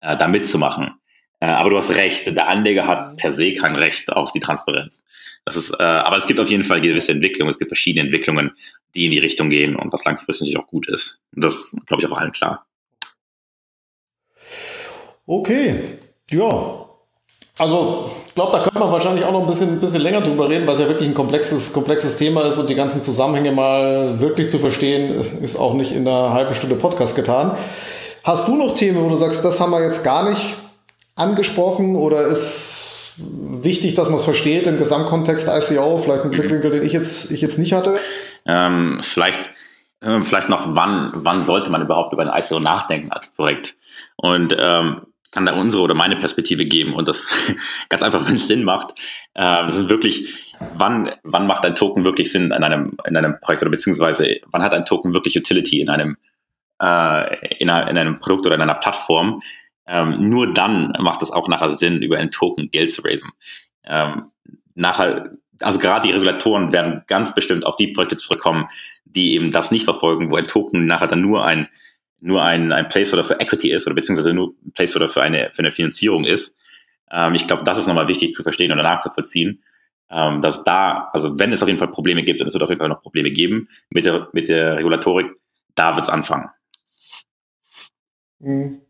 äh, 0.00 0.16
da 0.16 0.28
mitzumachen. 0.28 0.97
Äh, 1.40 1.46
aber 1.46 1.70
du 1.70 1.76
hast 1.76 1.90
recht, 1.90 2.26
der 2.26 2.48
Anleger 2.48 2.86
hat 2.86 3.16
per 3.16 3.32
se 3.32 3.54
kein 3.54 3.76
Recht 3.76 4.12
auf 4.12 4.32
die 4.32 4.40
Transparenz. 4.40 5.04
Das 5.44 5.56
ist, 5.56 5.70
äh, 5.78 5.82
aber 5.82 6.16
es 6.16 6.26
gibt 6.26 6.40
auf 6.40 6.48
jeden 6.48 6.64
Fall 6.64 6.80
gewisse 6.80 7.12
Entwicklungen, 7.12 7.50
es 7.50 7.58
gibt 7.58 7.70
verschiedene 7.70 8.04
Entwicklungen, 8.04 8.52
die 8.94 9.06
in 9.06 9.12
die 9.12 9.18
Richtung 9.18 9.50
gehen 9.50 9.76
und 9.76 9.92
was 9.92 10.04
langfristig 10.04 10.48
natürlich 10.48 10.64
auch 10.64 10.70
gut 10.70 10.88
ist. 10.88 11.20
Und 11.34 11.44
das 11.44 11.76
glaube 11.86 12.02
ich 12.02 12.10
auch 12.10 12.16
allen 12.16 12.32
klar. 12.32 12.66
Okay, 15.26 15.98
ja, 16.30 16.88
also, 17.58 18.12
ich 18.24 18.34
glaube, 18.36 18.52
da 18.52 18.62
könnte 18.62 18.78
man 18.78 18.92
wahrscheinlich 18.92 19.24
auch 19.24 19.32
noch 19.32 19.40
ein 19.40 19.46
bisschen, 19.48 19.68
ein 19.70 19.80
bisschen 19.80 20.00
länger 20.00 20.20
drüber 20.20 20.48
reden, 20.48 20.64
weil 20.64 20.74
es 20.74 20.80
ja 20.80 20.88
wirklich 20.88 21.08
ein 21.08 21.14
komplexes, 21.14 21.72
komplexes 21.72 22.16
Thema 22.16 22.42
ist 22.42 22.56
und 22.56 22.70
die 22.70 22.76
ganzen 22.76 23.02
Zusammenhänge 23.02 23.50
mal 23.50 24.20
wirklich 24.20 24.48
zu 24.48 24.58
verstehen, 24.58 25.20
ist 25.42 25.56
auch 25.56 25.74
nicht 25.74 25.90
in 25.90 26.06
einer 26.06 26.32
halben 26.32 26.54
Stunde 26.54 26.76
Podcast 26.76 27.16
getan. 27.16 27.58
Hast 28.22 28.46
du 28.46 28.54
noch 28.54 28.76
Themen, 28.76 29.02
wo 29.02 29.08
du 29.08 29.16
sagst, 29.16 29.44
das 29.44 29.58
haben 29.58 29.72
wir 29.72 29.82
jetzt 29.82 30.04
gar 30.04 30.28
nicht 30.28 30.54
angesprochen 31.18 31.96
oder 31.96 32.26
ist 32.26 33.14
wichtig, 33.18 33.94
dass 33.94 34.08
man 34.08 34.16
es 34.16 34.24
versteht 34.24 34.66
im 34.66 34.78
Gesamtkontext 34.78 35.48
ICO, 35.48 35.98
vielleicht 35.98 36.24
ein 36.24 36.30
Blickwinkel, 36.30 36.70
den 36.70 36.82
ich 36.82 36.92
jetzt, 36.92 37.30
ich 37.30 37.40
jetzt 37.40 37.58
nicht 37.58 37.72
hatte? 37.72 37.98
Ähm, 38.46 39.00
vielleicht, 39.02 39.50
äh, 40.00 40.22
vielleicht 40.22 40.48
noch, 40.48 40.74
wann, 40.74 41.12
wann 41.14 41.42
sollte 41.42 41.70
man 41.70 41.82
überhaupt 41.82 42.12
über 42.12 42.22
ein 42.22 42.42
ICO 42.42 42.60
nachdenken 42.60 43.10
als 43.10 43.28
Projekt? 43.28 43.76
Und 44.16 44.56
ähm, 44.58 45.02
kann 45.30 45.46
da 45.46 45.54
unsere 45.54 45.82
oder 45.82 45.94
meine 45.94 46.16
Perspektive 46.16 46.64
geben 46.64 46.94
und 46.94 47.08
das 47.08 47.26
ganz 47.88 48.02
einfach, 48.02 48.26
wenn 48.26 48.36
es 48.36 48.48
Sinn 48.48 48.64
macht. 48.64 48.92
Äh, 49.34 49.64
das 49.64 49.76
ist 49.76 49.88
wirklich, 49.88 50.32
wann, 50.74 51.12
wann 51.22 51.46
macht 51.46 51.64
ein 51.66 51.74
Token 51.74 52.04
wirklich 52.04 52.32
Sinn 52.32 52.46
in 52.46 52.64
einem, 52.64 52.96
in 53.06 53.16
einem 53.16 53.40
Projekt 53.40 53.62
oder 53.62 53.70
beziehungsweise 53.70 54.36
wann 54.46 54.62
hat 54.62 54.74
ein 54.74 54.84
Token 54.84 55.12
wirklich 55.12 55.36
Utility 55.36 55.80
in 55.80 55.90
einem, 55.90 56.16
äh, 56.82 57.56
in, 57.56 57.68
einer, 57.68 57.90
in 57.90 57.98
einem 57.98 58.18
Produkt 58.18 58.46
oder 58.46 58.54
in 58.54 58.62
einer 58.62 58.74
Plattform? 58.74 59.42
Ähm, 59.88 60.28
nur 60.28 60.52
dann 60.52 60.92
macht 61.00 61.22
es 61.22 61.32
auch 61.32 61.48
nachher 61.48 61.72
Sinn, 61.72 62.02
über 62.02 62.18
einen 62.18 62.30
Token 62.30 62.70
Geld 62.70 62.92
zu 62.92 63.02
raisen. 63.02 63.30
Ähm, 63.84 64.30
nachher, 64.74 65.32
also 65.60 65.78
gerade 65.78 66.06
die 66.06 66.14
Regulatoren 66.14 66.72
werden 66.72 67.02
ganz 67.06 67.34
bestimmt 67.34 67.64
auf 67.64 67.76
die 67.76 67.88
Projekte 67.88 68.16
zurückkommen, 68.16 68.68
die 69.04 69.34
eben 69.34 69.50
das 69.50 69.70
nicht 69.70 69.84
verfolgen, 69.84 70.30
wo 70.30 70.36
ein 70.36 70.46
Token 70.46 70.84
nachher 70.84 71.08
dann 71.08 71.22
nur 71.22 71.44
ein 71.44 71.68
nur 72.20 72.42
ein, 72.42 72.72
ein 72.72 72.88
Placeholder 72.88 73.24
für 73.24 73.40
Equity 73.40 73.70
ist 73.70 73.86
oder 73.86 73.94
beziehungsweise 73.94 74.34
nur 74.34 74.54
ein 74.66 74.72
Placeholder 74.72 75.08
für 75.08 75.22
eine, 75.22 75.50
für 75.52 75.60
eine 75.60 75.72
Finanzierung 75.72 76.24
ist. 76.24 76.56
Ähm, 77.10 77.34
ich 77.34 77.46
glaube, 77.46 77.64
das 77.64 77.78
ist 77.78 77.86
nochmal 77.86 78.08
wichtig 78.08 78.32
zu 78.32 78.42
verstehen 78.42 78.72
oder 78.72 78.82
nachzuvollziehen, 78.82 79.62
ähm, 80.10 80.40
dass 80.40 80.64
da, 80.64 81.10
also 81.12 81.38
wenn 81.38 81.52
es 81.52 81.62
auf 81.62 81.68
jeden 81.68 81.78
Fall 81.78 81.88
Probleme 81.88 82.22
gibt, 82.24 82.40
und 82.40 82.48
es 82.48 82.54
wird 82.54 82.62
auf 82.62 82.70
jeden 82.70 82.80
Fall 82.80 82.88
noch 82.88 83.02
Probleme 83.02 83.30
geben 83.30 83.68
mit 83.90 84.04
der, 84.04 84.28
mit 84.32 84.48
der 84.48 84.76
Regulatorik, 84.76 85.30
da 85.74 85.94
wird 85.94 86.06
es 86.06 86.10
anfangen. 86.10 86.50
Mhm. 88.40 88.82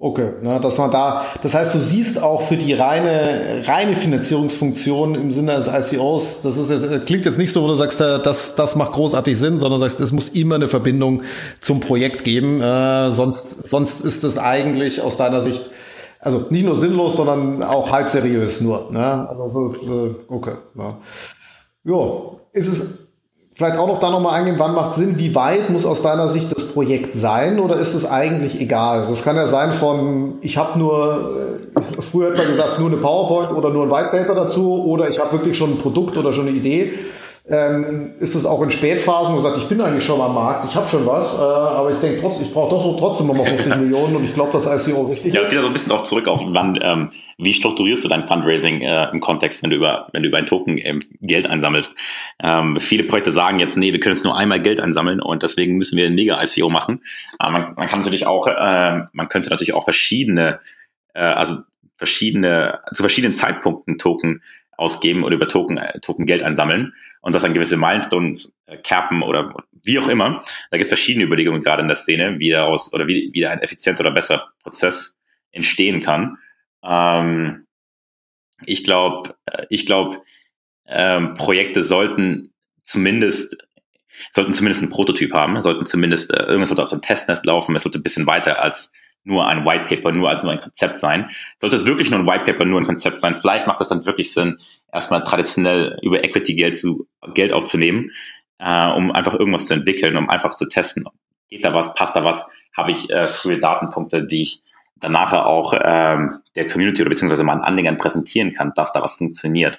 Okay, 0.00 0.34
na, 0.42 0.60
dass 0.60 0.78
man 0.78 0.92
da, 0.92 1.24
das 1.42 1.54
heißt, 1.54 1.74
du 1.74 1.80
siehst 1.80 2.22
auch 2.22 2.42
für 2.42 2.56
die 2.56 2.72
reine, 2.72 3.64
reine 3.66 3.96
Finanzierungsfunktion 3.96 5.16
im 5.16 5.32
Sinne 5.32 5.56
des 5.56 5.66
ICOs, 5.66 6.40
das 6.42 6.56
ist 6.56 6.70
jetzt, 6.70 7.06
klingt 7.06 7.24
jetzt 7.24 7.36
nicht 7.36 7.52
so, 7.52 7.64
wo 7.64 7.66
du 7.66 7.74
sagst, 7.74 8.00
äh, 8.00 8.22
das, 8.22 8.54
das 8.54 8.76
macht 8.76 8.92
großartig 8.92 9.36
Sinn, 9.36 9.58
sondern 9.58 9.80
sagst, 9.80 9.98
es 9.98 10.12
muss 10.12 10.28
immer 10.28 10.54
eine 10.54 10.68
Verbindung 10.68 11.24
zum 11.60 11.80
Projekt 11.80 12.22
geben, 12.22 12.62
äh, 12.62 13.10
sonst, 13.10 13.66
sonst 13.66 14.00
ist 14.02 14.22
es 14.22 14.38
eigentlich 14.38 15.00
aus 15.00 15.16
deiner 15.16 15.40
Sicht, 15.40 15.68
also 16.20 16.46
nicht 16.50 16.64
nur 16.64 16.76
sinnlos, 16.76 17.16
sondern 17.16 17.64
auch 17.64 17.90
halb 17.90 18.08
seriös 18.08 18.60
nur, 18.60 18.92
ne? 18.92 19.28
Also, 19.28 19.74
so, 19.84 20.14
okay, 20.28 20.54
ja. 20.76 20.96
Jo, 21.82 22.40
ist 22.52 22.68
es, 22.68 23.07
Vielleicht 23.58 23.76
auch 23.76 23.88
noch 23.88 23.98
da 23.98 24.10
nochmal 24.10 24.34
eingehen, 24.34 24.54
wann 24.58 24.72
macht 24.72 24.94
Sinn, 24.94 25.18
wie 25.18 25.34
weit 25.34 25.68
muss 25.68 25.84
aus 25.84 26.00
deiner 26.00 26.28
Sicht 26.28 26.46
das 26.54 26.68
Projekt 26.68 27.16
sein 27.16 27.58
oder 27.58 27.74
ist 27.74 27.92
es 27.92 28.08
eigentlich 28.08 28.60
egal? 28.60 29.06
Das 29.08 29.24
kann 29.24 29.34
ja 29.34 29.48
sein 29.48 29.72
von, 29.72 30.34
ich 30.42 30.56
habe 30.56 30.78
nur, 30.78 31.58
äh, 31.74 32.00
früher 32.00 32.30
hat 32.30 32.36
man 32.36 32.46
gesagt, 32.46 32.78
nur 32.78 32.86
eine 32.86 32.98
PowerPoint 32.98 33.50
oder 33.58 33.70
nur 33.70 33.86
ein 33.86 33.90
White 33.90 34.10
Paper 34.12 34.36
dazu 34.36 34.84
oder 34.84 35.10
ich 35.10 35.18
habe 35.18 35.32
wirklich 35.32 35.58
schon 35.58 35.72
ein 35.72 35.78
Produkt 35.78 36.16
oder 36.16 36.32
schon 36.32 36.46
eine 36.46 36.56
Idee 36.56 36.92
ähm, 37.50 38.12
ist 38.20 38.34
es 38.34 38.44
auch 38.44 38.62
in 38.62 38.70
Spätphasen, 38.70 39.34
wo 39.34 39.40
sagt, 39.40 39.56
ich 39.56 39.68
bin 39.68 39.80
eigentlich 39.80 40.04
schon 40.04 40.20
am 40.20 40.34
Markt, 40.34 40.66
ich 40.68 40.74
habe 40.74 40.86
schon 40.86 41.06
was, 41.06 41.34
äh, 41.34 41.40
aber 41.40 41.92
ich 41.92 41.98
denke 41.98 42.20
trotzdem, 42.20 42.46
ich 42.46 42.52
brauche 42.52 42.70
doch 42.70 42.82
so 42.82 42.96
trotzdem 42.98 43.26
nochmal 43.26 43.46
50 43.46 43.76
Millionen 43.80 44.16
und 44.16 44.24
ich 44.24 44.34
glaube, 44.34 44.52
dass 44.52 44.66
ICO 44.66 45.02
richtig 45.06 45.32
ja, 45.32 45.32
ist. 45.32 45.34
Ja, 45.34 45.40
das 45.40 45.48
geht 45.50 45.56
ja 45.56 45.62
so 45.62 45.68
ein 45.68 45.72
bisschen 45.72 45.92
auch 45.92 46.04
zurück 46.04 46.28
auf 46.28 46.40
wann, 46.44 46.78
ähm, 46.82 47.10
wie 47.38 47.54
strukturierst 47.54 48.04
du 48.04 48.08
dein 48.08 48.26
Fundraising 48.26 48.82
äh, 48.82 49.10
im 49.12 49.20
Kontext, 49.20 49.62
wenn 49.62 49.70
du 49.70 49.76
über, 49.76 50.08
wenn 50.12 50.22
du 50.22 50.28
über 50.28 50.36
ein 50.36 50.44
Token 50.44 50.76
ähm, 50.76 51.00
Geld 51.22 51.48
einsammelst. 51.48 51.96
Ähm, 52.42 52.76
viele 52.80 53.04
Projekte 53.04 53.32
sagen 53.32 53.58
jetzt, 53.60 53.78
nee, 53.78 53.92
wir 53.92 54.00
können 54.00 54.14
jetzt 54.14 54.24
nur 54.24 54.36
einmal 54.36 54.60
Geld 54.60 54.80
einsammeln 54.80 55.20
und 55.22 55.42
deswegen 55.42 55.78
müssen 55.78 55.96
wir 55.96 56.06
ein 56.06 56.14
Mega-ICO 56.14 56.68
machen. 56.68 57.02
Aber 57.38 57.52
man, 57.52 57.74
man 57.76 57.88
kann 57.88 58.00
natürlich 58.00 58.26
auch, 58.26 58.46
äh, 58.46 59.04
man 59.12 59.28
könnte 59.30 59.48
natürlich 59.48 59.72
auch 59.72 59.84
verschiedene, 59.84 60.60
äh, 61.14 61.20
also 61.20 61.56
verschiedene, 61.96 62.80
zu 62.94 63.02
verschiedenen 63.02 63.32
Zeitpunkten 63.32 63.96
Token 63.96 64.42
ausgeben 64.76 65.24
oder 65.24 65.34
über 65.34 65.48
Token, 65.48 65.78
äh, 65.78 65.98
Token 66.00 66.26
Geld 66.26 66.42
einsammeln 66.42 66.92
und 67.28 67.34
das 67.34 67.44
an 67.44 67.52
gewisse 67.52 67.76
Milestones 67.76 68.54
äh, 68.64 68.78
cappen 68.78 69.22
oder 69.22 69.54
wie 69.84 69.98
auch 69.98 70.08
immer. 70.08 70.42
Da 70.70 70.78
gibt 70.78 70.84
es 70.84 70.88
verschiedene 70.88 71.26
Überlegungen 71.26 71.62
gerade 71.62 71.82
in 71.82 71.88
der 71.88 71.98
Szene, 71.98 72.38
wie 72.38 72.48
daraus 72.48 72.90
oder 72.94 73.06
wie, 73.06 73.28
wie 73.34 73.46
ein 73.46 73.60
effizienter 73.60 74.00
oder 74.00 74.12
besser 74.12 74.48
Prozess 74.62 75.14
entstehen 75.52 76.00
kann. 76.00 76.38
Ähm, 76.82 77.66
ich 78.64 78.82
glaube, 78.82 79.34
äh, 79.44 79.66
ich 79.68 79.84
glaube, 79.84 80.22
ähm, 80.86 81.34
Projekte 81.34 81.84
sollten 81.84 82.54
zumindest 82.82 83.58
sollten 84.32 84.52
zumindest 84.52 84.82
einen 84.82 84.90
Prototyp 84.90 85.34
haben, 85.34 85.60
sollten 85.60 85.84
zumindest 85.84 86.30
äh, 86.30 86.46
irgendwas 86.46 86.70
sollte 86.70 86.82
auf 86.82 86.88
dem 86.88 87.02
Testnest 87.02 87.44
laufen, 87.44 87.76
es 87.76 87.82
sollte 87.82 87.98
ein 87.98 88.02
bisschen 88.02 88.26
weiter 88.26 88.62
als 88.62 88.90
nur 89.24 89.46
ein 89.46 89.64
White 89.66 89.86
Paper, 89.94 90.12
nur 90.12 90.30
als 90.30 90.42
nur 90.42 90.52
ein 90.52 90.60
Konzept 90.60 90.96
sein. 90.96 91.30
Sollte 91.60 91.76
es 91.76 91.84
wirklich 91.84 92.10
nur 92.10 92.20
ein 92.20 92.26
White 92.26 92.44
Paper, 92.44 92.64
nur 92.64 92.80
ein 92.80 92.86
Konzept 92.86 93.20
sein, 93.20 93.36
vielleicht 93.36 93.66
macht 93.66 93.80
es 93.80 93.88
dann 93.88 94.06
wirklich 94.06 94.32
Sinn, 94.32 94.58
erstmal 94.92 95.22
traditionell 95.22 95.98
über 96.02 96.24
Equity 96.24 96.54
Geld 96.54 96.78
zu 96.78 97.06
Geld 97.34 97.52
aufzunehmen, 97.52 98.10
äh, 98.58 98.90
um 98.90 99.12
einfach 99.12 99.34
irgendwas 99.34 99.66
zu 99.66 99.74
entwickeln, 99.74 100.16
um 100.16 100.30
einfach 100.30 100.56
zu 100.56 100.66
testen. 100.66 101.04
Geht 101.48 101.64
da 101.64 101.74
was, 101.74 101.94
passt 101.94 102.16
da 102.16 102.24
was, 102.24 102.48
habe 102.76 102.90
ich 102.90 103.10
äh, 103.10 103.26
frühe 103.26 103.58
Datenpunkte, 103.58 104.24
die 104.24 104.42
ich 104.42 104.62
dann 104.96 105.12
nachher 105.12 105.46
auch 105.46 105.74
ähm, 105.80 106.40
der 106.56 106.68
Community 106.68 107.02
oder 107.02 107.10
beziehungsweise 107.10 107.44
meinen 107.44 107.62
Anlegern 107.62 107.96
präsentieren 107.96 108.52
kann, 108.52 108.72
dass 108.74 108.92
da 108.92 109.02
was 109.02 109.16
funktioniert. 109.16 109.78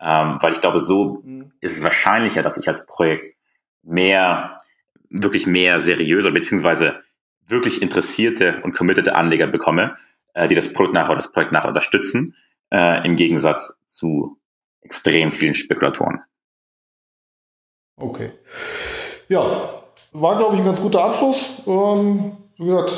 Ähm, 0.00 0.38
weil 0.40 0.52
ich 0.52 0.60
glaube, 0.60 0.78
so 0.78 1.22
mhm. 1.24 1.52
ist 1.60 1.76
es 1.76 1.82
wahrscheinlicher, 1.82 2.42
dass 2.42 2.56
ich 2.56 2.68
als 2.68 2.86
Projekt 2.86 3.28
mehr, 3.82 4.52
wirklich 5.10 5.46
mehr 5.46 5.80
seriöser, 5.80 6.30
beziehungsweise 6.30 7.00
wirklich 7.46 7.82
interessierte 7.82 8.60
und 8.62 8.74
committete 8.74 9.14
Anleger 9.14 9.46
bekomme, 9.46 9.94
äh, 10.34 10.48
die 10.48 10.54
das 10.54 10.72
Produkt 10.72 10.94
nachher 10.94 11.10
oder 11.10 11.16
das 11.16 11.32
Projekt 11.32 11.52
nachher 11.52 11.68
unterstützen, 11.68 12.34
äh, 12.70 13.04
im 13.06 13.16
Gegensatz 13.16 13.78
zu 13.86 14.38
extrem 14.80 15.30
vielen 15.30 15.54
Spekulatoren. 15.54 16.22
Okay. 17.96 18.30
Ja, 19.28 19.82
war, 20.12 20.36
glaube 20.36 20.54
ich, 20.54 20.60
ein 20.60 20.66
ganz 20.66 20.80
guter 20.80 21.04
Abschluss. 21.04 21.62
Ähm, 21.66 22.32
wie 22.58 22.66
gesagt, 22.66 22.92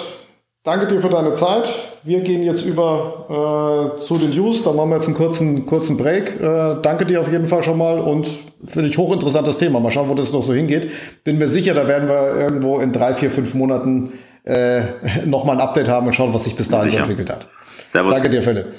danke 0.62 0.86
dir 0.86 1.00
für 1.00 1.08
deine 1.08 1.34
Zeit. 1.34 1.68
Wir 2.02 2.20
gehen 2.20 2.42
jetzt 2.42 2.64
über 2.64 3.94
äh, 3.96 4.00
zu 4.00 4.18
den 4.18 4.30
News. 4.30 4.62
Da 4.62 4.72
machen 4.72 4.90
wir 4.90 4.96
jetzt 4.96 5.06
einen 5.06 5.16
kurzen, 5.16 5.66
kurzen 5.66 5.96
Break. 5.96 6.40
Äh, 6.40 6.80
danke 6.82 7.06
dir 7.06 7.20
auf 7.20 7.30
jeden 7.30 7.46
Fall 7.46 7.62
schon 7.62 7.78
mal 7.78 7.98
und 8.00 8.28
finde 8.66 8.88
ich 8.88 8.98
hochinteressantes 8.98 9.58
Thema. 9.58 9.80
Mal 9.80 9.90
schauen, 9.90 10.08
wo 10.08 10.14
das 10.14 10.32
noch 10.32 10.42
so 10.42 10.52
hingeht. 10.52 10.90
Bin 11.22 11.38
mir 11.38 11.48
sicher, 11.48 11.74
da 11.74 11.86
werden 11.86 12.08
wir 12.08 12.34
irgendwo 12.36 12.78
in 12.80 12.92
drei, 12.92 13.14
vier, 13.14 13.30
fünf 13.30 13.54
Monaten 13.54 14.12
äh, 14.44 14.82
nochmal 15.26 15.56
ein 15.56 15.60
Update 15.60 15.88
haben 15.88 16.06
und 16.06 16.12
schauen, 16.14 16.32
was 16.32 16.44
sich 16.44 16.56
bis 16.56 16.68
dahin 16.68 16.90
so 16.90 16.98
entwickelt 16.98 17.30
hat. 17.30 17.48
Servus. 17.86 18.14
Danke 18.14 18.30
dir, 18.30 18.42
Philipp. 18.42 18.74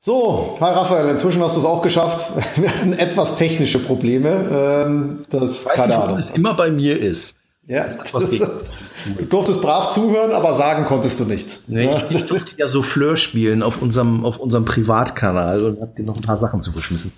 So, 0.00 0.56
hi 0.60 0.72
Raphael, 0.72 1.08
inzwischen 1.08 1.42
hast 1.42 1.56
du 1.56 1.60
es 1.60 1.66
auch 1.66 1.82
geschafft. 1.82 2.32
Wir 2.56 2.70
hatten 2.70 2.92
etwas 2.92 3.36
technische 3.36 3.78
Probleme. 3.78 4.84
Ähm, 4.86 5.24
das, 5.28 5.60
ich 5.60 5.66
weiß 5.66 5.74
keine 5.74 5.94
nicht, 5.94 6.04
Ahnung. 6.04 6.18
es 6.18 6.30
immer 6.30 6.54
bei 6.54 6.70
mir 6.70 6.98
ist. 6.98 7.37
Ja, 7.68 7.86
das, 7.86 8.14
was 8.14 8.30
geht. 8.30 8.40
Du 8.40 9.24
durftest 9.26 9.60
brav 9.60 9.92
zuhören, 9.92 10.32
aber 10.32 10.54
sagen 10.54 10.86
konntest 10.86 11.20
du 11.20 11.24
nicht. 11.24 11.60
Nee, 11.66 11.84
ja. 11.84 12.04
ich 12.08 12.24
durfte 12.24 12.52
ja 12.56 12.66
so 12.66 12.82
Fleur 12.82 13.16
spielen 13.16 13.62
auf 13.62 13.82
unserem, 13.82 14.24
auf 14.24 14.38
unserem 14.38 14.64
Privatkanal 14.64 15.62
und 15.62 15.80
hab 15.82 15.92
dir 15.92 16.04
noch 16.04 16.16
ein 16.16 16.22
paar 16.22 16.38
Sachen 16.38 16.62
zugeschmissen. 16.62 17.12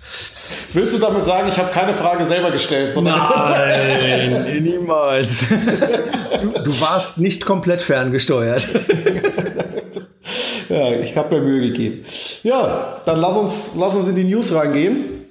Willst 0.73 0.93
du 0.93 0.97
damit 0.97 1.23
sagen, 1.23 1.47
ich 1.47 1.57
habe 1.57 1.71
keine 1.71 1.93
Frage 1.93 2.25
selber 2.25 2.51
gestellt? 2.51 2.91
Sondern 2.91 3.17
Nein, 3.17 4.61
niemals. 4.61 5.39
Du, 5.39 6.63
du 6.63 6.81
warst 6.81 7.17
nicht 7.17 7.45
komplett 7.45 7.81
ferngesteuert. 7.81 8.67
ja, 10.69 10.91
ich 10.99 11.15
habe 11.15 11.39
mir 11.39 11.45
Mühe 11.45 11.61
gegeben. 11.61 12.03
Ja, 12.43 12.99
dann 13.05 13.19
lass 13.19 13.37
uns, 13.37 13.71
lass 13.77 13.95
uns 13.95 14.09
in 14.09 14.15
die 14.15 14.25
News 14.25 14.53
reingehen. 14.53 15.27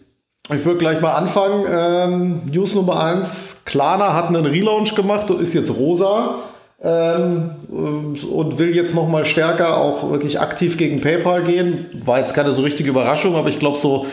Ich 0.48 0.64
würde 0.64 0.78
gleich 0.78 1.02
mal 1.02 1.12
anfangen. 1.12 1.66
Ähm, 1.70 2.42
News 2.50 2.74
Nummer 2.74 3.04
eins 3.04 3.49
Klarna 3.70 4.14
hat 4.14 4.26
einen 4.26 4.46
Relaunch 4.46 4.96
gemacht 4.96 5.30
und 5.30 5.40
ist 5.40 5.54
jetzt 5.54 5.70
rosa 5.70 6.40
ähm, 6.82 7.50
und 7.70 8.58
will 8.58 8.74
jetzt 8.74 8.96
noch 8.96 9.08
mal 9.08 9.24
stärker 9.24 9.76
auch 9.76 10.10
wirklich 10.10 10.40
aktiv 10.40 10.76
gegen 10.76 11.00
PayPal 11.00 11.44
gehen. 11.44 11.86
War 12.04 12.18
jetzt 12.18 12.34
keine 12.34 12.50
so 12.50 12.62
richtige 12.62 12.90
Überraschung, 12.90 13.36
aber 13.36 13.48
ich 13.48 13.60
glaube 13.60 13.78
so 13.78 14.06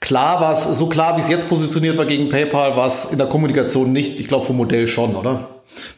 klar 0.00 0.40
war 0.40 0.54
es, 0.54 0.78
so 0.78 0.86
klar 0.86 1.18
wie 1.18 1.20
es 1.20 1.28
jetzt 1.28 1.46
positioniert 1.46 1.98
war 1.98 2.06
gegen 2.06 2.30
PayPal, 2.30 2.74
war 2.74 2.86
es 2.86 3.08
in 3.10 3.18
der 3.18 3.26
Kommunikation 3.26 3.92
nicht. 3.92 4.18
Ich 4.18 4.28
glaube 4.28 4.46
vom 4.46 4.56
Modell 4.56 4.88
schon, 4.88 5.14
oder? 5.14 5.48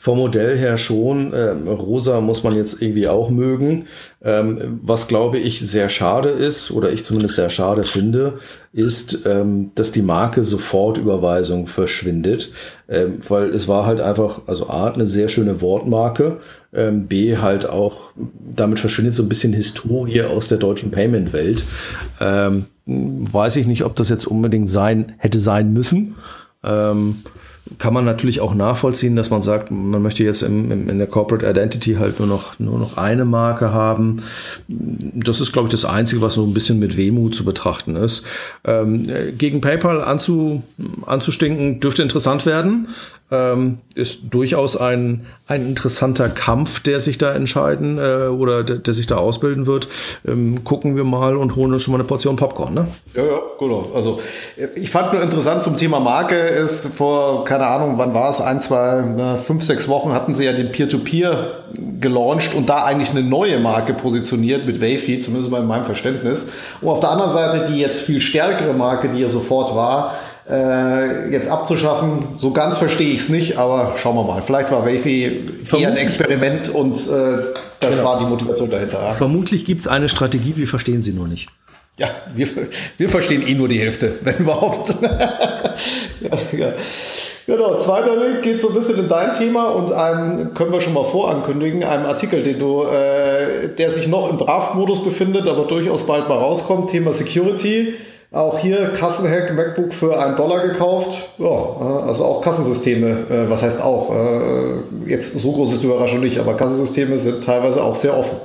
Vom 0.01 0.19
Modell 0.19 0.59
her 0.59 0.77
schon. 0.77 1.33
Ähm, 1.35 1.69
Rosa 1.69 2.21
muss 2.21 2.43
man 2.43 2.57
jetzt 2.57 2.83
irgendwie 2.83 3.07
auch 3.07 3.31
mögen. 3.31 3.87
Ähm, 4.25 4.81
was 4.83 5.07
glaube 5.07 5.39
ich 5.39 5.61
sehr 5.61 5.89
schade 5.89 6.31
ist, 6.31 6.73
oder 6.73 6.91
ich 6.91 7.05
zumindest 7.05 7.37
sehr 7.37 7.51
schade 7.51 7.85
finde, 7.85 8.41
ist, 8.75 9.21
ähm, 9.25 9.71
dass 9.77 9.93
die 9.93 10.03
Marke 10.03 10.43
Sofortüberweisung 10.43 11.69
verschwindet. 11.69 12.51
Ähm, 12.89 13.19
weil 13.29 13.51
es 13.51 13.69
war 13.69 13.87
halt 13.87 14.01
einfach, 14.01 14.43
also 14.47 14.69
A, 14.69 14.89
eine 14.89 15.07
sehr 15.07 15.29
schöne 15.29 15.61
Wortmarke, 15.61 16.39
ähm, 16.73 17.07
B, 17.07 17.39
halt 17.39 17.67
auch, 17.67 18.11
damit 18.55 18.81
verschwindet 18.81 19.15
so 19.15 19.23
ein 19.23 19.29
bisschen 19.29 19.53
Historie 19.53 20.23
aus 20.23 20.49
der 20.49 20.59
deutschen 20.59 20.91
Payment-Welt. 20.91 21.65
Ähm, 22.21 22.67
weiß 22.87 23.57
ich 23.57 23.69
nicht, 23.69 23.85
ob 23.85 23.95
das 23.95 24.09
jetzt 24.09 24.27
unbedingt 24.27 24.69
sein, 24.69 25.13
hätte 25.19 25.39
sein 25.39 25.73
müssen. 25.73 26.17
Kann 27.79 27.95
man 27.95 28.05
natürlich 28.05 28.41
auch 28.41 28.55
nachvollziehen, 28.55 29.17
dass 29.17 29.31
man 29.31 29.41
sagt, 29.41 29.71
man 29.71 30.03
möchte 30.03 30.23
jetzt 30.23 30.43
im, 30.43 30.71
im, 30.71 30.89
in 30.91 30.99
der 30.99 31.07
Corporate 31.07 31.49
Identity 31.49 31.95
halt 31.95 32.19
nur 32.19 32.29
noch, 32.29 32.59
nur 32.59 32.79
noch 32.79 32.99
eine 32.99 33.25
Marke 33.25 33.73
haben. 33.73 34.23
Das 34.69 35.41
ist, 35.41 35.53
glaube 35.53 35.69
ich, 35.69 35.73
das 35.73 35.87
Einzige, 35.87 36.21
was 36.21 36.35
so 36.35 36.45
ein 36.45 36.53
bisschen 36.53 36.79
mit 36.79 36.99
Wehmut 36.99 37.35
zu 37.35 37.45
betrachten 37.45 37.97
ist. 37.97 38.27
Ähm, 38.65 39.09
gegen 39.39 39.63
PayPal 39.63 40.03
anzu, 40.03 40.63
anzustinken 41.07 41.81
dürfte 41.81 42.03
interessant 42.03 42.45
werden 42.45 42.89
ähm, 43.35 43.79
ist 43.95 44.21
durchaus 44.31 44.77
ein, 44.77 45.27
ein 45.47 45.67
interessanter 45.67 46.29
Kampf, 46.29 46.81
der 46.81 47.01
sich 47.01 47.19
da 47.19 47.33
entscheiden 47.33 47.99
äh, 47.99 48.29
oder 48.29 48.65
der, 48.65 48.77
der, 48.77 48.95
sich 48.95 49.07
da 49.07 49.17
ausbilden 49.17 49.67
wird. 49.67 49.89
Ähm, 50.27 50.65
gucken 50.65 50.97
wir 50.97 51.05
mal 51.05 51.37
und 51.37 51.57
holen 51.57 51.73
uns 51.73 51.83
schon 51.83 51.93
mal 51.93 51.99
eine 51.99 52.09
Portion 52.09 52.37
Popcorn, 52.37 52.75
ne? 52.75 52.87
Ja, 53.15 53.25
ja, 53.25 53.41
genau. 53.59 53.91
Also 53.95 54.21
ich 54.75 54.91
fand 54.91 55.13
nur 55.13 55.23
interessant 55.23 55.63
zum 55.63 55.77
Thema 55.77 56.01
Marke 56.01 56.37
ist 56.37 56.87
vor, 56.87 57.45
keine 57.45 57.67
Ahnung, 57.67 57.99
wann 57.99 58.15
war 58.15 58.31
es, 58.31 58.41
ein, 58.41 58.61
zwei, 58.61 59.05
na, 59.17 59.37
fünf, 59.37 59.65
sechs 59.65 59.89
Wochen 59.89 60.13
hatten 60.13 60.35
sie 60.35 60.45
ja 60.45 60.53
den 60.53 60.73
Peer-to-Peer 60.73 61.33
-Peer 61.33 62.01
gelauncht 62.01 62.55
und 62.55 62.69
da 62.69 62.85
eigentlich 62.85 63.11
eine 63.11 63.23
neue 63.23 63.59
Marke 63.59 63.95
positioniert 63.95 64.67
mit 64.67 64.81
Wavy, 64.81 65.21
zumindest 65.21 65.53
in 65.53 65.67
meinem 65.67 65.85
Verständnis. 65.85 66.49
Und 66.81 66.89
auf 66.89 67.01
der 67.01 67.11
anderen 67.11 67.33
Seite 67.33 67.67
die 67.71 67.81
jetzt 67.81 68.01
viel 68.01 68.21
stärkere 68.21 68.75
Marke, 68.75 69.09
die 69.09 69.21
ja 69.21 69.29
sofort 69.29 69.75
war, 69.75 70.15
äh, 70.49 71.31
jetzt 71.31 71.49
abzuschaffen. 71.49 72.37
So 72.37 72.53
ganz 72.53 72.79
verstehe 72.79 73.13
ich 73.13 73.21
es 73.21 73.29
nicht, 73.29 73.59
aber 73.59 73.95
schauen 73.97 74.17
wir 74.17 74.25
mal. 74.25 74.43
Vielleicht 74.43 74.71
war 74.71 74.85
Wavy 74.85 75.47
eher 75.73 75.91
ein 75.91 75.97
Experiment 75.97 76.69
und 76.69 76.97
äh, 76.97 77.39
das 77.81 77.91
genau. 77.91 78.05
war 78.05 78.19
die 78.19 78.27
Motivation 78.27 78.71
dahinter. 78.71 79.11
Vermutlich 79.13 79.65
gibt 79.65 79.81
es 79.81 79.87
eine 79.87 80.09
Strategie, 80.09 80.55
wir 80.57 80.69
verstehen 80.69 81.03
sie 81.03 81.13
nur 81.13 81.29
nicht. 81.29 81.49
Ja, 81.97 82.09
wir, 82.35 82.49
wir 82.99 83.09
verstehen 83.09 83.47
eh 83.47 83.55
nur 83.55 83.69
die 83.69 83.79
Hälfte, 83.79 84.15
wenn 84.23 84.39
überhaupt. 84.39 84.93
ja, 85.01 86.39
ja. 86.53 86.73
Genau, 87.47 87.79
zweiter 87.79 88.17
Link 88.17 88.43
geht 88.43 88.61
so 88.61 88.71
ein 88.71 88.75
bisschen 88.75 88.99
in 88.99 89.09
dein 89.09 89.33
Thema 89.33 89.67
und 89.69 89.93
einem 89.93 90.55
können 90.55 90.73
wir 90.73 90.81
schon 90.81 90.95
mal 90.95 91.05
vorankündigen, 91.05 91.85
einem 91.85 92.07
Artikel, 92.07 92.43
den 92.43 92.59
du, 92.59 92.83
äh, 92.83 93.69
der 93.69 93.91
sich 93.91 94.09
noch 94.09 94.29
im 94.29 94.39
Draft-Modus 94.39 95.05
befindet, 95.05 95.47
aber 95.47 95.67
durchaus 95.67 96.05
bald 96.05 96.29
mal 96.29 96.39
rauskommt, 96.39 96.91
Thema 96.91 97.13
Security. 97.13 97.95
Auch 98.35 98.59
hier 98.59 98.89
Kassenhack 98.89 99.55
MacBook 99.55 99.95
für 99.95 100.19
einen 100.19 100.35
Dollar 100.35 100.67
gekauft. 100.67 101.29
Ja, 101.39 101.47
äh, 101.47 102.09
also 102.09 102.25
auch 102.25 102.43
Kassensysteme, 102.43 103.27
äh, 103.31 103.49
was 103.49 103.63
heißt 103.63 103.81
auch? 103.81 104.13
Äh, 104.13 105.11
jetzt 105.11 105.39
so 105.39 105.53
groß 105.53 105.73
ist 105.73 105.83
die 105.83 105.87
Überraschung 105.87 106.19
nicht, 106.19 106.39
aber 106.39 106.55
Kassensysteme 106.55 107.17
sind 107.17 107.45
teilweise 107.45 107.81
auch 107.81 107.95
sehr 107.95 108.19
offen. 108.19 108.37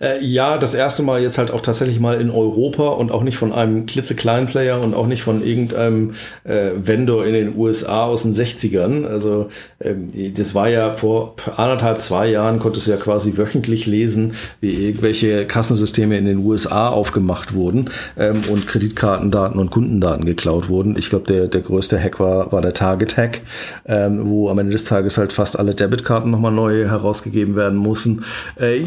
Äh, 0.00 0.24
ja, 0.24 0.58
das 0.58 0.74
erste 0.74 1.02
Mal 1.02 1.22
jetzt 1.22 1.38
halt 1.38 1.50
auch 1.50 1.60
tatsächlich 1.60 2.00
mal 2.00 2.20
in 2.20 2.30
Europa 2.30 2.88
und 2.88 3.10
auch 3.10 3.22
nicht 3.22 3.36
von 3.36 3.52
einem 3.52 3.86
klitzekleinen 3.86 4.46
Player 4.46 4.80
und 4.80 4.94
auch 4.94 5.06
nicht 5.06 5.22
von 5.22 5.44
irgendeinem 5.44 6.14
äh, 6.44 6.70
Vendor 6.76 7.26
in 7.26 7.32
den 7.32 7.56
USA 7.56 8.04
aus 8.04 8.22
den 8.22 8.34
60ern. 8.34 9.06
Also 9.06 9.48
ähm, 9.80 10.08
das 10.34 10.54
war 10.54 10.68
ja 10.68 10.94
vor 10.94 11.36
anderthalb, 11.56 12.00
zwei 12.00 12.28
Jahren 12.28 12.58
konntest 12.58 12.86
du 12.86 12.90
ja 12.90 12.96
quasi 12.96 13.36
wöchentlich 13.36 13.86
lesen, 13.86 14.34
wie 14.60 14.88
irgendwelche 14.88 15.46
Kassensysteme 15.46 16.18
in 16.18 16.24
den 16.24 16.38
USA 16.38 16.88
aufgemacht 16.88 17.54
wurden 17.54 17.90
ähm, 18.18 18.42
und 18.50 18.66
Kreditkartendaten 18.66 19.58
und 19.58 19.70
Kundendaten 19.70 20.24
geklaut 20.24 20.68
wurden. 20.68 20.96
Ich 20.98 21.10
glaube, 21.10 21.26
der, 21.26 21.46
der 21.46 21.60
größte 21.60 22.00
Hack 22.00 22.20
war, 22.20 22.52
war 22.52 22.62
der 22.62 22.74
Target-Hack, 22.74 23.42
ähm, 23.86 24.28
wo 24.28 24.48
am 24.48 24.58
Ende 24.58 24.72
des 24.72 24.84
Tages 24.84 25.18
halt 25.18 25.32
fast 25.32 25.58
alle 25.58 25.74
Debitkarten 25.74 26.30
nochmal 26.30 26.52
neu 26.52 26.86
herausgegeben 26.86 27.56
werden 27.56 27.78
mussten. 27.78 28.24
Äh, 28.56 28.78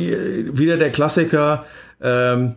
wieder 0.54 0.70
wieder 0.72 0.78
der 0.78 0.91
Klassiker. 0.91 1.65
Ähm, 2.01 2.55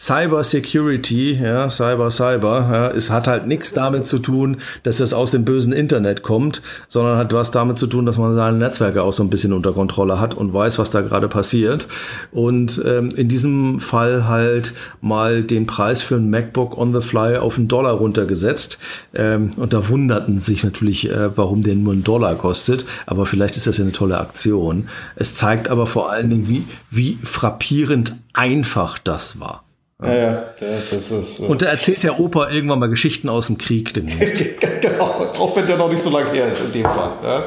Cyber 0.00 0.44
Security, 0.44 1.32
ja, 1.32 1.68
Cyber, 1.68 2.12
Cyber, 2.12 2.70
ja, 2.72 2.88
es 2.90 3.10
hat 3.10 3.26
halt 3.26 3.48
nichts 3.48 3.72
damit 3.72 4.06
zu 4.06 4.20
tun, 4.20 4.58
dass 4.84 4.98
das 4.98 5.12
aus 5.12 5.32
dem 5.32 5.44
bösen 5.44 5.72
Internet 5.72 6.22
kommt, 6.22 6.62
sondern 6.86 7.18
hat 7.18 7.32
was 7.32 7.50
damit 7.50 7.78
zu 7.78 7.88
tun, 7.88 8.06
dass 8.06 8.16
man 8.16 8.32
seine 8.36 8.58
Netzwerke 8.58 9.02
auch 9.02 9.12
so 9.12 9.24
ein 9.24 9.28
bisschen 9.28 9.52
unter 9.52 9.72
Kontrolle 9.72 10.20
hat 10.20 10.34
und 10.34 10.54
weiß, 10.54 10.78
was 10.78 10.90
da 10.90 11.00
gerade 11.00 11.26
passiert. 11.26 11.88
Und 12.30 12.80
ähm, 12.86 13.08
in 13.16 13.28
diesem 13.28 13.80
Fall 13.80 14.28
halt 14.28 14.72
mal 15.00 15.42
den 15.42 15.66
Preis 15.66 16.00
für 16.00 16.14
ein 16.14 16.30
MacBook 16.30 16.78
on 16.78 16.94
the 16.94 17.00
fly 17.00 17.36
auf 17.36 17.58
einen 17.58 17.66
Dollar 17.66 17.94
runtergesetzt. 17.94 18.78
Ähm, 19.14 19.50
und 19.56 19.72
da 19.72 19.88
wunderten 19.88 20.38
sich 20.38 20.62
natürlich, 20.62 21.10
äh, 21.10 21.36
warum 21.36 21.64
der 21.64 21.74
nur 21.74 21.92
einen 21.92 22.04
Dollar 22.04 22.36
kostet. 22.36 22.86
Aber 23.06 23.26
vielleicht 23.26 23.56
ist 23.56 23.66
das 23.66 23.78
ja 23.78 23.82
eine 23.82 23.92
tolle 23.92 24.18
Aktion. 24.18 24.86
Es 25.16 25.34
zeigt 25.34 25.68
aber 25.68 25.88
vor 25.88 26.12
allen 26.12 26.30
Dingen, 26.30 26.48
wie, 26.48 26.64
wie 26.88 27.18
frappierend 27.24 28.14
einfach 28.32 28.96
das 29.00 29.40
war. 29.40 29.64
Ja, 30.00 30.12
ja, 30.12 30.44
das 30.92 31.10
ist. 31.10 31.40
Äh 31.40 31.46
und 31.46 31.60
da 31.60 31.66
erzählt 31.66 32.04
der 32.04 32.20
Opa 32.20 32.50
irgendwann 32.50 32.78
mal 32.78 32.88
Geschichten 32.88 33.28
aus 33.28 33.46
dem 33.46 33.58
Krieg 33.58 33.92
genau, 34.80 35.04
auch 35.04 35.56
wenn 35.56 35.66
der 35.66 35.76
noch 35.76 35.90
nicht 35.90 36.00
so 36.00 36.10
lange 36.10 36.30
her 36.30 36.46
ist 36.46 36.66
in 36.66 36.72
dem 36.72 36.84
Fall. 36.84 37.12
Ja. 37.20 37.42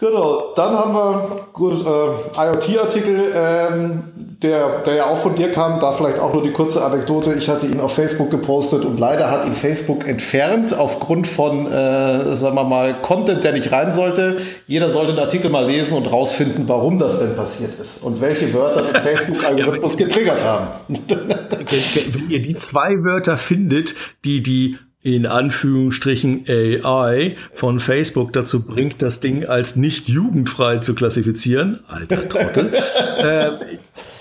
Genau, 0.00 0.54
dann 0.54 0.76
haben 0.76 0.94
wir 0.94 1.46
gut 1.52 1.74
äh, 1.84 2.40
IoT-Artikel, 2.40 3.32
ähm, 3.34 4.04
der, 4.42 4.80
der 4.80 4.94
ja 4.94 5.06
auch 5.06 5.18
von 5.18 5.34
dir 5.34 5.52
kam. 5.52 5.78
Da 5.78 5.92
vielleicht 5.92 6.18
auch 6.18 6.32
nur 6.32 6.42
die 6.42 6.52
kurze 6.52 6.84
Anekdote. 6.84 7.34
Ich 7.34 7.48
hatte 7.48 7.66
ihn 7.66 7.80
auf 7.80 7.94
Facebook 7.94 8.30
gepostet 8.30 8.84
und 8.84 8.98
leider 8.98 9.30
hat 9.30 9.44
ihn 9.44 9.54
Facebook 9.54 10.06
entfernt 10.08 10.76
aufgrund 10.76 11.26
von, 11.26 11.66
äh, 11.66 12.36
sagen 12.36 12.54
wir 12.54 12.64
mal, 12.64 13.02
Content, 13.02 13.44
der 13.44 13.52
nicht 13.52 13.72
rein 13.72 13.92
sollte. 13.92 14.38
Jeder 14.66 14.90
sollte 14.90 15.12
den 15.12 15.20
Artikel 15.20 15.50
mal 15.50 15.66
lesen 15.66 15.94
und 15.96 16.10
rausfinden, 16.10 16.66
warum 16.66 16.98
das 16.98 17.18
denn 17.18 17.36
passiert 17.36 17.74
ist 17.74 18.02
und 18.02 18.20
welche 18.20 18.52
Wörter 18.54 18.82
den 18.82 19.00
Facebook-Algorithmus 19.02 19.96
getriggert 19.96 20.44
haben. 20.44 20.68
wenn 21.58 22.30
ihr 22.30 22.42
die 22.42 22.56
zwei 22.56 23.02
Wörter 23.04 23.36
findet, 23.36 23.94
die 24.24 24.42
die 24.42 24.78
in 25.00 25.26
Anführungsstrichen 25.26 26.44
AI 26.48 27.36
von 27.54 27.80
Facebook 27.80 28.32
dazu 28.32 28.64
bringt, 28.64 29.00
das 29.00 29.20
Ding 29.20 29.46
als 29.46 29.76
nicht 29.76 30.08
jugendfrei 30.08 30.78
zu 30.78 30.94
klassifizieren, 30.94 31.80
alter 31.88 32.28
Trottel, 32.28 32.74
äh, 33.18 33.50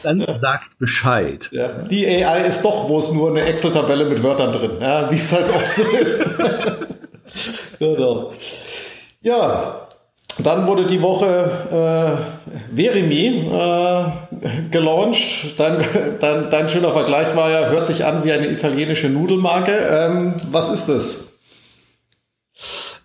dann 0.03 0.25
sagt 0.39 0.77
Bescheid. 0.77 1.49
Ja, 1.51 1.81
die 1.81 2.05
AI 2.05 2.47
ist 2.47 2.61
doch, 2.61 2.87
wo 2.87 2.99
es 2.99 3.11
nur 3.11 3.31
eine 3.31 3.41
Excel-Tabelle 3.41 4.05
mit 4.05 4.21
Wörtern 4.21 4.53
drin, 4.53 4.71
ja, 4.79 5.11
wie 5.11 5.15
es 5.15 5.31
halt 5.31 5.49
oft 5.49 5.75
so 5.75 5.83
ist. 5.83 6.25
genau. 7.79 8.33
Ja, 9.21 9.86
dann 10.39 10.67
wurde 10.67 10.85
die 10.85 11.01
Woche 11.01 11.49
äh, 11.71 12.75
Verimi 12.75 13.49
äh, 13.51 14.03
gelauncht. 14.69 15.59
Dein, 15.59 15.83
dein, 16.19 16.49
dein 16.49 16.69
schöner 16.69 16.91
Vergleich 16.91 17.35
war 17.35 17.49
ja, 17.49 17.67
hört 17.69 17.85
sich 17.85 18.05
an 18.05 18.23
wie 18.23 18.31
eine 18.31 18.47
italienische 18.47 19.09
Nudelmarke. 19.09 19.71
Ähm, 19.71 20.33
was 20.51 20.69
ist 20.69 20.87
das? 20.87 21.26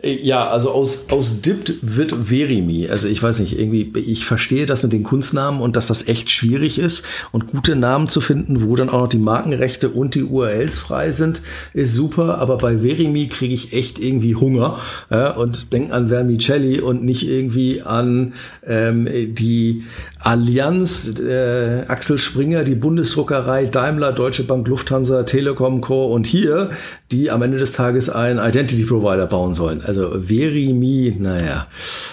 Ja, 0.05 0.49
also 0.49 0.73
aus, 0.73 1.05
aus 1.11 1.43
Dipped 1.43 1.75
wird 1.81 2.29
Verimi. 2.29 2.89
Also 2.89 3.07
ich 3.07 3.23
weiß 3.23 3.39
nicht, 3.39 3.57
irgendwie, 3.57 3.93
ich 4.01 4.27
verstehe 4.27 4.67
das 4.67 4.83
mit 4.83 4.93
den 4.93 5.05
Kunstnamen 5.05 5.61
und 5.61 5.77
dass 5.77 5.87
das 5.87 6.09
echt 6.09 6.29
schwierig 6.29 6.81
ist 6.81 7.05
und 7.31 7.47
gute 7.47 7.77
Namen 7.77 8.09
zu 8.09 8.21
finden, 8.21 8.69
wo 8.69 8.75
dann 8.75 8.89
auch 8.89 9.03
noch 9.03 9.09
die 9.09 9.19
Markenrechte 9.19 9.91
und 9.91 10.17
die 10.17 10.25
URLs 10.25 10.81
frei 10.81 11.13
sind, 11.13 11.43
ist 11.73 11.95
super. 11.95 12.39
Aber 12.39 12.59
bei 12.59 12.83
Verimi 12.83 13.29
kriege 13.29 13.55
ich 13.55 13.75
echt 13.75 14.01
irgendwie 14.01 14.35
Hunger 14.35 14.81
ja, 15.09 15.31
und 15.37 15.73
denk 15.73 15.93
an 15.93 16.09
Vermicelli 16.09 16.81
und 16.81 17.05
nicht 17.05 17.29
irgendwie 17.29 17.83
an 17.83 18.33
ähm, 18.67 19.07
die 19.07 19.85
Allianz, 20.25 21.19
äh, 21.19 21.83
Axel 21.89 22.17
Springer, 22.17 22.63
die 22.63 22.75
Bundesdruckerei, 22.75 23.67
Daimler, 23.67 24.13
Deutsche 24.13 24.45
Bank, 24.45 24.69
Lufthansa, 24.69 25.25
Telekom 25.25 25.81
Co. 25.81 26.07
und 26.07 26.27
hier, 26.27 26.71
die 27.11 27.31
am 27.31 27.43
Ende 27.43 27.59
des 27.59 27.73
Tages 27.73 28.09
einen 28.09 28.39
Identity 28.39 28.85
Provider 28.85 29.27
bauen 29.27 29.55
sollen. 29.55 29.83
Also 29.85 30.11
Verimi, 30.11 31.17
naja, 31.19 31.67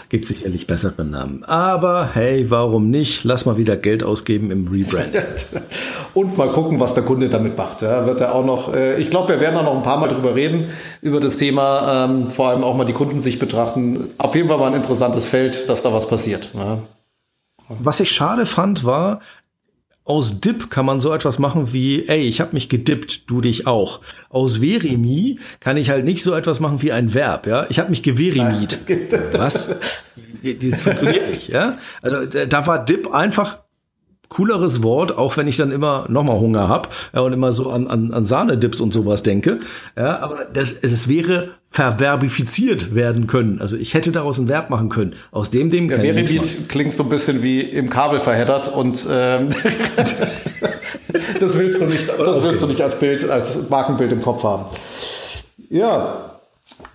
gibt 0.09 0.25
sicherlich 0.25 0.65
bessere 0.65 1.05
Namen. 1.05 1.43
Aber 1.43 2.09
hey, 2.13 2.49
warum 2.49 2.89
nicht? 2.89 3.23
Lass 3.25 3.45
mal 3.45 3.57
wieder 3.57 3.77
Geld 3.77 4.03
ausgeben 4.03 4.49
im 4.49 4.67
Rebrand. 4.67 5.13
und 6.15 6.37
mal 6.37 6.49
gucken, 6.49 6.79
was 6.79 6.95
der 6.95 7.03
Kunde 7.03 7.29
damit 7.29 7.57
macht. 7.57 7.83
Ja, 7.83 8.07
wird 8.07 8.21
er 8.21 8.33
auch 8.33 8.45
noch, 8.45 8.73
äh, 8.73 8.99
ich 8.99 9.11
glaube, 9.11 9.29
wir 9.29 9.39
werden 9.39 9.55
da 9.55 9.61
noch 9.61 9.77
ein 9.77 9.83
paar 9.83 9.99
Mal 9.99 10.07
drüber 10.07 10.33
reden, 10.33 10.65
über 11.01 11.19
das 11.19 11.37
Thema, 11.37 12.05
ähm, 12.05 12.29
vor 12.29 12.49
allem 12.49 12.63
auch 12.63 12.75
mal 12.75 12.85
die 12.85 12.93
Kunden 12.93 13.19
sich 13.19 13.37
betrachten. 13.37 14.09
Auf 14.17 14.35
jeden 14.35 14.47
Fall 14.47 14.57
mal 14.57 14.67
ein 14.67 14.75
interessantes 14.75 15.27
Feld, 15.27 15.69
dass 15.69 15.83
da 15.83 15.93
was 15.93 16.07
passiert. 16.07 16.49
Ja. 16.55 16.79
Was 17.69 17.99
ich 17.99 18.11
schade 18.11 18.45
fand, 18.45 18.83
war, 18.83 19.19
aus 20.03 20.41
Dip 20.41 20.71
kann 20.71 20.87
man 20.87 20.99
so 20.99 21.13
etwas 21.13 21.37
machen 21.37 21.71
wie, 21.71 22.07
ey, 22.07 22.21
ich 22.21 22.41
habe 22.41 22.53
mich 22.53 22.67
gedippt, 22.67 23.29
du 23.29 23.41
dich 23.41 23.67
auch. 23.67 23.99
Aus 24.29 24.57
Verimi 24.57 25.39
kann 25.59 25.77
ich 25.77 25.91
halt 25.91 26.03
nicht 26.03 26.23
so 26.23 26.33
etwas 26.33 26.59
machen 26.59 26.81
wie 26.81 26.91
ein 26.91 27.13
Verb, 27.13 27.45
ja. 27.45 27.67
Ich 27.69 27.77
habe 27.77 27.91
mich 27.91 28.03
geverimiet. 28.03 28.79
Was? 29.33 29.69
Das 30.41 30.83
funktioniert 30.83 31.29
nicht, 31.31 31.49
ja. 31.49 31.79
Also 32.01 32.25
da 32.25 32.65
war 32.65 32.85
Dip 32.85 33.13
einfach 33.13 33.57
cooleres 34.29 34.83
Wort, 34.83 35.17
auch 35.17 35.37
wenn 35.37 35.47
ich 35.47 35.57
dann 35.57 35.71
immer 35.71 36.05
nochmal 36.07 36.39
Hunger 36.39 36.67
hab 36.67 36.93
ja, 37.13 37.21
und 37.21 37.33
immer 37.33 37.51
so 37.51 37.69
an, 37.69 37.87
an, 37.87 38.13
an 38.13 38.25
Sahnedips 38.25 38.79
und 38.79 38.93
sowas 38.93 39.23
denke. 39.23 39.59
Ja, 39.97 40.19
aber 40.19 40.45
das, 40.53 40.71
es 40.71 41.07
wäre 41.07 41.49
ververbifiziert 41.71 42.95
werden 42.95 43.27
können. 43.27 43.59
Also 43.61 43.75
ich 43.75 43.93
hätte 43.93 44.11
daraus 44.11 44.37
ein 44.39 44.47
Verb 44.47 44.69
machen 44.69 44.89
können. 44.89 45.15
Aus 45.31 45.51
dem 45.51 45.69
dem 45.69 45.89
ja, 45.89 45.97
Veribit 45.97 46.69
klingt 46.69 46.95
so 46.95 47.03
ein 47.03 47.09
bisschen 47.09 47.43
wie 47.43 47.61
im 47.61 47.89
Kabel 47.89 48.19
verheddert 48.19 48.73
und 48.73 49.05
ähm, 49.09 49.49
das 51.39 51.57
willst 51.57 51.81
du 51.81 51.85
nicht, 51.85 52.07
das 52.07 52.19
okay. 52.19 52.39
willst 52.43 52.63
du 52.63 52.67
nicht 52.67 52.81
als 52.81 52.99
Bild, 52.99 53.29
als 53.29 53.69
Markenbild 53.69 54.11
im 54.11 54.21
Kopf 54.21 54.43
haben. 54.43 54.65
Ja, 55.69 56.31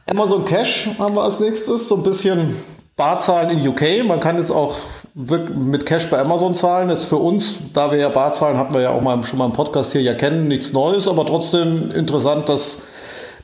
Amazon 0.06 0.44
Cash 0.44 0.88
haben 0.98 1.14
wir 1.14 1.22
als 1.22 1.40
nächstes, 1.40 1.88
so 1.88 1.96
ein 1.96 2.02
bisschen 2.02 2.56
Barzahlen 2.96 3.58
in 3.58 3.68
UK. 3.68 4.04
Man 4.04 4.20
kann 4.20 4.38
jetzt 4.38 4.50
auch 4.50 4.76
mit 5.14 5.86
Cash 5.86 6.10
bei 6.10 6.18
Amazon 6.18 6.54
zahlen. 6.54 6.90
Jetzt 6.90 7.04
für 7.04 7.16
uns, 7.16 7.54
da 7.72 7.92
wir 7.92 7.98
ja 7.98 8.08
Bar 8.08 8.32
zahlen, 8.32 8.58
hatten 8.58 8.74
wir 8.74 8.80
ja 8.80 8.90
auch 8.90 9.00
mal 9.00 9.22
schon 9.24 9.38
mal 9.38 9.46
im 9.46 9.52
Podcast 9.52 9.92
hier 9.92 10.02
ja 10.02 10.14
kennen, 10.14 10.48
nichts 10.48 10.72
Neues, 10.72 11.06
aber 11.06 11.24
trotzdem 11.24 11.92
interessant, 11.92 12.48
dass 12.48 12.82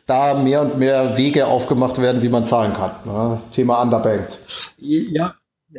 da 0.07 0.35
mehr 0.35 0.63
und 0.63 0.79
mehr 0.79 1.17
Wege 1.17 1.47
aufgemacht 1.47 2.03
werden, 2.03 2.23
wie 2.23 2.29
man 2.29 2.45
zahlen 2.45 2.73
kann. 2.73 2.91
Ja, 3.07 3.41
Thema 3.53 3.81
Underbanked. 3.81 4.39
Ja, 4.79 5.35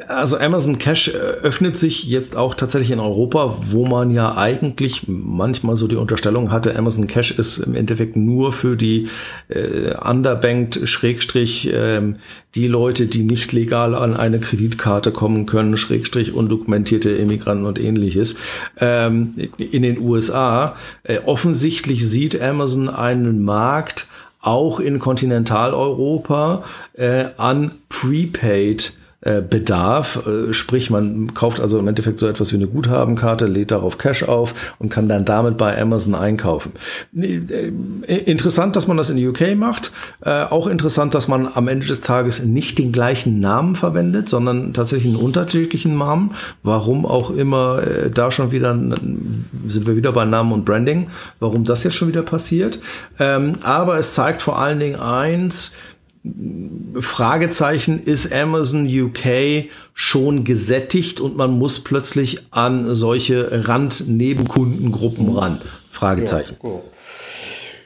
also 0.07 0.37
Amazon 0.37 0.77
Cash 0.77 1.09
äh, 1.09 1.11
öffnet 1.11 1.75
sich 1.75 2.05
jetzt 2.05 2.37
auch 2.37 2.55
tatsächlich 2.55 2.91
in 2.91 2.99
Europa, 2.99 3.57
wo 3.71 3.85
man 3.85 4.09
ja 4.09 4.37
eigentlich 4.37 5.03
manchmal 5.07 5.75
so 5.75 5.87
die 5.87 5.97
Unterstellung 5.97 6.49
hatte, 6.49 6.77
Amazon 6.77 7.07
Cash 7.07 7.31
ist 7.31 7.57
im 7.57 7.75
Endeffekt 7.75 8.15
nur 8.15 8.53
für 8.53 8.77
die 8.77 9.09
äh, 9.49 9.93
underbanked 9.97 10.87
Schrägstrich 10.87 11.69
ähm, 11.73 12.17
die 12.55 12.67
Leute, 12.67 13.07
die 13.07 13.23
nicht 13.23 13.51
legal 13.51 13.93
an 13.93 14.15
eine 14.15 14.39
Kreditkarte 14.39 15.11
kommen 15.11 15.45
können, 15.45 15.75
Schrägstrich 15.75 16.33
undokumentierte 16.33 17.09
Immigranten 17.11 17.65
und 17.65 17.79
ähnliches. 17.79 18.35
Ähm, 18.79 19.33
in 19.57 19.81
den 19.81 19.99
USA 19.99 20.75
äh, 21.03 21.19
offensichtlich 21.25 22.07
sieht 22.07 22.41
Amazon 22.41 22.87
einen 22.87 23.43
Markt 23.43 24.07
auch 24.39 24.79
in 24.79 24.99
Kontinentaleuropa 24.99 26.63
äh, 26.93 27.25
an 27.37 27.71
Prepaid 27.89 28.93
äh, 29.23 29.43
Bedarf. 29.43 30.25
Äh, 30.25 30.51
sprich, 30.51 30.89
man 30.89 31.35
kauft 31.35 31.59
also 31.59 31.77
im 31.77 31.87
Endeffekt 31.87 32.17
so 32.17 32.27
etwas 32.27 32.51
wie 32.51 32.55
eine 32.55 32.65
Guthabenkarte, 32.65 33.45
lädt 33.45 33.69
darauf 33.69 33.99
Cash 33.99 34.23
auf 34.23 34.55
und 34.79 34.89
kann 34.89 35.07
dann 35.07 35.25
damit 35.25 35.57
bei 35.57 35.79
Amazon 35.79 36.15
einkaufen. 36.15 36.71
Äh, 37.15 37.71
interessant, 38.07 38.75
dass 38.75 38.87
man 38.87 38.97
das 38.97 39.11
in 39.11 39.27
UK 39.27 39.55
macht. 39.55 39.91
Auch 40.21 40.65
interessant, 40.65 41.13
dass 41.13 41.27
man 41.27 41.47
am 41.53 41.67
Ende 41.67 41.85
des 41.85 42.01
Tages 42.01 42.43
nicht 42.43 42.79
den 42.79 42.91
gleichen 42.91 43.39
Namen 43.39 43.75
verwendet, 43.75 44.29
sondern 44.29 44.73
tatsächlich 44.73 45.13
einen 45.13 45.23
unterschiedlichen 45.23 45.97
Namen. 45.97 46.33
Warum 46.63 47.05
auch 47.05 47.29
immer 47.29 47.81
da 48.13 48.31
schon 48.31 48.51
wieder 48.51 48.73
sind 48.73 49.87
wir 49.87 49.95
wieder 49.95 50.11
bei 50.11 50.25
Namen 50.25 50.51
und 50.51 50.65
Branding. 50.65 51.09
Warum 51.39 51.63
das 51.63 51.83
jetzt 51.83 51.95
schon 51.95 52.07
wieder 52.07 52.23
passiert. 52.23 52.79
Ähm, 53.19 53.53
aber 53.61 53.97
es 53.97 54.13
zeigt 54.13 54.41
vor 54.41 54.59
allen 54.59 54.79
Dingen 54.79 54.99
eins, 54.99 55.73
Fragezeichen, 56.99 58.03
ist 58.03 58.31
Amazon 58.31 58.85
UK 58.85 59.69
schon 59.93 60.43
gesättigt 60.43 61.19
und 61.19 61.35
man 61.35 61.57
muss 61.57 61.79
plötzlich 61.79 62.43
an 62.51 62.93
solche 62.93 63.67
Rand-Nebenkundengruppen 63.67 65.35
ran? 65.35 65.59
Fragezeichen. 65.91 66.57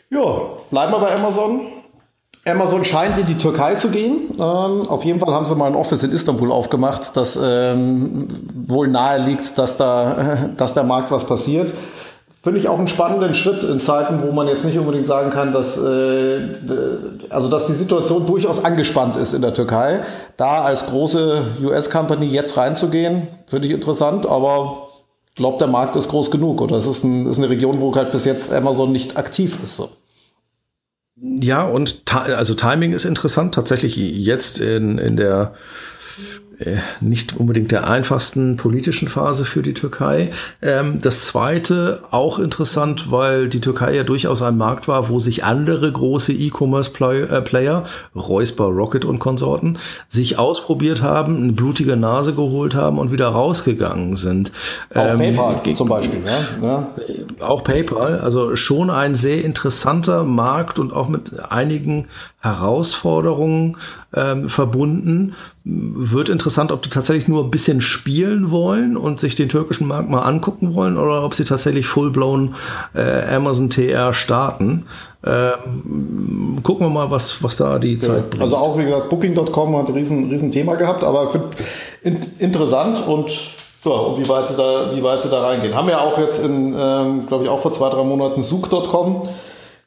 Ja, 0.10 0.20
ja, 0.20 0.42
bleiben 0.70 0.92
wir 0.92 1.00
bei 1.00 1.16
Amazon. 1.16 1.62
Amazon 2.46 2.84
scheint 2.84 3.18
in 3.18 3.26
die 3.26 3.38
Türkei 3.38 3.74
zu 3.76 3.90
gehen. 3.90 4.30
Ähm, 4.34 4.40
auf 4.40 5.04
jeden 5.04 5.20
Fall 5.20 5.34
haben 5.34 5.48
sie 5.48 5.56
mal 5.56 5.66
ein 5.66 5.76
Office 5.76 6.04
in 6.04 6.12
Istanbul 6.12 6.52
aufgemacht, 6.52 7.18
das 7.18 7.40
ähm, 7.42 8.28
wohl 8.68 8.88
nahe 8.88 9.20
liegt, 9.20 9.58
dass 9.58 9.78
da, 9.78 10.50
dass 10.58 10.74
der 10.74 10.84
Markt 10.84 11.10
was 11.10 11.26
passiert. 11.26 11.74
Finde 12.46 12.60
ich 12.60 12.68
auch 12.68 12.78
einen 12.78 12.88
spannenden 12.88 13.34
Schritt 13.34 13.64
in 13.64 13.80
Zeiten, 13.80 14.22
wo 14.22 14.32
man 14.32 14.48
jetzt 14.48 14.64
nicht 14.66 14.78
unbedingt 14.78 15.08
sagen 15.08 15.32
kann, 15.32 15.52
dass, 15.52 15.82
äh, 15.82 16.42
also 17.32 17.50
dass 17.50 17.66
die 17.66 17.74
Situation 17.74 18.28
durchaus 18.28 18.64
angespannt 18.64 19.16
ist 19.16 19.34
in 19.34 19.42
der 19.42 19.56
Türkei. 19.56 20.02
Da 20.38 20.62
als 20.62 20.86
große 20.86 21.42
US-Company 21.64 22.28
jetzt 22.28 22.56
reinzugehen, 22.56 23.30
finde 23.48 23.68
ich 23.68 23.74
interessant, 23.74 24.28
aber 24.28 24.90
ich 25.30 25.34
glaube, 25.34 25.58
der 25.58 25.66
Markt 25.66 25.96
ist 25.96 26.08
groß 26.08 26.30
genug 26.30 26.62
oder 26.62 26.76
es 26.76 26.86
ist, 26.86 27.04
ein, 27.04 27.26
ist, 27.26 27.40
eine 27.40 27.50
Region, 27.50 27.82
wo 27.82 27.96
halt 27.96 28.12
bis 28.12 28.26
jetzt 28.26 28.54
Amazon 28.54 28.92
nicht 28.92 29.18
aktiv 29.18 29.58
ist. 29.64 29.78
So. 29.78 29.90
Ja, 31.16 31.64
und 31.64 32.04
also 32.14 32.54
Timing 32.54 32.94
ist 32.94 33.06
interessant. 33.06 33.56
Tatsächlich 33.56 33.98
jetzt 33.98 34.60
in, 34.60 35.00
in 35.00 35.18
der 35.18 35.56
nicht 37.02 37.36
unbedingt 37.36 37.72
der 37.72 37.88
einfachsten 37.88 38.56
politischen 38.56 39.08
Phase 39.08 39.46
für 39.46 39.62
die 39.62 39.74
Türkei. 39.74 40.32
Ähm, 40.62 41.00
das 41.02 41.22
zweite 41.22 42.02
auch 42.12 42.40
interessant, 42.40 43.12
weil 43.12 43.50
die 43.50 43.62
Türkei 43.62 43.96
ja 43.96 44.04
durchaus 44.04 44.42
ein 44.42 44.58
Markt 44.58 44.88
war, 44.88 45.10
wo 45.10 45.20
sich 45.20 45.44
andere 45.44 45.92
große 45.92 46.32
E-Commerce-Player, 46.32 47.84
äh, 48.16 48.18
Räusper, 48.18 48.66
Rocket 48.66 49.06
und 49.06 49.20
Konsorten, 49.20 49.78
sich 50.08 50.40
ausprobiert 50.40 51.02
haben, 51.02 51.38
eine 51.38 51.52
blutige 51.52 51.98
Nase 51.98 52.34
geholt 52.34 52.76
haben 52.76 53.00
und 53.00 53.12
wieder 53.12 53.28
rausgegangen 53.28 54.16
sind. 54.16 54.52
Auch 54.94 55.06
ähm, 55.06 55.18
PayPal 55.36 55.76
zum 55.76 55.90
Beispiel, 55.90 56.22
ja? 56.26 56.68
ja. 56.68 56.88
Auch 57.40 57.64
PayPal, 57.64 58.20
also 58.20 58.56
schon 58.56 58.90
ein 58.90 59.16
sehr 59.16 59.44
interessanter 59.44 60.24
Markt 60.24 60.80
und 60.80 60.94
auch 60.94 61.10
mit 61.10 61.40
einigen 61.52 62.08
Herausforderungen 62.40 63.78
ähm, 64.14 64.50
verbunden. 64.50 65.34
Wird 65.64 66.30
interessant, 66.30 66.72
ob 66.72 66.84
die 66.84 66.90
tatsächlich 66.90 67.28
nur 67.28 67.44
ein 67.44 67.52
bisschen 67.52 67.82
spielen 67.82 68.52
wollen 68.52 68.98
und 68.98 69.20
sich 69.20 69.36
den 69.36 69.50
türkischen 69.50 69.88
Markt 69.88 70.10
mal 70.10 70.22
angucken 70.22 70.74
wollen 70.74 70.98
oder 70.98 71.24
ob 71.24 71.34
sie 71.34 71.44
tatsächlich 71.44 71.88
full-blown 71.88 72.56
äh, 72.94 73.34
Amazon 73.34 73.70
TR 73.70 74.14
starten. 74.14 74.86
Ähm, 75.26 76.60
gucken 76.62 76.86
wir 76.86 76.92
mal, 76.92 77.10
was, 77.10 77.42
was 77.42 77.58
da 77.58 77.80
die 77.80 77.98
Zeit 77.98 78.18
ja, 78.18 78.24
bringt. 78.30 78.44
Also 78.44 78.58
auch, 78.58 78.78
wie 78.78 78.84
gesagt, 78.84 79.10
Booking.com 79.10 79.78
hat 79.78 79.90
ein 79.90 79.96
riesen, 79.96 80.30
riesen 80.30 80.52
Thema 80.52 80.76
gehabt, 80.76 81.04
aber 81.04 81.32
in, 82.04 82.20
interessant 82.38 83.06
und 83.08 83.32
ja, 83.84 83.92
und 83.92 84.24
wie 84.24 84.28
weit 84.28 84.48
sie 84.48 84.56
da, 84.56 84.96
wie 84.96 85.04
weit 85.04 85.22
sie 85.22 85.30
da 85.30 85.42
reingehen. 85.42 85.76
Haben 85.76 85.90
ja 85.90 86.00
auch 86.00 86.18
jetzt 86.18 86.44
in, 86.44 86.76
ähm, 86.78 87.28
glaube 87.28 87.44
ich, 87.44 87.50
auch 87.50 87.60
vor 87.60 87.72
zwei, 87.72 87.90
drei 87.90 88.04
Monaten 88.04 88.44
Zook.com 88.44 89.24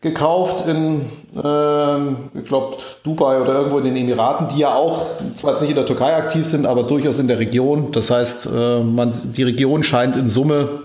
gekauft 0.01 0.69
in, 0.69 1.07
äh, 1.35 2.39
ich 2.39 2.45
glaube, 2.47 2.77
Dubai 3.03 3.41
oder 3.41 3.55
irgendwo 3.55 3.79
in 3.79 3.85
den 3.85 3.97
Emiraten, 3.97 4.49
die 4.49 4.61
ja 4.61 4.75
auch 4.75 5.07
zwar 5.35 5.53
jetzt 5.53 5.61
nicht 5.61 5.71
in 5.71 5.77
der 5.77 5.87
Türkei 5.87 6.15
aktiv 6.15 6.47
sind, 6.47 6.67
aber 6.67 6.85
durchaus 6.85 7.19
in 7.19 7.27
der 7.27 7.39
Region. 7.39 7.91
Das 7.93 8.11
heißt, 8.11 8.47
äh, 8.47 8.81
man, 8.81 9.13
die 9.25 9.43
Region 9.43 9.83
scheint 9.83 10.17
in 10.17 10.31
Summe 10.31 10.83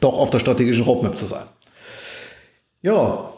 doch 0.00 0.18
auf 0.18 0.30
der 0.30 0.40
strategischen 0.40 0.84
Roadmap 0.84 1.16
zu 1.16 1.24
sein. 1.24 1.44
Ja, 2.82 3.30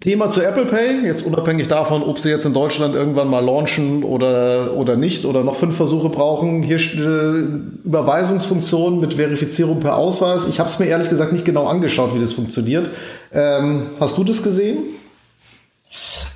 Thema 0.00 0.28
zu 0.28 0.42
Apple 0.42 0.66
Pay, 0.66 1.06
jetzt 1.06 1.24
unabhängig 1.24 1.68
davon, 1.68 2.02
ob 2.02 2.18
sie 2.18 2.28
jetzt 2.28 2.44
in 2.44 2.52
Deutschland 2.52 2.94
irgendwann 2.94 3.28
mal 3.28 3.42
launchen 3.42 4.02
oder, 4.02 4.76
oder 4.76 4.96
nicht 4.96 5.24
oder 5.24 5.42
noch 5.42 5.56
fünf 5.56 5.76
Versuche 5.76 6.10
brauchen. 6.10 6.62
Hier 6.62 6.76
äh, 6.76 7.86
Überweisungsfunktion 7.86 9.00
mit 9.00 9.14
Verifizierung 9.14 9.80
per 9.80 9.96
Ausweis. 9.96 10.42
Ich 10.46 10.60
habe 10.60 10.68
es 10.68 10.78
mir 10.78 10.86
ehrlich 10.86 11.08
gesagt 11.08 11.32
nicht 11.32 11.46
genau 11.46 11.66
angeschaut, 11.66 12.14
wie 12.14 12.20
das 12.20 12.34
funktioniert. 12.34 12.90
Ähm, 13.34 13.90
hast 13.98 14.16
du 14.16 14.24
das 14.24 14.42
gesehen? 14.42 14.94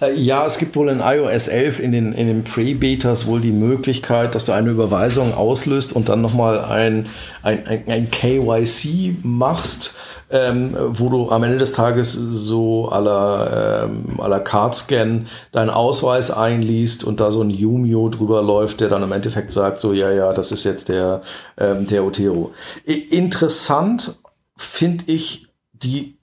Äh, 0.01 0.15
ja, 0.15 0.47
es 0.47 0.59
gibt 0.59 0.77
wohl 0.77 0.89
in 0.89 1.01
iOS 1.01 1.49
11 1.49 1.81
in 1.81 1.93
den, 1.93 2.13
in 2.13 2.29
den 2.29 2.45
Pre-Betas 2.45 3.27
wohl 3.27 3.41
die 3.41 3.53
Möglichkeit, 3.53 4.35
dass 4.35 4.45
du 4.45 4.53
eine 4.53 4.71
Überweisung 4.71 5.35
auslöst 5.35 5.93
und 5.93 6.09
dann 6.09 6.21
nochmal 6.21 6.61
ein, 6.61 7.07
ein, 7.43 7.67
ein, 7.67 7.83
ein 7.89 8.11
KYC 8.11 9.17
machst, 9.23 9.95
ähm, 10.31 10.77
wo 10.77 11.09
du 11.09 11.31
am 11.31 11.43
Ende 11.43 11.59
des 11.59 11.73
Tages 11.73 12.13
so 12.13 12.89
aller 12.91 13.85
ähm, 13.85 14.21
aller 14.21 14.41
Card-Scan 14.41 15.27
deinen 15.53 15.71
Ausweis 15.71 16.31
einliest 16.31 17.03
und 17.03 17.19
da 17.19 17.31
so 17.31 17.43
ein 17.43 17.51
Yumio 17.51 18.11
drüber 18.11 18.43
läuft, 18.43 18.81
der 18.81 18.91
dann 18.91 19.03
im 19.03 19.13
Endeffekt 19.13 19.53
sagt, 19.53 19.81
so 19.81 19.93
ja, 19.93 20.11
ja, 20.11 20.33
das 20.33 20.53
ist 20.53 20.65
jetzt 20.65 20.89
der, 20.89 21.23
ähm, 21.57 21.87
der 21.87 22.05
Otero. 22.05 22.53
interessant 22.85 24.17
finde 24.57 25.05
ich 25.07 25.49
die 25.73 26.18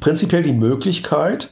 prinzipiell 0.00 0.42
die 0.42 0.52
Möglichkeit, 0.52 1.50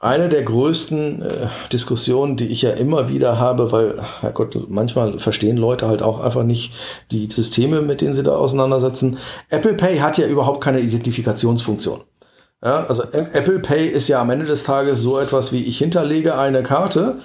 eine 0.00 0.28
der 0.28 0.42
größten 0.42 1.22
äh, 1.22 1.46
Diskussionen, 1.72 2.36
die 2.36 2.46
ich 2.46 2.62
ja 2.62 2.70
immer 2.70 3.08
wieder 3.08 3.38
habe, 3.38 3.72
weil, 3.72 4.00
Herrgott, 4.20 4.56
manchmal 4.68 5.18
verstehen 5.18 5.56
Leute 5.56 5.88
halt 5.88 6.02
auch 6.02 6.20
einfach 6.20 6.44
nicht 6.44 6.72
die 7.10 7.28
Systeme, 7.30 7.82
mit 7.82 8.00
denen 8.00 8.14
sie 8.14 8.22
da 8.22 8.36
auseinandersetzen. 8.36 9.18
Apple 9.50 9.74
Pay 9.74 9.98
hat 9.98 10.18
ja 10.18 10.26
überhaupt 10.26 10.62
keine 10.62 10.80
Identifikationsfunktion. 10.80 12.00
Ja, 12.64 12.86
also 12.86 13.04
Apple 13.12 13.60
Pay 13.60 13.86
ist 13.88 14.08
ja 14.08 14.20
am 14.20 14.30
Ende 14.30 14.46
des 14.46 14.64
Tages 14.64 15.00
so 15.00 15.18
etwas 15.18 15.52
wie 15.52 15.62
ich 15.64 15.78
hinterlege 15.78 16.36
eine 16.36 16.62
Karte 16.62 17.16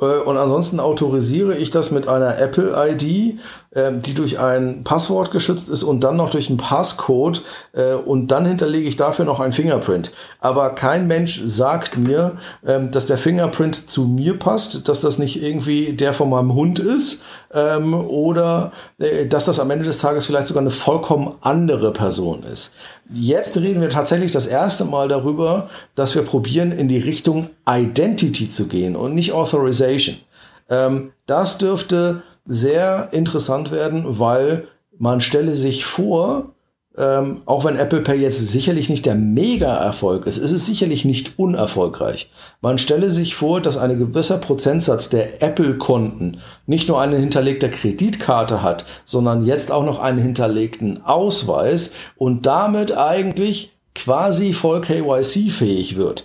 äh, 0.00 0.04
und 0.04 0.36
ansonsten 0.36 0.80
autorisiere 0.80 1.56
ich 1.56 1.70
das 1.70 1.90
mit 1.90 2.08
einer 2.08 2.38
Apple 2.38 2.74
ID, 2.74 3.38
die 3.74 4.14
durch 4.14 4.38
ein 4.38 4.82
Passwort 4.82 5.30
geschützt 5.30 5.68
ist 5.68 5.82
und 5.82 6.02
dann 6.02 6.16
noch 6.16 6.30
durch 6.30 6.48
einen 6.48 6.56
Passcode 6.56 7.42
äh, 7.72 7.92
und 7.92 8.28
dann 8.28 8.46
hinterlege 8.46 8.88
ich 8.88 8.96
dafür 8.96 9.26
noch 9.26 9.40
ein 9.40 9.52
Fingerprint. 9.52 10.12
Aber 10.40 10.70
kein 10.70 11.06
Mensch 11.06 11.42
sagt 11.44 11.98
mir, 11.98 12.32
ähm, 12.66 12.90
dass 12.90 13.06
der 13.06 13.18
Fingerprint 13.18 13.90
zu 13.90 14.04
mir 14.04 14.38
passt, 14.38 14.88
dass 14.88 15.02
das 15.02 15.18
nicht 15.18 15.42
irgendwie 15.42 15.92
der 15.92 16.14
von 16.14 16.30
meinem 16.30 16.54
Hund 16.54 16.78
ist 16.78 17.22
ähm, 17.52 17.94
oder 17.94 18.72
äh, 18.98 19.26
dass 19.26 19.44
das 19.44 19.60
am 19.60 19.70
Ende 19.70 19.84
des 19.84 19.98
Tages 19.98 20.26
vielleicht 20.26 20.46
sogar 20.46 20.62
eine 20.62 20.70
vollkommen 20.70 21.34
andere 21.42 21.92
Person 21.92 22.44
ist. 22.44 22.72
Jetzt 23.12 23.56
reden 23.56 23.80
wir 23.80 23.90
tatsächlich 23.90 24.30
das 24.30 24.46
erste 24.46 24.84
Mal 24.84 25.08
darüber, 25.08 25.68
dass 25.94 26.14
wir 26.14 26.22
probieren, 26.22 26.72
in 26.72 26.88
die 26.88 26.98
Richtung 26.98 27.50
Identity 27.68 28.48
zu 28.48 28.66
gehen 28.66 28.96
und 28.96 29.14
nicht 29.14 29.32
Authorization. 29.32 30.16
Ähm, 30.70 31.12
das 31.26 31.58
dürfte 31.58 32.22
sehr 32.48 33.10
interessant 33.12 33.70
werden, 33.70 34.02
weil 34.06 34.66
man 34.98 35.20
stelle 35.20 35.54
sich 35.54 35.84
vor, 35.84 36.54
ähm, 36.96 37.42
auch 37.44 37.64
wenn 37.64 37.76
Apple 37.76 38.00
Pay 38.00 38.16
jetzt 38.16 38.48
sicherlich 38.48 38.90
nicht 38.90 39.06
der 39.06 39.14
Mega-Erfolg 39.14 40.26
ist, 40.26 40.38
ist 40.38 40.50
es 40.50 40.66
sicherlich 40.66 41.04
nicht 41.04 41.38
unerfolgreich. 41.38 42.30
Man 42.60 42.78
stelle 42.78 43.10
sich 43.10 43.36
vor, 43.36 43.60
dass 43.60 43.76
ein 43.76 43.96
gewisser 43.96 44.38
Prozentsatz 44.38 45.08
der 45.08 45.42
Apple-Konten 45.42 46.38
nicht 46.66 46.88
nur 46.88 47.00
eine 47.00 47.16
hinterlegte 47.18 47.68
Kreditkarte 47.70 48.62
hat, 48.62 48.86
sondern 49.04 49.44
jetzt 49.44 49.70
auch 49.70 49.84
noch 49.84 50.00
einen 50.00 50.18
hinterlegten 50.18 51.04
Ausweis 51.04 51.92
und 52.16 52.46
damit 52.46 52.96
eigentlich 52.96 53.76
quasi 53.94 54.54
voll 54.54 54.80
KYC-fähig 54.80 55.96
wird. 55.96 56.24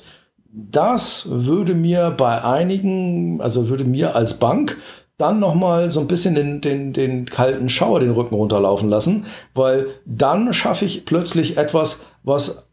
Das 0.51 1.25
würde 1.29 1.73
mir 1.73 2.11
bei 2.11 2.43
einigen, 2.43 3.41
also 3.41 3.69
würde 3.69 3.83
mir 3.83 4.15
als 4.15 4.35
Bank 4.35 4.77
dann 5.17 5.39
nochmal 5.39 5.91
so 5.91 5.99
ein 5.99 6.07
bisschen 6.07 6.35
den, 6.35 6.61
den, 6.61 6.93
den 6.93 7.25
kalten 7.25 7.69
Schauer 7.69 7.99
den 7.99 8.11
Rücken 8.11 8.35
runterlaufen 8.35 8.89
lassen, 8.89 9.25
weil 9.53 9.87
dann 10.05 10.53
schaffe 10.53 10.85
ich 10.85 11.05
plötzlich 11.05 11.57
etwas, 11.57 11.99
was 12.23 12.63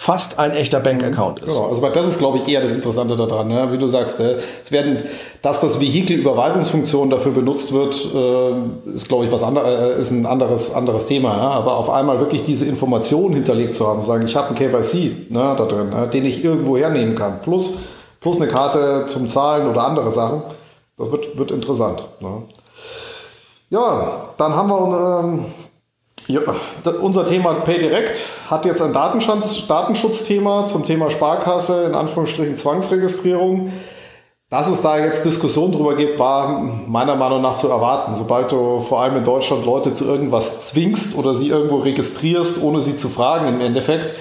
fast 0.00 0.38
ein 0.38 0.52
echter 0.52 0.78
Bankaccount 0.78 1.40
ist. 1.40 1.56
Genau, 1.56 1.70
also 1.70 1.82
das 1.88 2.06
ist, 2.06 2.18
glaube 2.20 2.38
ich, 2.38 2.46
eher 2.46 2.60
das 2.60 2.70
Interessante 2.70 3.16
daran. 3.16 3.48
Ne? 3.48 3.72
Wie 3.72 3.78
du 3.78 3.88
sagst, 3.88 4.20
äh, 4.20 4.36
es 4.62 4.70
werden, 4.70 4.98
dass 5.42 5.60
das 5.60 5.80
Vehikel 5.80 6.16
Überweisungsfunktion 6.16 7.10
dafür 7.10 7.32
benutzt 7.32 7.72
wird, 7.72 7.96
äh, 8.14 8.92
ist, 8.94 9.08
glaube 9.08 9.24
ich, 9.24 9.32
was 9.32 9.42
anderes, 9.42 9.98
äh, 9.98 10.00
ist 10.00 10.12
ein 10.12 10.24
anderes, 10.24 10.72
anderes 10.72 11.06
Thema. 11.06 11.36
Ja? 11.36 11.50
Aber 11.50 11.76
auf 11.76 11.90
einmal 11.90 12.20
wirklich 12.20 12.44
diese 12.44 12.64
Informationen 12.64 13.34
hinterlegt 13.34 13.74
zu 13.74 13.88
haben, 13.88 14.04
sagen, 14.04 14.24
ich 14.24 14.36
habe 14.36 14.48
einen 14.48 14.56
KYC 14.56 15.30
ne, 15.30 15.56
da 15.58 15.64
drin, 15.64 15.90
ne, 15.90 16.06
den 16.06 16.24
ich 16.26 16.44
irgendwo 16.44 16.76
hernehmen 16.76 17.16
kann, 17.16 17.40
plus, 17.42 17.72
plus 18.20 18.36
eine 18.36 18.46
Karte 18.46 19.06
zum 19.08 19.26
Zahlen 19.26 19.68
oder 19.68 19.84
andere 19.84 20.12
Sachen 20.12 20.42
das 20.98 21.12
wird, 21.12 21.38
wird 21.38 21.50
interessant. 21.50 22.04
Ne? 22.20 22.42
Ja, 23.70 24.30
dann 24.36 24.54
haben 24.54 24.68
wir 24.68 25.20
ähm, 25.20 25.44
ja, 26.26 26.40
unser 27.00 27.24
Thema 27.24 27.54
PayDirect 27.54 28.20
hat 28.50 28.66
jetzt 28.66 28.82
ein 28.82 28.92
Datenschutz, 28.92 29.66
Datenschutzthema 29.66 30.66
zum 30.66 30.84
Thema 30.84 31.08
Sparkasse, 31.08 31.84
in 31.84 31.94
Anführungsstrichen 31.94 32.58
Zwangsregistrierung. 32.58 33.72
Dass 34.50 34.66
es 34.68 34.80
da 34.80 34.98
jetzt 34.98 35.26
Diskussionen 35.26 35.72
drüber 35.72 35.94
gibt, 35.94 36.18
war 36.18 36.60
meiner 36.86 37.16
Meinung 37.16 37.42
nach 37.42 37.56
zu 37.56 37.68
erwarten. 37.68 38.14
Sobald 38.14 38.50
du 38.50 38.80
vor 38.80 39.00
allem 39.00 39.16
in 39.16 39.24
Deutschland 39.24 39.66
Leute 39.66 39.92
zu 39.92 40.06
irgendwas 40.06 40.68
zwingst 40.68 41.14
oder 41.16 41.34
sie 41.34 41.48
irgendwo 41.48 41.76
registrierst, 41.76 42.62
ohne 42.62 42.80
sie 42.80 42.96
zu 42.96 43.08
fragen 43.08 43.46
im 43.48 43.60
Endeffekt, 43.60 44.14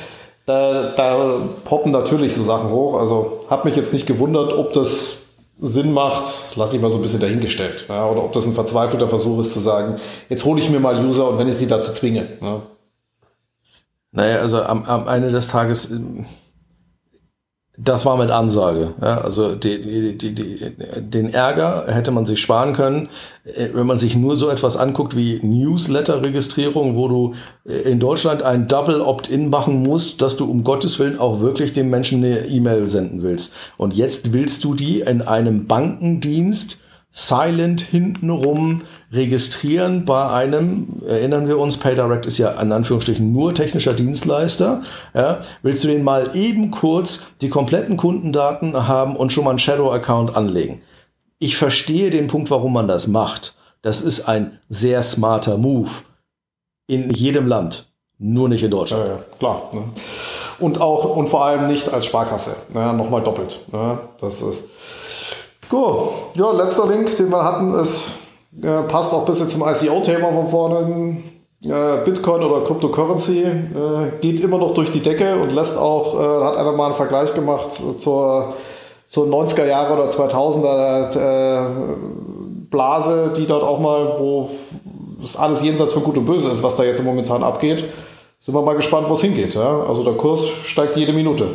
da, 0.46 0.92
da 0.96 1.40
poppen 1.64 1.94
natürlich 1.94 2.36
so 2.36 2.44
Sachen 2.44 2.72
hoch. 2.72 3.00
Also 3.00 3.40
hat 3.50 3.64
mich 3.64 3.78
jetzt 3.78 3.94
nicht 3.94 4.06
gewundert, 4.06 4.54
ob 4.54 4.74
das 4.74 5.17
Sinn 5.60 5.92
macht, 5.92 6.56
lasse 6.56 6.76
ich 6.76 6.82
mal 6.82 6.92
so 6.92 6.98
ein 6.98 7.02
bisschen 7.02 7.20
dahingestellt. 7.20 7.86
Ja, 7.90 8.10
oder 8.10 8.24
ob 8.24 8.34
das 8.34 8.46
ein 8.46 8.54
verzweifelter 8.54 9.08
Versuch 9.08 9.40
ist 9.40 9.54
zu 9.54 9.60
sagen, 9.60 10.00
jetzt 10.30 10.46
hole 10.46 10.62
ich 10.62 10.70
mir 10.70 10.80
mal 10.80 11.04
User 11.04 11.30
und 11.30 11.38
wenn 11.40 11.50
ich 11.50 11.56
sie 11.56 11.68
dazu 11.68 11.92
zwinge. 11.94 12.38
Ja. 12.42 12.62
Naja, 14.12 14.38
also 14.40 14.62
am, 14.62 14.84
am 14.86 15.08
Ende 15.08 15.32
des 15.32 15.48
Tages 15.48 15.92
ähm, 15.92 16.26
das 17.80 18.06
war 18.08 18.18
mit 18.18 18.32
Ansage. 18.32 18.96
Ja, 19.00 19.20
also 19.20 19.54
die, 19.54 20.18
die, 20.18 20.34
die, 20.34 20.72
den 20.98 21.32
Ärger 21.32 21.86
hätte 21.88 22.10
man 22.10 22.26
sich 22.26 22.42
sparen 22.42 22.74
können, 22.74 23.10
äh, 23.46 23.70
wenn 23.72 23.86
man 23.86 24.00
sich 24.00 24.16
nur 24.16 24.36
so 24.36 24.50
etwas 24.50 24.78
anguckt 24.78 25.16
wie 25.16 25.40
Newsletter-Registrierung, 25.44 26.96
wo 26.96 27.08
du 27.08 27.34
äh, 27.66 27.90
in 27.90 28.00
Deutschland 28.00 28.42
ein 28.42 28.68
Double 28.68 29.02
Opt-in 29.02 29.50
machen 29.52 29.84
musst, 29.84 30.24
dass 30.24 30.38
du 30.38 30.50
um 30.50 30.64
Gottes 30.64 30.98
Willen 30.98 31.20
auch 31.20 31.40
wirklich 31.40 31.74
dem 31.74 31.92
Menschen 31.92 32.24
eine 32.26 32.48
E-Mail 32.48 32.88
senden 32.88 33.22
willst. 33.22 33.54
Und 33.78 33.96
jetzt 33.96 34.34
willst 34.34 34.64
du 34.64 34.74
die 34.74 35.02
in 35.02 35.22
einem 35.22 35.68
Bankendienst 35.68 36.80
silent 37.12 37.82
hintenrum 37.82 38.82
registrieren 39.12 40.06
bei 40.06 40.30
einem, 40.30 41.02
erinnern 41.08 41.48
wir 41.48 41.58
uns, 41.60 41.78
PayDirect 41.78 42.26
ist 42.26 42.38
ja 42.38 42.52
in 42.62 42.72
Anführungsstrichen 42.72 43.32
nur 43.32 43.54
technischer 43.54 43.94
Dienstleister, 43.94 44.82
ja, 45.14 45.42
willst 45.62 45.84
du 45.84 45.88
den 45.88 46.04
mal 46.04 46.32
eben 46.34 46.72
kurz 46.72 47.22
die 47.42 47.50
kompletten 47.50 47.96
Kundendaten 47.96 48.88
haben 48.88 49.16
und 49.16 49.32
schon 49.32 49.46
mal 49.46 49.52
einen 49.52 49.60
Shadow-Account 49.60 50.36
anlegen. 50.36 50.82
Ich 51.40 51.56
verstehe 51.56 52.10
den 52.10 52.28
Punkt, 52.28 52.52
warum 52.52 52.74
man 52.74 52.88
das 52.88 53.08
macht. 53.08 53.56
Das 53.82 54.02
ist 54.02 54.28
ein 54.28 54.60
sehr 54.70 55.04
smarter 55.04 55.58
Move. 55.58 55.90
In 56.88 57.12
jedem 57.12 57.48
Land. 57.48 57.90
Nur 58.18 58.50
nicht 58.50 58.64
in 58.64 58.72
Deutschland. 58.72 59.06
Ja, 59.06 59.12
ja 59.14 59.20
klar. 59.38 59.70
Ne? 59.74 59.84
Und 60.60 60.82
auch, 60.82 61.16
und 61.16 61.28
vor 61.28 61.46
allem 61.46 61.68
nicht 61.68 61.94
als 61.94 62.08
Sparkasse. 62.08 62.56
Ne? 62.74 62.94
Nochmal 62.94 63.22
doppelt. 63.22 63.60
Ne? 63.72 64.00
Das 64.20 64.42
ist. 64.42 64.66
Gut. 65.70 66.10
Ja, 66.36 66.52
letzter 66.52 66.88
Link, 66.88 67.16
den 67.16 67.30
wir 67.30 67.44
hatten, 67.44 67.78
ist 67.78 68.14
passt 68.88 69.14
auch 69.14 69.22
ein 69.22 69.26
bisschen 69.26 69.50
zum 69.50 69.62
ICO-Thema 69.62 70.32
von 70.32 70.48
vorne. 70.48 71.18
Bitcoin 72.06 72.44
oder 72.44 72.66
Cryptocurrency 72.66 73.42
äh, 73.42 74.20
geht 74.22 74.40
immer 74.42 74.60
noch 74.60 74.76
durch 74.76 74.92
die 74.92 75.00
Decke 75.00 75.38
und 75.38 75.52
lässt 75.52 75.76
auch, 75.76 76.14
äh, 76.14 76.44
hat 76.46 76.56
einer 76.56 76.72
mal 76.74 76.86
einen 76.86 76.94
Vergleich 76.94 77.34
gemacht 77.34 77.70
zur, 77.98 78.54
zur 79.10 79.26
90er 79.26 79.66
Jahre 79.66 79.94
oder 79.94 80.10
2000er 80.12 81.16
äh, 81.18 81.68
Blase, 82.70 83.34
die 83.36 83.48
dort 83.48 83.64
auch 83.64 83.80
mal, 83.80 84.16
wo 84.20 84.50
alles 85.38 85.64
jenseits 85.64 85.94
von 85.94 86.04
Gut 86.04 86.18
und 86.18 86.26
Böse 86.26 86.50
ist, 86.50 86.62
was 86.62 86.76
da 86.76 86.84
jetzt 86.84 87.04
momentan 87.04 87.42
abgeht. 87.44 87.84
Sind 88.40 88.54
wir 88.54 88.62
mal 88.62 88.76
gespannt, 88.76 89.10
wo 89.10 89.14
es 89.14 89.22
hingeht. 89.22 89.56
Ja? 89.56 89.84
Also 89.88 90.04
der 90.04 90.14
Kurs 90.14 90.48
steigt 90.48 90.96
jede 90.96 91.12
Minute. 91.12 91.48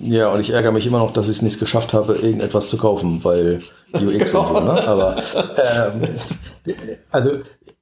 Ja, 0.00 0.28
und 0.28 0.40
ich 0.40 0.50
ärgere 0.50 0.72
mich 0.72 0.86
immer 0.86 0.98
noch, 0.98 1.12
dass 1.12 1.28
ich 1.28 1.36
es 1.36 1.42
nicht 1.42 1.60
geschafft 1.60 1.94
habe, 1.94 2.14
irgendetwas 2.14 2.68
zu 2.68 2.78
kaufen, 2.78 3.22
weil 3.22 3.62
UX 3.92 4.32
genau. 4.32 4.40
und 4.40 4.46
so, 4.46 4.60
ne? 4.60 4.84
Aber 4.88 5.16
ähm, 5.56 6.08
also 7.10 7.30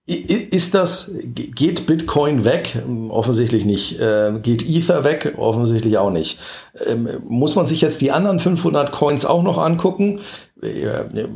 ist 0.04 0.74
das, 0.74 1.14
geht 1.24 1.86
Bitcoin 1.86 2.44
weg? 2.44 2.82
Offensichtlich 3.08 3.64
nicht. 3.64 3.98
Ähm, 4.00 4.42
geht 4.42 4.68
Ether 4.68 5.04
weg? 5.04 5.34
Offensichtlich 5.36 5.96
auch 5.96 6.10
nicht. 6.10 6.40
Ähm, 6.86 7.08
muss 7.26 7.54
man 7.54 7.66
sich 7.66 7.80
jetzt 7.80 8.00
die 8.00 8.10
anderen 8.10 8.40
500 8.40 8.90
Coins 8.90 9.24
auch 9.24 9.44
noch 9.44 9.58
angucken? 9.58 10.20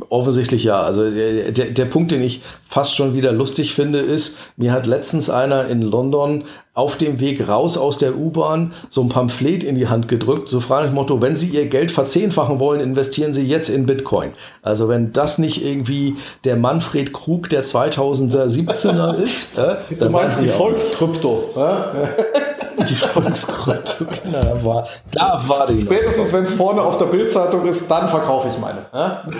Offensichtlich 0.07 0.63
ja. 0.63 0.81
Also 0.81 1.09
der, 1.09 1.51
der 1.51 1.85
Punkt, 1.85 2.11
den 2.11 2.23
ich 2.23 2.41
fast 2.69 2.95
schon 2.95 3.13
wieder 3.13 3.33
lustig 3.33 3.73
finde, 3.73 3.99
ist, 3.99 4.37
mir 4.55 4.71
hat 4.71 4.85
letztens 4.85 5.29
einer 5.29 5.67
in 5.67 5.81
London 5.81 6.45
auf 6.73 6.95
dem 6.95 7.19
Weg 7.19 7.49
raus 7.49 7.77
aus 7.77 7.97
der 7.97 8.15
U-Bahn 8.15 8.71
so 8.87 9.01
ein 9.01 9.09
Pamphlet 9.09 9.65
in 9.65 9.75
die 9.75 9.89
Hand 9.89 10.07
gedrückt, 10.07 10.47
so 10.47 10.61
frage 10.61 10.87
ich 10.87 10.93
Motto, 10.93 11.21
wenn 11.21 11.35
Sie 11.35 11.47
Ihr 11.47 11.65
Geld 11.67 11.91
verzehnfachen 11.91 12.59
wollen, 12.59 12.79
investieren 12.79 13.33
Sie 13.33 13.43
jetzt 13.43 13.69
in 13.69 13.85
Bitcoin. 13.85 14.31
Also 14.61 14.87
wenn 14.87 15.11
das 15.11 15.39
nicht 15.39 15.65
irgendwie 15.65 16.15
der 16.45 16.55
Manfred 16.55 17.11
Krug 17.11 17.49
der 17.49 17.65
2017er 17.65 19.15
ist, 19.15 19.57
äh, 19.57 19.75
dann 19.89 19.99
du 19.99 20.09
meinst 20.09 20.39
die 20.39 20.47
Volkskrypto. 20.47 21.49
Die 22.87 22.95
Volksgründung, 22.95 24.07
genau, 24.23 24.41
da 24.41 24.63
war, 24.63 24.87
da 25.11 25.43
war 25.47 25.67
die. 25.67 25.81
Spätestens, 25.81 26.31
wenn 26.31 26.43
es 26.43 26.53
vorne 26.53 26.81
auf 26.81 26.97
der 26.97 27.05
Bildzeitung 27.05 27.65
ist, 27.65 27.89
dann 27.89 28.07
verkaufe 28.07 28.49
ich 28.49 28.57
meine. 28.59 28.85
Ja? 28.93 29.27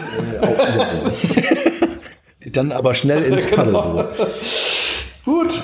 Dann 2.51 2.71
aber 2.71 2.93
schnell 2.93 3.23
ins 3.23 3.47
genau. 3.47 4.05
Gut. 5.25 5.61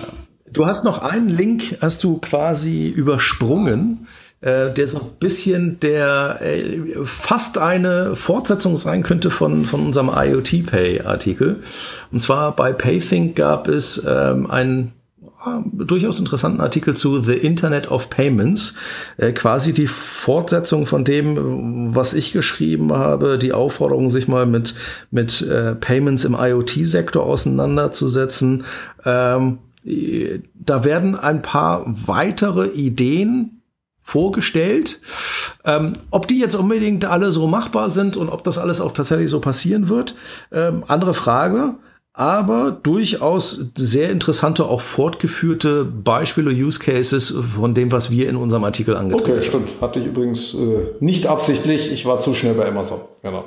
Du 0.51 0.67
hast 0.67 0.83
noch 0.83 0.99
einen 0.99 1.29
Link, 1.29 1.77
hast 1.81 2.03
du 2.03 2.19
quasi 2.19 2.89
übersprungen 2.89 4.07
äh, 4.43 4.71
der 4.71 4.87
so 4.87 4.99
ein 4.99 5.09
bisschen 5.19 5.79
der 5.79 6.39
äh, 6.41 7.05
fast 7.05 7.57
eine 7.57 8.15
Fortsetzung 8.15 8.75
sein 8.75 9.01
könnte 9.01 9.31
von, 9.31 9.65
von 9.65 9.85
unserem 9.85 10.11
IoT 10.13 10.65
Pay 10.65 11.01
Artikel. 11.01 11.61
Und 12.11 12.21
zwar 12.21 12.53
bei 12.53 12.73
Paythink 12.73 13.37
gab 13.37 13.69
es 13.69 14.03
ähm, 14.05 14.51
einen 14.51 14.91
durchaus 15.73 16.19
interessanten 16.19 16.61
Artikel 16.61 16.95
zu 16.95 17.21
The 17.21 17.33
Internet 17.33 17.91
of 17.91 18.09
Payments, 18.09 18.75
äh, 19.17 19.31
quasi 19.31 19.73
die 19.73 19.87
Fortsetzung 19.87 20.85
von 20.85 21.03
dem, 21.03 21.95
was 21.95 22.13
ich 22.13 22.31
geschrieben 22.31 22.93
habe, 22.93 23.37
die 23.37 23.53
Aufforderung, 23.53 24.09
sich 24.09 24.27
mal 24.27 24.45
mit, 24.45 24.73
mit 25.11 25.41
äh, 25.41 25.75
Payments 25.75 26.23
im 26.23 26.35
IoT-Sektor 26.39 27.23
auseinanderzusetzen. 27.23 28.63
Ähm, 29.05 29.59
da 30.53 30.85
werden 30.85 31.19
ein 31.19 31.41
paar 31.41 31.83
weitere 31.85 32.67
Ideen 32.69 33.61
vorgestellt. 34.03 34.99
Ähm, 35.65 35.93
ob 36.11 36.27
die 36.27 36.39
jetzt 36.39 36.55
unbedingt 36.55 37.05
alle 37.05 37.31
so 37.31 37.47
machbar 37.47 37.89
sind 37.89 38.17
und 38.17 38.29
ob 38.29 38.43
das 38.43 38.57
alles 38.57 38.81
auch 38.81 38.91
tatsächlich 38.91 39.29
so 39.29 39.39
passieren 39.39 39.89
wird, 39.89 40.15
ähm, 40.51 40.83
andere 40.87 41.13
Frage. 41.13 41.75
Aber 42.15 42.69
durchaus 42.69 43.59
sehr 43.75 44.11
interessante, 44.11 44.65
auch 44.65 44.81
fortgeführte 44.81 45.83
Beispiele, 45.83 46.51
Use 46.51 46.79
Cases 46.79 47.33
von 47.55 47.73
dem, 47.73 47.91
was 47.91 48.11
wir 48.11 48.29
in 48.29 48.35
unserem 48.35 48.63
Artikel 48.63 48.95
angetragen 48.95 49.31
haben. 49.31 49.37
Okay, 49.39 49.47
stimmt. 49.47 49.81
Hatte 49.81 49.99
ich 49.99 50.05
übrigens 50.05 50.53
äh, 50.53 50.85
nicht 50.99 51.25
absichtlich. 51.25 51.91
Ich 51.91 52.05
war 52.05 52.19
zu 52.19 52.35
schnell 52.35 52.53
bei 52.53 52.67
Amazon. 52.67 52.99
Genau. 53.23 53.45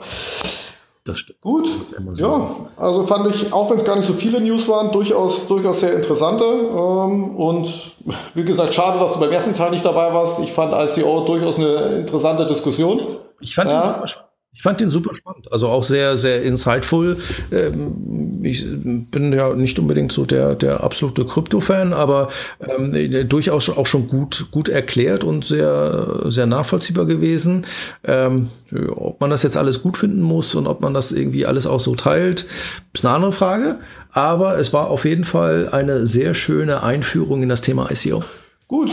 Das 1.04 1.18
stimmt. 1.20 1.40
Gut. 1.40 1.68
Ja, 2.16 2.50
also 2.76 3.06
fand 3.06 3.32
ich, 3.32 3.52
auch 3.52 3.70
wenn 3.70 3.76
es 3.76 3.84
gar 3.84 3.94
nicht 3.94 4.06
so 4.08 4.14
viele 4.14 4.40
News 4.40 4.66
waren, 4.66 4.90
durchaus, 4.90 5.46
durchaus 5.46 5.78
sehr 5.78 5.94
interessante. 5.94 6.44
Ähm, 6.44 7.36
und 7.36 7.92
wie 8.34 8.44
gesagt, 8.44 8.74
schade, 8.74 8.98
dass 8.98 9.12
du 9.12 9.20
beim 9.20 9.30
ersten 9.30 9.54
Teil 9.54 9.70
nicht 9.70 9.84
dabei 9.84 10.12
warst. 10.12 10.40
Ich 10.40 10.52
fand 10.52 10.74
ICO 10.74 11.20
durchaus 11.24 11.58
eine 11.58 11.98
interessante 12.00 12.44
Diskussion. 12.46 13.00
Ich 13.38 13.54
fand 13.54 13.70
ja. 13.70 14.02
ihn 14.02 14.08
ich 14.56 14.62
fand 14.62 14.80
den 14.80 14.88
super 14.88 15.14
spannend, 15.14 15.52
also 15.52 15.68
auch 15.68 15.84
sehr, 15.84 16.16
sehr 16.16 16.42
insightful. 16.42 17.18
Ähm, 17.52 18.40
ich 18.42 18.64
bin 18.66 19.30
ja 19.30 19.54
nicht 19.54 19.78
unbedingt 19.78 20.12
so 20.12 20.24
der, 20.24 20.54
der 20.54 20.82
absolute 20.82 21.26
Krypto-Fan, 21.26 21.92
aber 21.92 22.30
ähm, 22.66 23.28
durchaus 23.28 23.68
auch 23.68 23.86
schon 23.86 24.08
gut, 24.08 24.46
gut 24.50 24.70
erklärt 24.70 25.24
und 25.24 25.44
sehr, 25.44 26.22
sehr 26.24 26.46
nachvollziehbar 26.46 27.04
gewesen. 27.04 27.66
Ähm, 28.02 28.48
ob 28.88 29.20
man 29.20 29.28
das 29.28 29.42
jetzt 29.42 29.58
alles 29.58 29.82
gut 29.82 29.98
finden 29.98 30.22
muss 30.22 30.54
und 30.54 30.66
ob 30.66 30.80
man 30.80 30.94
das 30.94 31.12
irgendwie 31.12 31.44
alles 31.44 31.66
auch 31.66 31.80
so 31.80 31.94
teilt, 31.94 32.46
ist 32.94 33.04
eine 33.04 33.14
andere 33.14 33.32
Frage. 33.32 33.78
Aber 34.10 34.58
es 34.58 34.72
war 34.72 34.88
auf 34.88 35.04
jeden 35.04 35.24
Fall 35.24 35.68
eine 35.70 36.06
sehr 36.06 36.32
schöne 36.32 36.82
Einführung 36.82 37.42
in 37.42 37.50
das 37.50 37.60
Thema 37.60 37.90
ICO. 37.90 38.24
Gut, 38.68 38.90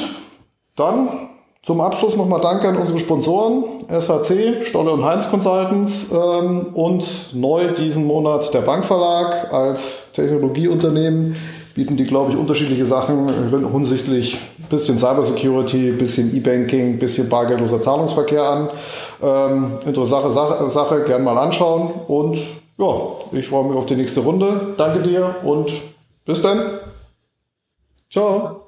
dann 0.75 1.07
zum 1.63 1.79
Abschluss 1.79 2.17
nochmal 2.17 2.41
Danke 2.41 2.67
an 2.67 2.75
unsere 2.75 2.99
Sponsoren, 2.99 3.63
SHC, 3.87 4.63
Stolle 4.63 4.91
und 4.91 5.03
Heinz 5.03 5.29
Consultants 5.29 6.07
ähm, 6.11 6.67
und 6.73 7.33
neu 7.33 7.71
diesen 7.71 8.05
Monat 8.05 8.53
der 8.53 8.61
Bankverlag 8.61 9.51
als 9.53 10.11
Technologieunternehmen 10.11 11.35
bieten 11.73 11.97
die, 11.97 12.03
glaube 12.03 12.31
ich, 12.31 12.37
unterschiedliche 12.37 12.85
Sachen 12.85 13.29
hinsichtlich 13.71 14.37
bisschen 14.69 14.97
Cybersecurity, 14.97 15.91
bisschen 15.93 16.35
E-Banking, 16.35 16.99
bisschen 16.99 17.29
bargeldloser 17.29 17.81
Zahlungsverkehr 17.81 18.43
an. 18.43 18.69
Ähm, 19.21 19.71
interessante 19.85 20.31
Sache, 20.31 20.69
Sache, 20.69 21.03
gern 21.05 21.23
mal 21.23 21.37
anschauen 21.37 21.91
und 22.07 22.37
ja, 22.77 22.95
ich 23.31 23.47
freue 23.47 23.65
mich 23.65 23.77
auf 23.77 23.85
die 23.85 23.95
nächste 23.95 24.19
Runde. 24.19 24.73
Danke 24.77 25.01
dir 25.01 25.35
und 25.43 25.71
bis 26.25 26.41
dann. 26.41 26.79
Ciao. 28.11 28.62